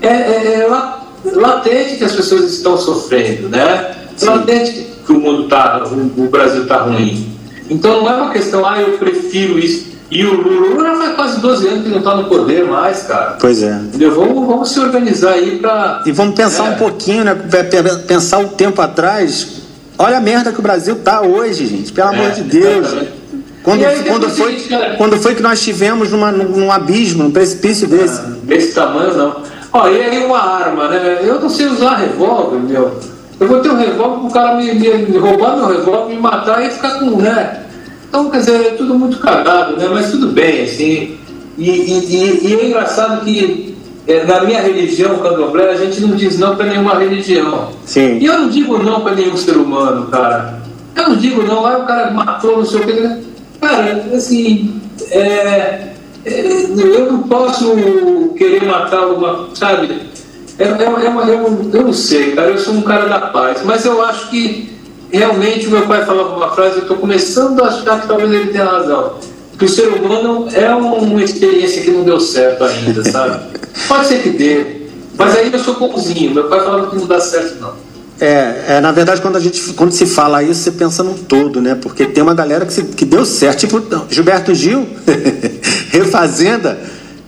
É, 0.01 0.09
é- 0.09 0.61
é 0.63 0.67
la- 0.67 1.05
latente 1.25 1.97
que 1.97 2.05
as 2.05 2.13
pessoas 2.13 2.53
estão 2.53 2.77
sofrendo, 2.79 3.49
né? 3.49 3.95
É 4.21 4.25
latente 4.25 4.87
que 5.05 5.13
o 5.13 5.19
mundo 5.21 5.49
tá, 5.49 5.85
o, 5.87 6.23
o 6.23 6.29
Brasil 6.29 6.67
tá 6.67 6.79
ruim. 6.79 7.34
Então 7.71 8.03
não 8.03 8.11
é 8.11 8.15
uma 8.23 8.31
questão, 8.33 8.65
ah, 8.67 8.81
eu 8.81 8.99
prefiro 8.99 9.59
isso. 9.59 9.95
E 10.11 10.25
o 10.25 10.35
Lula 10.41 10.97
faz 10.97 11.15
quase 11.17 11.41
12 11.41 11.67
anos 11.67 11.83
que 11.85 11.89
não 11.89 11.99
está 11.99 12.15
no 12.15 12.25
poder 12.25 12.65
mais, 12.67 13.03
cara. 13.05 13.37
Pois 13.41 13.63
é. 13.63 13.73
Entendeu? 13.73 14.15
Vamos, 14.15 14.47
vamos 14.47 14.69
se 14.71 14.79
organizar 14.79 15.33
aí 15.33 15.59
para. 15.59 16.03
E 16.07 16.13
vamos 16.13 16.35
pensar 16.35 16.67
É. 16.67 16.71
um 16.71 16.75
pouquinho, 16.77 17.25
né? 17.25 17.35
Pe- 17.35 17.65
pe- 17.65 17.97
Pensar 18.07 18.39
um 18.39 18.49
tempo 18.49 18.81
atrás. 18.83 19.63
Olha 19.99 20.19
a 20.19 20.21
merda 20.21 20.53
que 20.53 20.59
o 20.61 20.63
Brasil 20.63 20.97
tá 20.97 21.23
hoje, 21.23 21.67
gente. 21.67 21.93
Pelo 21.93 22.09
amor 22.09 22.31
de 22.33 22.43
Deus. 22.43 22.89
Quando, 23.63 23.83
É, 23.83 23.87
aí, 23.87 24.05
quando, 24.05 24.29
foi, 24.29 24.59
seguinte, 24.59 24.77
quando 24.99 25.17
foi 25.17 25.35
que 25.35 25.43
nós 25.43 25.63
tivemos 25.63 26.11
numa, 26.13 26.31
num, 26.31 26.45
num 26.51 26.71
abismo, 26.71 27.25
num 27.25 27.31
precipício 27.31 27.89
desse? 27.89 28.21
Desse 28.43 28.75
tamanho, 28.75 29.17
não. 29.17 29.43
Ó, 29.73 29.89
e 29.89 30.01
aí 30.03 30.25
uma 30.27 30.39
arma, 30.39 30.89
né? 30.89 31.21
Eu 31.23 31.41
não 31.41 31.49
sei 31.49 31.67
usar 31.67 31.97
revólver, 31.97 32.59
meu. 32.59 33.01
Eu 33.45 33.49
vou 33.49 33.61
ter 33.61 33.69
um 33.69 33.77
revólver 33.77 34.21
pro 34.21 34.31
cara 34.31 34.55
me, 34.57 34.73
me- 34.73 34.97
me 35.07 35.19
roubar 35.19 35.55
meu 35.59 35.67
revólver, 35.67 36.15
me 36.15 36.19
matar 36.19 36.65
e 36.65 36.71
ficar 36.71 36.99
com, 36.99 37.19
né? 37.21 37.63
Então, 38.09 38.31
quer 38.31 38.39
dizer, 38.39 38.55
é 38.55 38.71
tudo 38.71 38.95
muito 38.99 39.19
cagado, 39.19 39.77
né? 39.77 39.87
Mas 39.93 40.11
tudo 40.11 40.29
bem, 40.29 40.63
assim. 40.63 41.19
E, 41.59 41.71
e- 41.71 42.07
e- 42.07 42.47
e 42.49 42.55
é 42.59 42.67
engraçado 42.69 43.23
que 43.23 43.77
é, 44.09 44.25
na 44.25 44.41
minha 44.45 44.63
religião, 44.63 45.19
candomblé, 45.19 45.69
a 45.73 45.77
gente 45.77 46.01
não 46.01 46.17
diz 46.17 46.39
não 46.39 46.57
para 46.57 46.67
nenhuma 46.67 46.95
religião. 46.99 47.69
Sim. 47.85 48.17
E 48.19 48.25
eu 48.25 48.39
não 48.39 48.49
digo 48.49 48.79
não 48.83 49.03
para 49.03 49.15
nenhum 49.15 49.37
ser 49.37 49.59
humano, 49.59 50.07
cara. 50.07 50.63
Eu 50.97 51.11
não 51.11 51.17
digo 51.17 51.43
não, 51.43 51.67
aí 51.67 51.83
o 51.83 51.85
cara 51.85 52.11
matou, 52.13 52.57
não 52.59 52.65
sei 52.65 52.81
o 52.81 52.87
que. 52.87 53.25
Cara, 53.61 54.07
assim, 54.15 54.81
é, 55.11 55.89
é, 56.25 56.67
eu 56.79 57.13
não 57.13 57.19
posso 57.25 57.77
querer 58.39 58.65
matar 58.65 59.07
uma, 59.09 59.49
sabe? 59.53 60.01
Uma- 60.59 61.31
é 61.31 61.37
um- 61.37 61.71
eu 61.73 61.83
não 61.83 61.93
sei, 61.93 62.33
cara, 62.33 62.51
eu 62.51 62.59
sou 62.59 62.75
um 62.75 62.83
cara 62.83 63.07
da 63.09 63.19
paz, 63.29 63.59
mas 63.65 63.85
eu 63.85 64.03
acho 64.05 64.31
que 64.31 64.73
realmente 65.11 65.67
o 65.67 65.71
meu 65.71 65.83
pai 65.87 66.05
falava 66.05 66.37
uma 66.37 66.51
frase, 66.55 66.77
eu 66.77 66.83
estou 66.83 66.97
começando 66.97 67.63
a 67.63 67.69
achar 67.69 68.01
que 68.01 68.07
talvez 68.09 68.31
ele 68.31 68.51
tenha 68.53 68.65
razão. 68.65 69.15
Que 69.59 69.65
o 69.65 69.69
ser 69.69 69.87
humano 69.89 70.49
é 70.53 70.75
uma 70.75 71.23
experiência 71.23 71.83
que 71.83 71.91
não 71.91 72.03
deu 72.05 72.19
certo 72.21 72.65
ainda, 72.65 73.05
sabe? 73.09 73.41
Pode 73.89 74.07
ser 74.07 74.23
que 74.23 74.31
dê, 74.31 74.83
mas 75.17 75.37
aí 75.37 75.53
eu 75.53 75.59
sou 75.59 75.75
bonzinho, 75.75 76.33
meu 76.35 76.45
pai 76.45 76.61
falava 76.61 76.89
que 76.89 76.97
não 76.97 77.07
dá 77.07 77.21
certo 77.21 77.61
não. 77.61 77.73
É, 78.21 78.65
é, 78.77 78.81
na 78.81 78.93
verdade, 78.93 79.21
quando, 79.21 79.35
a 79.37 79.41
gente, 79.41 79.61
quando 79.73 79.91
se 79.91 80.07
fala 80.07 80.41
isso, 80.43 80.61
você 80.63 80.71
pensa 80.71 81.03
num 81.03 81.15
todo, 81.15 81.61
né? 81.61 81.75
Porque 81.81 82.07
tem 82.07 82.23
uma 82.23 82.33
galera 82.35 82.65
que, 82.65 82.73
se- 82.73 82.85
que 82.85 83.05
deu 83.05 83.25
certo. 83.27 83.59
Tipo, 83.67 83.83
Gilberto 84.09 84.55
Gil, 84.55 84.87
Refazenda, 85.91 86.79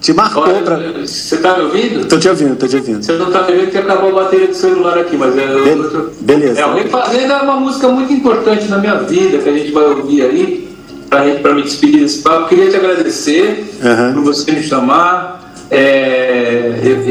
te 0.00 0.12
marcou 0.12 0.44
pra. 0.44 0.76
Você 1.04 1.38
tá 1.38 1.56
me 1.56 1.64
ouvindo? 1.64 2.06
Tô 2.06 2.18
te 2.18 2.28
ouvindo, 2.28 2.56
tô 2.56 2.68
te 2.68 2.76
ouvindo. 2.76 3.02
Você 3.02 3.12
não 3.12 3.30
tá 3.30 3.42
me 3.42 3.52
ouvindo 3.52 3.70
que 3.70 3.78
acabou 3.78 4.10
a 4.10 4.24
bateria 4.24 4.48
do 4.48 4.54
celular 4.54 4.98
aqui, 4.98 5.16
mas 5.16 5.36
é. 5.36 5.44
eu- 5.44 5.66
eu 5.66 5.90
tô- 5.90 6.10
Beleza. 6.20 6.60
É, 6.60 6.66
o 6.66 6.74
Refazenda 6.74 7.34
é 7.34 7.42
uma 7.42 7.56
música 7.56 7.88
muito 7.88 8.12
importante 8.12 8.68
na 8.68 8.78
minha 8.78 8.96
vida, 8.96 9.38
que 9.38 9.48
a 9.48 9.52
gente 9.52 9.72
vai 9.72 9.84
ouvir 9.84 10.22
aí, 10.22 10.68
pra, 11.10 11.26
gente- 11.26 11.40
pra 11.40 11.54
me 11.54 11.62
despedir 11.62 12.00
desse 12.00 12.18
papo. 12.18 12.48
Queria 12.48 12.70
te 12.70 12.76
agradecer 12.76 13.72
Aham. 13.82 14.12
por 14.14 14.22
você 14.24 14.52
me 14.52 14.62
chamar. 14.62 15.44
É, 15.70 16.78
eu- 16.84 17.02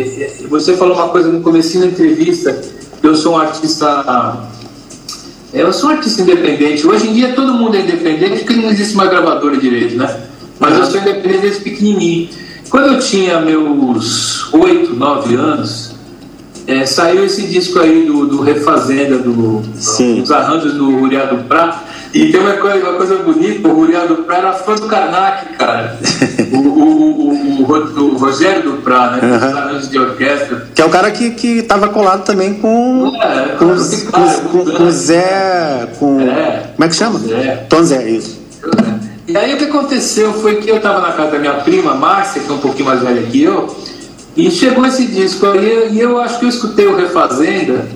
eu- 0.44 0.50
você 0.50 0.74
falou 0.78 0.96
uma 0.96 1.10
coisa 1.10 1.28
no 1.30 1.42
começo 1.42 1.78
da 1.80 1.88
entrevista, 1.88 2.58
eu 3.04 3.16
sou 3.16 3.34
um 3.34 3.38
artista. 3.38 4.46
é, 5.54 5.62
Eu 5.62 5.72
sou 5.72 5.90
um 5.90 5.94
artista 5.94 6.22
independente. 6.22 6.86
Hoje 6.86 7.08
em 7.08 7.14
dia 7.14 7.34
todo 7.34 7.54
mundo 7.54 7.76
é 7.78 7.82
independente 7.82 8.44
porque 8.44 8.54
não 8.60 8.70
existe 8.70 8.96
mais 8.96 9.10
gravadora 9.10 9.56
direito, 9.58 9.96
né? 9.96 10.14
Mas 10.60 10.78
eu 10.78 10.86
sou 10.86 11.00
independente 11.00 11.40
desde 11.42 11.62
pequenininho. 11.62 12.28
Quando 12.76 12.88
eu 12.96 13.00
tinha 13.00 13.40
meus 13.40 14.54
8, 14.54 14.94
9 14.98 15.36
anos, 15.36 15.96
é, 16.68 16.86
saiu 16.86 17.24
esse 17.24 17.44
disco 17.44 17.80
aí 17.80 18.06
do, 18.06 18.26
do 18.28 18.42
Refazenda, 18.42 19.18
do, 19.18 19.62
dos 20.20 20.30
arranjos 20.30 20.74
do 20.74 20.90
Uriado 20.90 21.38
Prá. 21.48 21.84
E 22.14 22.34
tem 22.34 22.42
uma 22.42 22.52
coisa, 22.58 22.90
uma 22.90 22.98
coisa 22.98 23.16
bonita, 23.20 23.70
o 23.70 23.80
Uriado 23.80 24.16
Prá 24.24 24.40
era 24.40 24.52
fã 24.52 24.76
do 24.76 24.88
Karnak, 24.88 25.54
cara. 25.58 25.98
o, 26.52 26.58
o, 26.58 27.30
o, 27.30 27.62
o, 27.62 27.64
Ro- 27.64 28.08
o 28.14 28.18
Rogério 28.18 28.64
do 28.64 28.74
Prá, 28.82 29.12
né? 29.12 29.38
Os 29.38 29.44
arranjos 29.56 29.90
de 29.90 29.98
orquestra. 29.98 30.68
Que 30.76 30.82
é 30.82 30.86
o 30.86 30.90
cara 30.90 31.12
que, 31.12 31.32
que 31.32 31.62
tava 31.64 31.88
colado 31.88 32.26
também 32.26 32.56
com. 32.56 33.14
É, 33.22 33.56
com, 33.58 33.74
esse 33.74 34.08
com, 34.08 34.12
cara, 34.12 34.40
com, 34.52 34.66
com 34.66 34.92
Zé. 34.92 35.88
Com, 35.98 36.20
É. 36.20 36.72
Como 36.76 36.84
é 36.84 36.88
que 36.90 36.96
chama? 36.96 37.20
Zé. 37.20 37.66
Tom 37.70 37.84
Zé, 37.84 38.10
isso. 38.10 38.44
E 39.28 39.36
aí 39.36 39.56
o 39.56 39.58
que 39.58 39.66
aconteceu 39.66 40.34
foi 40.34 40.58
que 40.58 40.70
eu 40.70 40.78
estava 40.78 41.02
na 41.02 41.12
casa 41.14 41.32
da 41.32 41.40
minha 41.40 41.56
prima, 41.56 41.96
Márcia, 41.96 42.44
que 42.44 42.50
é 42.50 42.54
um 42.54 42.60
pouquinho 42.60 42.86
mais 42.86 43.02
velha 43.02 43.24
que 43.24 43.42
eu, 43.42 43.76
e 44.38 44.52
chegou 44.52 44.86
esse 44.86 45.08
disco 45.08 45.48
aí, 45.48 45.90
e 45.94 46.00
eu 46.00 46.20
acho 46.20 46.38
que 46.38 46.46
eu 46.46 46.50
escutei 46.50 46.86
o 46.86 46.96
Refazenda, 46.96 47.88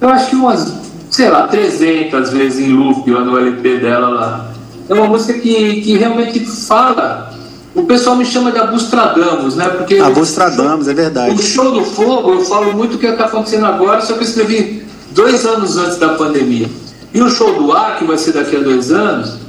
eu 0.00 0.08
acho 0.08 0.30
que 0.30 0.36
umas, 0.36 0.72
sei 1.10 1.28
lá, 1.28 1.46
300 1.46 2.30
vezes 2.30 2.66
em 2.66 2.72
loop 2.72 3.10
lá 3.10 3.20
no 3.20 3.38
LP 3.38 3.78
dela 3.78 4.08
lá. 4.08 4.52
É 4.88 4.94
uma 4.94 5.06
música 5.06 5.38
que, 5.38 5.82
que 5.82 5.96
realmente 5.96 6.40
fala. 6.40 7.32
O 7.74 7.84
pessoal 7.84 8.16
me 8.16 8.24
chama 8.24 8.50
de 8.50 8.58
Abustradamos, 8.58 9.56
né? 9.56 9.68
Porque 9.68 9.98
Abustradamos, 9.98 10.88
é 10.88 10.94
verdade. 10.94 11.34
o 11.34 11.42
show 11.42 11.70
do 11.70 11.84
fogo, 11.84 12.32
eu 12.32 12.44
falo 12.44 12.72
muito 12.72 12.96
o 12.96 12.98
que 12.98 13.06
está 13.06 13.26
acontecendo 13.26 13.66
agora, 13.66 14.00
só 14.00 14.14
que 14.14 14.20
eu 14.20 14.24
escrevi 14.24 14.84
dois 15.10 15.44
anos 15.44 15.76
antes 15.76 15.98
da 15.98 16.10
pandemia. 16.14 16.68
E 17.12 17.20
o 17.20 17.28
show 17.28 17.54
do 17.54 17.72
ar, 17.72 17.98
que 17.98 18.04
vai 18.04 18.16
ser 18.16 18.32
daqui 18.32 18.56
a 18.56 18.60
dois 18.60 18.90
anos, 18.90 19.41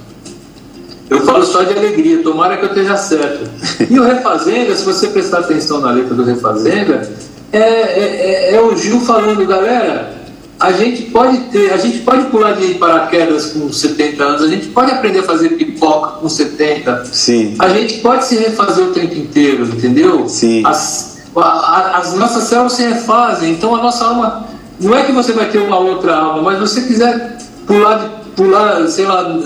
eu 1.09 1.21
falo 1.21 1.45
só 1.45 1.63
de 1.63 1.73
alegria, 1.77 2.23
tomara 2.23 2.57
que 2.57 2.63
eu 2.65 2.69
esteja 2.69 2.97
certo. 2.97 3.49
E 3.89 3.99
o 3.99 4.03
Refazenda, 4.03 4.75
se 4.75 4.83
você 4.85 5.07
prestar 5.07 5.39
atenção 5.39 5.79
na 5.81 5.91
letra 5.91 6.15
do 6.15 6.23
Refazenda, 6.23 7.09
é, 7.51 7.59
é, 7.59 8.49
é- 8.51 8.55
é 8.55 8.61
o 8.61 8.75
Gil 8.75 8.99
falando, 9.01 9.45
galera, 9.45 10.13
a 10.59 10.71
gente 10.71 11.03
pode 11.03 11.37
ter, 11.51 11.71
a 11.73 11.77
gente 11.77 11.99
pode 11.99 12.23
pular 12.27 12.53
de 12.53 12.75
paraquedas 12.75 13.47
com 13.47 13.71
70 13.71 14.23
anos, 14.23 14.41
a 14.43 14.47
gente 14.47 14.67
pode 14.67 14.91
aprender 14.91 15.19
a 15.19 15.23
fazer 15.23 15.49
pipoca 15.49 16.19
com 16.19 16.29
70, 16.29 17.05
Sim. 17.11 17.55
a 17.59 17.67
gente 17.69 17.95
pode 17.99 18.25
se 18.25 18.35
refazer 18.37 18.85
o 18.85 18.91
tempo 18.91 19.13
inteiro, 19.13 19.65
entendeu? 19.65 20.27
Sim. 20.29 20.63
As, 20.65 21.21
a- 21.35 21.97
as 21.97 22.13
nossas 22.13 22.43
células 22.45 22.73
se 22.73 22.83
refazem, 22.83 23.51
então 23.51 23.75
a 23.75 23.81
nossa 23.83 24.05
alma. 24.05 24.47
Não 24.79 24.95
é 24.97 25.03
que 25.03 25.11
você 25.11 25.31
vai 25.33 25.45
ter 25.49 25.59
uma 25.59 25.77
outra 25.77 26.15
alma, 26.15 26.41
mas 26.41 26.59
você 26.59 26.81
quiser 26.81 27.37
pular, 27.67 27.99
de- 27.99 28.22
pular 28.35 28.87
sei 28.87 29.05
lá, 29.05 29.39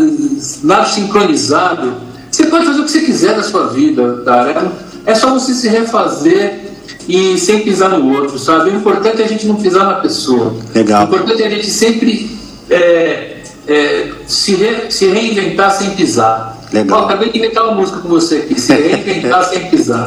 nado 0.63 0.89
sincronizado, 0.89 1.93
você 2.31 2.45
pode 2.45 2.65
fazer 2.65 2.79
o 2.81 2.83
que 2.85 2.91
você 2.91 3.01
quiser 3.01 3.35
da 3.35 3.43
sua 3.43 3.67
vida, 3.67 4.21
cara. 4.25 4.71
É 5.05 5.15
só 5.15 5.33
você 5.33 5.53
se 5.53 5.67
refazer 5.69 6.67
e 7.07 7.37
sem 7.37 7.61
pisar 7.61 7.89
no 7.89 8.13
outro, 8.13 8.37
sabe? 8.37 8.69
O 8.69 8.75
importante 8.75 9.21
é 9.21 9.25
a 9.25 9.27
gente 9.27 9.47
não 9.47 9.55
pisar 9.55 9.85
na 9.85 9.93
pessoa. 9.95 10.55
Legal. 10.75 11.03
O 11.03 11.05
importante 11.05 11.41
é 11.43 11.47
a 11.47 11.49
gente 11.49 11.69
sempre 11.71 12.37
é, 12.69 13.37
é, 13.67 14.11
se, 14.27 14.55
re- 14.55 14.91
se 14.91 15.07
reinventar 15.07 15.71
sem 15.71 15.91
pisar. 15.91 16.57
Legal. 16.73 17.05
Acabei 17.05 17.31
de 17.31 17.37
inventar 17.37 17.63
uma 17.63 17.75
música 17.75 17.99
com 17.99 18.09
você 18.09 18.39
aqui, 18.39 18.59
se 18.59 18.73
reinventar 18.73 19.45
sem 19.45 19.69
pisar. 19.69 20.05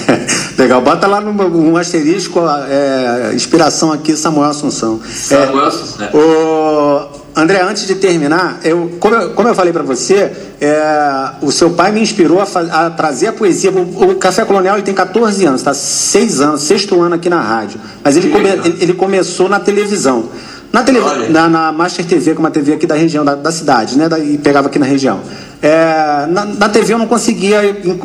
Legal, 0.58 0.82
bota 0.82 1.06
lá 1.06 1.22
no 1.22 1.30
um 1.30 1.76
asterisco, 1.78 2.40
é, 2.68 3.32
inspiração 3.34 3.90
aqui, 3.90 4.14
Samuel 4.14 4.50
Assunção. 4.50 5.00
Samuel 5.10 5.64
Assunção. 5.64 6.08
O 6.12 7.21
André, 7.34 7.62
antes 7.62 7.86
de 7.86 7.94
terminar, 7.94 8.60
eu, 8.62 8.92
como, 9.00 9.14
eu, 9.14 9.30
como 9.30 9.48
eu 9.48 9.54
falei 9.54 9.72
para 9.72 9.82
você, 9.82 10.30
é, 10.60 11.30
o 11.40 11.50
seu 11.50 11.70
pai 11.70 11.90
me 11.90 12.00
inspirou 12.00 12.40
a, 12.40 12.44
a 12.86 12.90
trazer 12.90 13.28
a 13.28 13.32
poesia. 13.32 13.70
O, 13.70 14.10
o 14.10 14.14
Café 14.16 14.44
Colonial 14.44 14.76
ele 14.76 14.82
tem 14.84 14.94
14 14.94 15.44
anos, 15.46 15.60
está 15.62 15.72
seis 15.72 16.40
anos, 16.42 16.60
sexto 16.62 17.00
ano 17.00 17.14
aqui 17.14 17.30
na 17.30 17.40
rádio. 17.40 17.80
Mas 18.04 18.16
ele, 18.18 18.28
come- 18.28 18.50
ele, 18.50 18.76
ele 18.80 18.92
começou 18.92 19.48
na 19.48 19.58
televisão. 19.58 20.28
Na, 20.70 20.82
tele, 20.82 21.00
na, 21.30 21.48
na 21.48 21.72
Master 21.72 22.04
TV, 22.04 22.32
que 22.32 22.36
é 22.36 22.40
uma 22.40 22.50
TV 22.50 22.74
aqui 22.74 22.86
da 22.86 22.94
região, 22.94 23.24
da, 23.24 23.34
da 23.34 23.52
cidade, 23.52 23.96
né? 23.96 24.08
Da, 24.08 24.18
e 24.18 24.36
pegava 24.38 24.68
aqui 24.68 24.78
na 24.78 24.86
região. 24.86 25.20
É, 25.60 26.26
na, 26.28 26.44
na 26.46 26.68
TV 26.68 26.94
eu 26.94 26.98
não 26.98 27.06
conseguia 27.06 27.60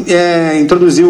é, 0.07 0.59
introduzir 0.59 1.05
o, 1.05 1.09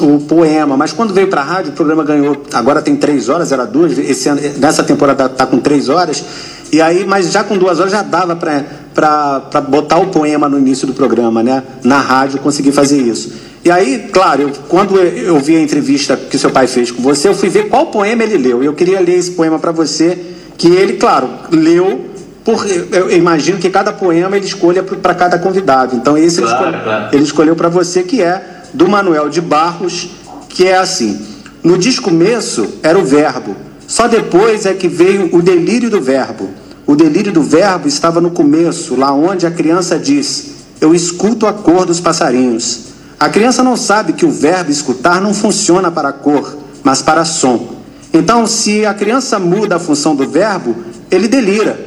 o, 0.00 0.14
o 0.14 0.20
poema, 0.22 0.76
mas 0.76 0.92
quando 0.92 1.14
veio 1.14 1.28
para 1.28 1.40
a 1.40 1.44
rádio, 1.44 1.70
o 1.70 1.74
programa 1.74 2.02
ganhou. 2.04 2.36
Agora 2.52 2.82
tem 2.82 2.96
três 2.96 3.28
horas, 3.28 3.52
era 3.52 3.64
duas, 3.64 3.96
esse 3.96 4.28
ano, 4.28 4.40
nessa 4.58 4.82
temporada 4.82 5.26
está 5.26 5.46
com 5.46 5.58
três 5.58 5.88
horas. 5.88 6.24
E 6.72 6.80
aí, 6.80 7.04
mas 7.04 7.30
já 7.32 7.42
com 7.42 7.56
duas 7.58 7.80
horas 7.80 7.90
já 7.92 8.02
dava 8.02 8.36
para 8.36 9.60
botar 9.62 9.98
o 9.98 10.06
poema 10.06 10.48
no 10.48 10.58
início 10.58 10.86
do 10.86 10.92
programa, 10.94 11.42
né? 11.42 11.62
Na 11.82 11.98
rádio, 12.00 12.38
consegui 12.38 12.70
fazer 12.70 13.00
isso. 13.00 13.32
E 13.64 13.70
aí, 13.70 14.08
claro, 14.12 14.42
eu, 14.42 14.50
quando 14.68 14.98
eu, 14.98 15.38
vi 15.38 15.56
a 15.56 15.60
entrevista 15.60 16.16
que 16.16 16.38
seu 16.38 16.50
pai 16.50 16.66
fez 16.66 16.90
com 16.90 17.02
você, 17.02 17.28
eu 17.28 17.34
fui 17.34 17.48
ver 17.48 17.68
qual 17.68 17.86
poema 17.86 18.22
ele 18.22 18.38
leu. 18.38 18.62
E 18.62 18.66
eu 18.66 18.72
queria 18.72 19.00
ler 19.00 19.18
esse 19.18 19.32
poema 19.32 19.58
para 19.58 19.72
você, 19.72 20.18
que 20.56 20.68
ele, 20.68 20.94
claro, 20.94 21.28
leu. 21.50 22.06
Por, 22.44 22.64
eu, 22.90 23.10
imagino 23.10 23.58
que 23.58 23.68
cada 23.68 23.92
poema 23.92 24.34
ele 24.36 24.46
escolha 24.46 24.82
para 24.82 25.14
cada 25.14 25.38
convidado. 25.38 25.94
Então, 25.94 26.16
esse 26.16 26.40
Claro, 26.40 26.56
ele, 26.56 26.68
escolhe- 26.70 26.84
claro. 26.84 27.08
ele 27.12 27.22
escolheu 27.22 27.56
para 27.56 27.68
você, 27.68 28.02
que 28.02 28.22
é 28.22 28.62
do 28.72 28.88
Manuel 28.88 29.28
de 29.28 29.42
Barros, 29.42 30.08
que 30.48 30.66
é 30.66 30.78
assim: 30.78 31.20
No 31.62 31.76
descomeço 31.76 32.76
era 32.82 32.98
o 32.98 33.04
verbo, 33.04 33.54
só 33.86 34.08
depois 34.08 34.64
é 34.64 34.72
que 34.72 34.88
veio 34.88 35.28
o 35.36 35.42
delírio 35.42 35.90
do 35.90 36.00
verbo. 36.00 36.48
O 36.90 36.96
delírio 36.96 37.30
do 37.30 37.40
verbo 37.40 37.86
estava 37.86 38.20
no 38.20 38.32
começo, 38.32 38.96
lá 38.96 39.12
onde 39.12 39.46
a 39.46 39.50
criança 39.52 39.96
diz: 39.96 40.46
Eu 40.80 40.92
escuto 40.92 41.46
a 41.46 41.52
cor 41.52 41.86
dos 41.86 42.00
passarinhos. 42.00 42.86
A 43.16 43.28
criança 43.28 43.62
não 43.62 43.76
sabe 43.76 44.12
que 44.12 44.26
o 44.26 44.30
verbo 44.32 44.72
escutar 44.72 45.20
não 45.20 45.32
funciona 45.32 45.88
para 45.88 46.10
cor, 46.10 46.58
mas 46.82 47.00
para 47.00 47.24
som. 47.24 47.76
Então, 48.12 48.44
se 48.44 48.84
a 48.84 48.92
criança 48.92 49.38
muda 49.38 49.76
a 49.76 49.78
função 49.78 50.16
do 50.16 50.28
verbo, 50.28 50.74
ele 51.08 51.28
delira. 51.28 51.78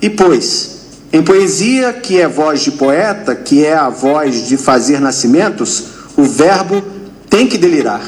E 0.00 0.08
pois, 0.08 0.70
Em 1.12 1.24
poesia, 1.24 1.92
que 1.92 2.20
é 2.20 2.28
voz 2.28 2.60
de 2.60 2.70
poeta, 2.70 3.34
que 3.34 3.64
é 3.64 3.74
a 3.74 3.88
voz 3.88 4.46
de 4.46 4.56
fazer 4.56 5.00
nascimentos, 5.00 5.86
o 6.16 6.22
verbo 6.22 6.80
tem 7.28 7.48
que 7.48 7.58
delirar. 7.58 8.00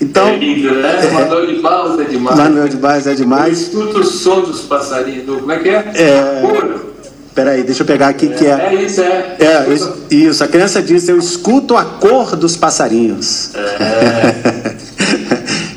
Então, 0.00 0.28
É 0.28 0.36
lindo, 0.36 0.74
né? 0.74 1.10
Manuel 1.12 1.46
de 1.46 1.60
Barros 1.60 2.00
é 2.00 2.04
demais. 2.04 2.38
Manuel 2.38 2.68
de 2.68 2.76
Barros 2.76 3.06
é 3.06 3.14
demais. 3.14 3.70
Eu 3.72 3.80
escuto 3.82 4.00
o 4.00 4.04
som 4.04 4.40
dos 4.42 4.60
passarinhos. 4.62 5.24
do- 5.26 5.36
Como 5.38 5.52
é 5.52 5.58
que 5.58 5.68
é? 5.68 5.92
É. 5.94 6.40
Coro. 6.42 6.92
Peraí, 7.34 7.62
deixa 7.62 7.82
eu 7.82 7.86
pegar 7.86 8.08
aqui 8.08 8.28
que 8.28 8.44
é. 8.46 8.50
É 8.50 8.74
isso, 8.74 9.00
é. 9.00 9.36
É, 9.40 9.72
isso, 9.72 9.94
isso, 10.10 10.44
a 10.44 10.48
criança 10.48 10.82
diz, 10.82 11.08
eu 11.08 11.18
escuto 11.18 11.74
a 11.76 11.84
cor 11.84 12.36
dos 12.36 12.56
passarinhos. 12.58 13.52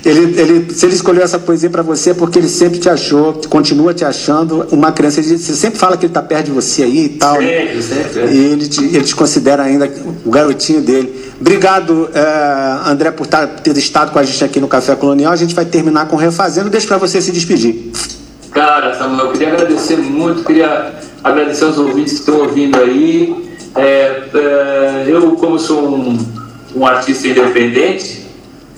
ele, 0.06 0.39
ele, 0.39 0.73
se 0.73 0.85
ele 0.85 0.95
escolheu 0.95 1.23
essa 1.23 1.39
poesia 1.39 1.69
para 1.69 1.81
você 1.81 2.10
é 2.11 2.14
porque 2.14 2.39
ele 2.39 2.49
sempre 2.49 2.77
te 2.80 2.89
achou, 2.89 3.34
continua 3.49 3.93
te 3.93 4.03
achando 4.06 4.68
uma 4.72 4.91
criança. 4.91 5.19
Ele, 5.22 5.38
você 5.38 5.56
sempre 5.56 5.80
fala 5.80 5.95
que 5.95 6.06
ele 6.06 6.11
está 6.11 6.22
perto 6.22 6.45
de 6.47 6.52
você 6.52 6.84
aí 6.84 7.06
e 7.06 7.10
tal. 7.10 7.39
né? 7.41 7.68
Sempre, 7.81 7.84
sempre. 7.84 8.35
E 8.35 8.38
ele 8.52 8.68
te, 8.68 8.84
ele 8.84 9.03
te 9.03 9.15
considera 9.15 9.64
ainda 9.64 9.89
o 10.26 10.30
garotinho 10.30 10.81
dele. 10.81 11.24
Obrigado, 11.40 12.10
eh, 12.14 12.78
André, 12.86 13.12
por 13.12 13.28
tá- 13.28 13.45
ter 13.45 13.76
estado 13.78 14.12
com 14.12 14.20
a 14.20 14.24
gente 14.24 14.44
aqui 14.44 14.60
no 14.60 14.68
Café 14.68 14.95
Colonial. 14.95 15.34
A 15.34 15.36
gente 15.36 15.53
vai 15.53 15.66
terminar 15.66 16.07
com 16.07 16.16
Refazendo. 16.16 16.70
Deixa 16.70 16.88
para 16.88 16.98
você 16.98 17.22
se 17.22 17.32
despedir. 17.32 17.91
Cara, 18.52 18.98
Samuel, 18.98 19.26
eu 19.28 19.32
queria 19.34 19.49
agradecer 19.53 19.98
muito, 19.98 20.44
queria 20.45 20.94
agradecer 21.24 21.66
aos 21.66 21.78
ouvintes 21.78 22.14
que 22.14 22.20
estão 22.20 22.40
ouvindo 22.40 22.80
aí. 22.80 23.36
É, 23.76 24.24
é, 24.34 25.06
eu, 25.07 25.32
como 25.34 25.60
sou 25.60 25.94
um, 25.94 26.18
um 26.74 26.86
artista 26.86 27.28
independente, 27.28 28.26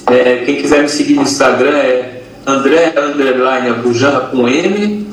é, 0.08 0.38
quem 0.46 0.56
quiser 0.56 0.82
me 0.82 0.90
seguir 0.90 1.14
no 1.14 1.22
Instagram 1.22 1.78
é 1.78 2.22
André 2.48 2.96
Underline 2.98 3.70
Abujanra 3.70 4.22
com 4.22 4.48
M. 4.48 5.08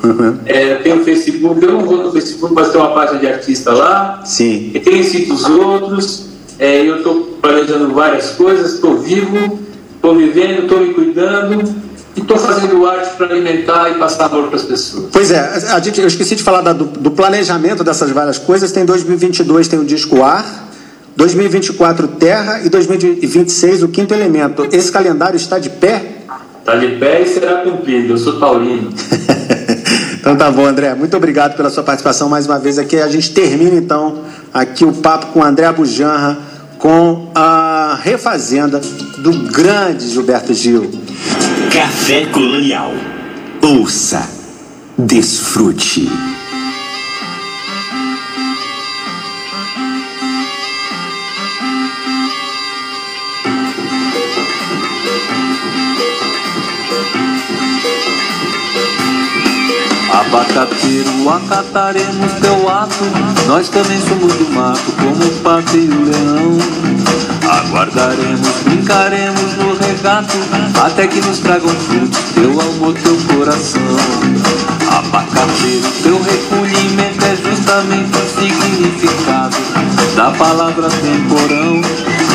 É, 0.47 0.77
tem 0.77 0.95
o 0.95 1.05
Facebook, 1.05 1.63
eu 1.63 1.73
não 1.73 1.81
vou 1.85 2.05
no 2.05 2.13
Facebook, 2.13 2.55
mas 2.55 2.71
tem 2.71 2.81
uma 2.81 2.93
página 2.93 3.19
de 3.19 3.27
artista 3.27 3.71
lá. 3.73 4.23
Sim. 4.25 4.71
E 4.73 4.81
tem 4.81 5.03
sítios 5.03 5.45
outros. 5.45 6.34
É, 6.59 6.89
eu 6.89 6.99
estou 6.99 7.39
planejando 7.43 7.93
várias 7.93 8.31
coisas, 8.31 8.75
estou 8.75 8.99
vivo, 8.99 9.59
estou 9.95 10.17
vivendo, 10.17 10.63
estou 10.63 10.81
me 10.81 10.95
cuidando 10.95 11.75
e 12.17 12.21
estou 12.21 12.39
fazendo 12.39 12.87
arte 12.87 13.17
para 13.17 13.27
alimentar 13.27 13.91
e 13.91 13.95
passar 13.95 14.27
amor 14.27 14.47
para 14.49 14.57
as 14.57 14.63
pessoas. 14.63 15.07
Pois 15.13 15.31
é, 15.31 15.53
eu 15.99 16.07
esqueci 16.07 16.37
de 16.37 16.43
falar 16.43 16.73
do, 16.73 16.85
do 16.85 17.11
planejamento 17.11 17.83
dessas 17.83 18.11
várias 18.11 18.39
coisas. 18.39 18.71
Tem 18.71 18.85
2022 18.85 19.67
tem 19.67 19.79
o 19.79 19.85
disco 19.85 20.23
Ar, 20.23 20.69
2024 21.17 22.09
Terra 22.09 22.61
e 22.65 22.69
2026 22.69 23.83
o 23.83 23.89
Quinto 23.89 24.15
Elemento. 24.15 24.69
Esse 24.71 24.93
calendário 24.93 25.37
está 25.37 25.59
de 25.59 25.71
pé? 25.71 26.19
Está 26.61 26.77
de 26.77 26.97
pé 26.97 27.23
e 27.23 27.27
será 27.27 27.63
cumprido. 27.63 28.13
Eu 28.13 28.19
sou 28.19 28.39
taurino. 28.39 28.93
Então 30.25 30.35
tá 30.35 30.51
bom, 30.51 30.65
André. 30.65 30.95
Muito 30.95 31.15
obrigado 31.15 31.55
pela 31.55 31.69
sua 31.69 31.83
participação 31.83 32.31
mais 32.31 32.47
uma 32.47 32.59
vez 32.59 32.79
aqui. 32.79 32.97
A 32.97 33.09
gente 33.09 33.35
termina 33.35 33.77
então 33.77 34.23
aqui 34.55 34.83
o 34.83 34.91
papo 34.91 35.27
com 35.27 35.45
André 35.45 35.71
Bujanra 35.71 36.39
com 36.79 37.31
a 37.35 37.99
refazenda 38.03 38.81
do 39.19 39.33
grande 39.53 40.09
Gilberto 40.09 40.55
Gil. 40.55 40.91
Café 41.71 42.25
Colonial. 42.25 42.93
Ouça, 43.61 44.27
desfrute. 44.97 46.11
Abacateiro, 60.15 61.29
acataremos 61.29 62.33
teu 62.41 62.69
ato. 62.69 63.05
Nós 63.49 63.69
também 63.69 64.01
somos 64.01 64.33
do 64.35 64.49
mato, 64.53 64.93
como 64.93 65.25
o 65.25 65.41
pato 65.41 65.77
e 65.77 65.89
o 65.89 66.05
leão. 66.05 66.59
Aguardaremos, 67.51 68.49
brincaremos 68.63 69.57
no 69.57 69.77
regato, 69.77 70.37
até 70.85 71.09
que 71.09 71.21
nos 71.21 71.41
tragam 71.41 71.69
frutos, 71.69 72.21
teu 72.33 72.53
amor, 72.61 72.95
teu 72.95 73.17
coração. 73.37 73.83
Abacateiro, 74.89 75.89
teu 76.05 76.23
recolhimento 76.23 77.25
é 77.25 77.35
justamente 77.35 78.17
o 78.17 78.41
significado 78.41 79.57
da 80.15 80.31
palavra 80.31 80.89
temporão. 80.91 81.83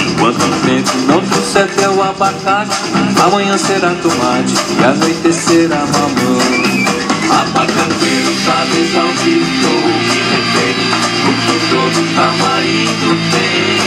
Enquanto 0.06 0.44
o 0.44 0.66
tempo 0.66 0.92
não 1.08 1.22
trouxer 1.22 1.68
teu 1.76 2.04
abacate, 2.04 2.76
amanhã 3.24 3.58
será 3.58 3.96
tomate 4.02 4.54
e 4.78 4.84
a 4.84 4.94
noite 4.94 5.34
será 7.40 7.46
mamão. 7.46 7.50
Abacateiro, 7.50 8.36
sabes 8.46 8.96
ao 8.96 9.08
que 9.08 9.40
referi 10.30 10.90
O 11.24 11.34
que 11.34 11.56
todo 11.70 12.00
tamarindo 12.16 13.10
tem. 13.32 13.80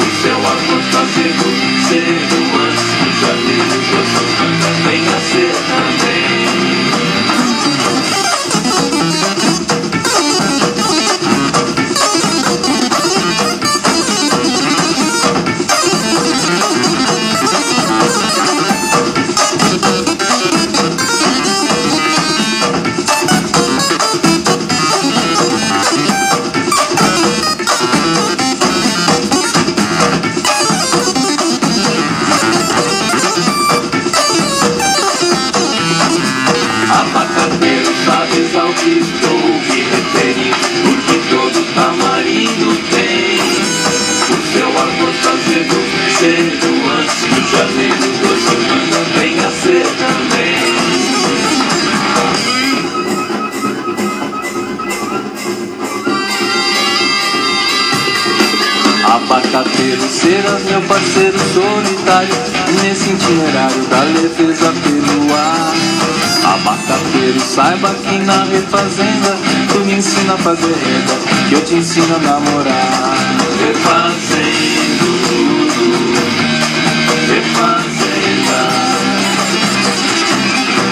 O 0.00 0.10
seu 0.22 0.36
amor 0.36 0.82
fazendo 0.92 1.46
cedo 1.88 2.38
antes 2.62 2.90
do 2.94 3.08
janeiro. 3.20 3.76
Doce 3.90 4.24
manga 4.38 4.70
venha 4.84 5.18
ser 5.20 5.52
também 5.68 6.77
meu 60.68 60.82
parceiro 60.82 61.38
solitário 61.38 62.34
Nesse 62.82 63.10
itinerário 63.10 63.82
da 63.88 64.00
leveza 64.02 64.72
pelo 64.82 65.34
ar. 65.34 65.74
Abacateiro, 66.44 67.40
saiba 67.40 67.94
que 67.94 68.18
na 68.18 68.44
refazenda 68.44 69.36
Tu 69.72 69.78
me 69.80 69.94
ensina 69.94 70.34
a 70.34 70.38
fazer 70.38 70.66
renda 70.66 71.14
Que 71.48 71.54
eu 71.54 71.64
te 71.64 71.74
ensino 71.74 72.14
a 72.14 72.18
namorar. 72.18 73.16
Refazendo 73.66 75.08
Refazenda. 77.28 78.60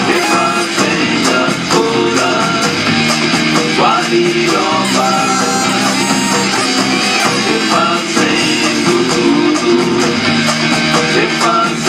Refazenda 0.07 1.47
pura 1.71 2.31
Guariroba 3.77 4.46
Refazenda 11.17 11.86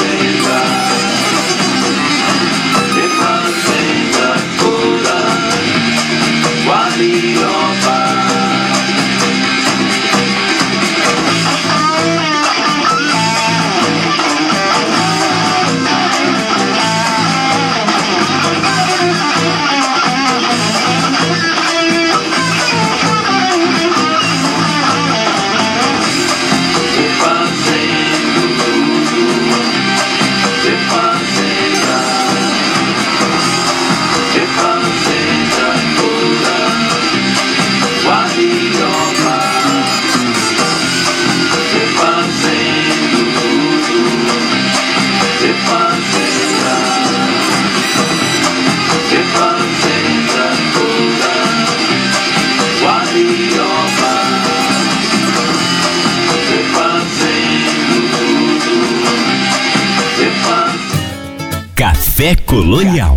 Café 62.18 62.34
Colonial. 62.34 63.14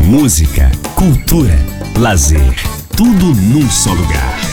Música, 0.00 0.68
cultura, 0.96 1.56
lazer, 1.96 2.56
tudo 2.96 3.26
num 3.26 3.70
só 3.70 3.92
lugar. 3.92 4.51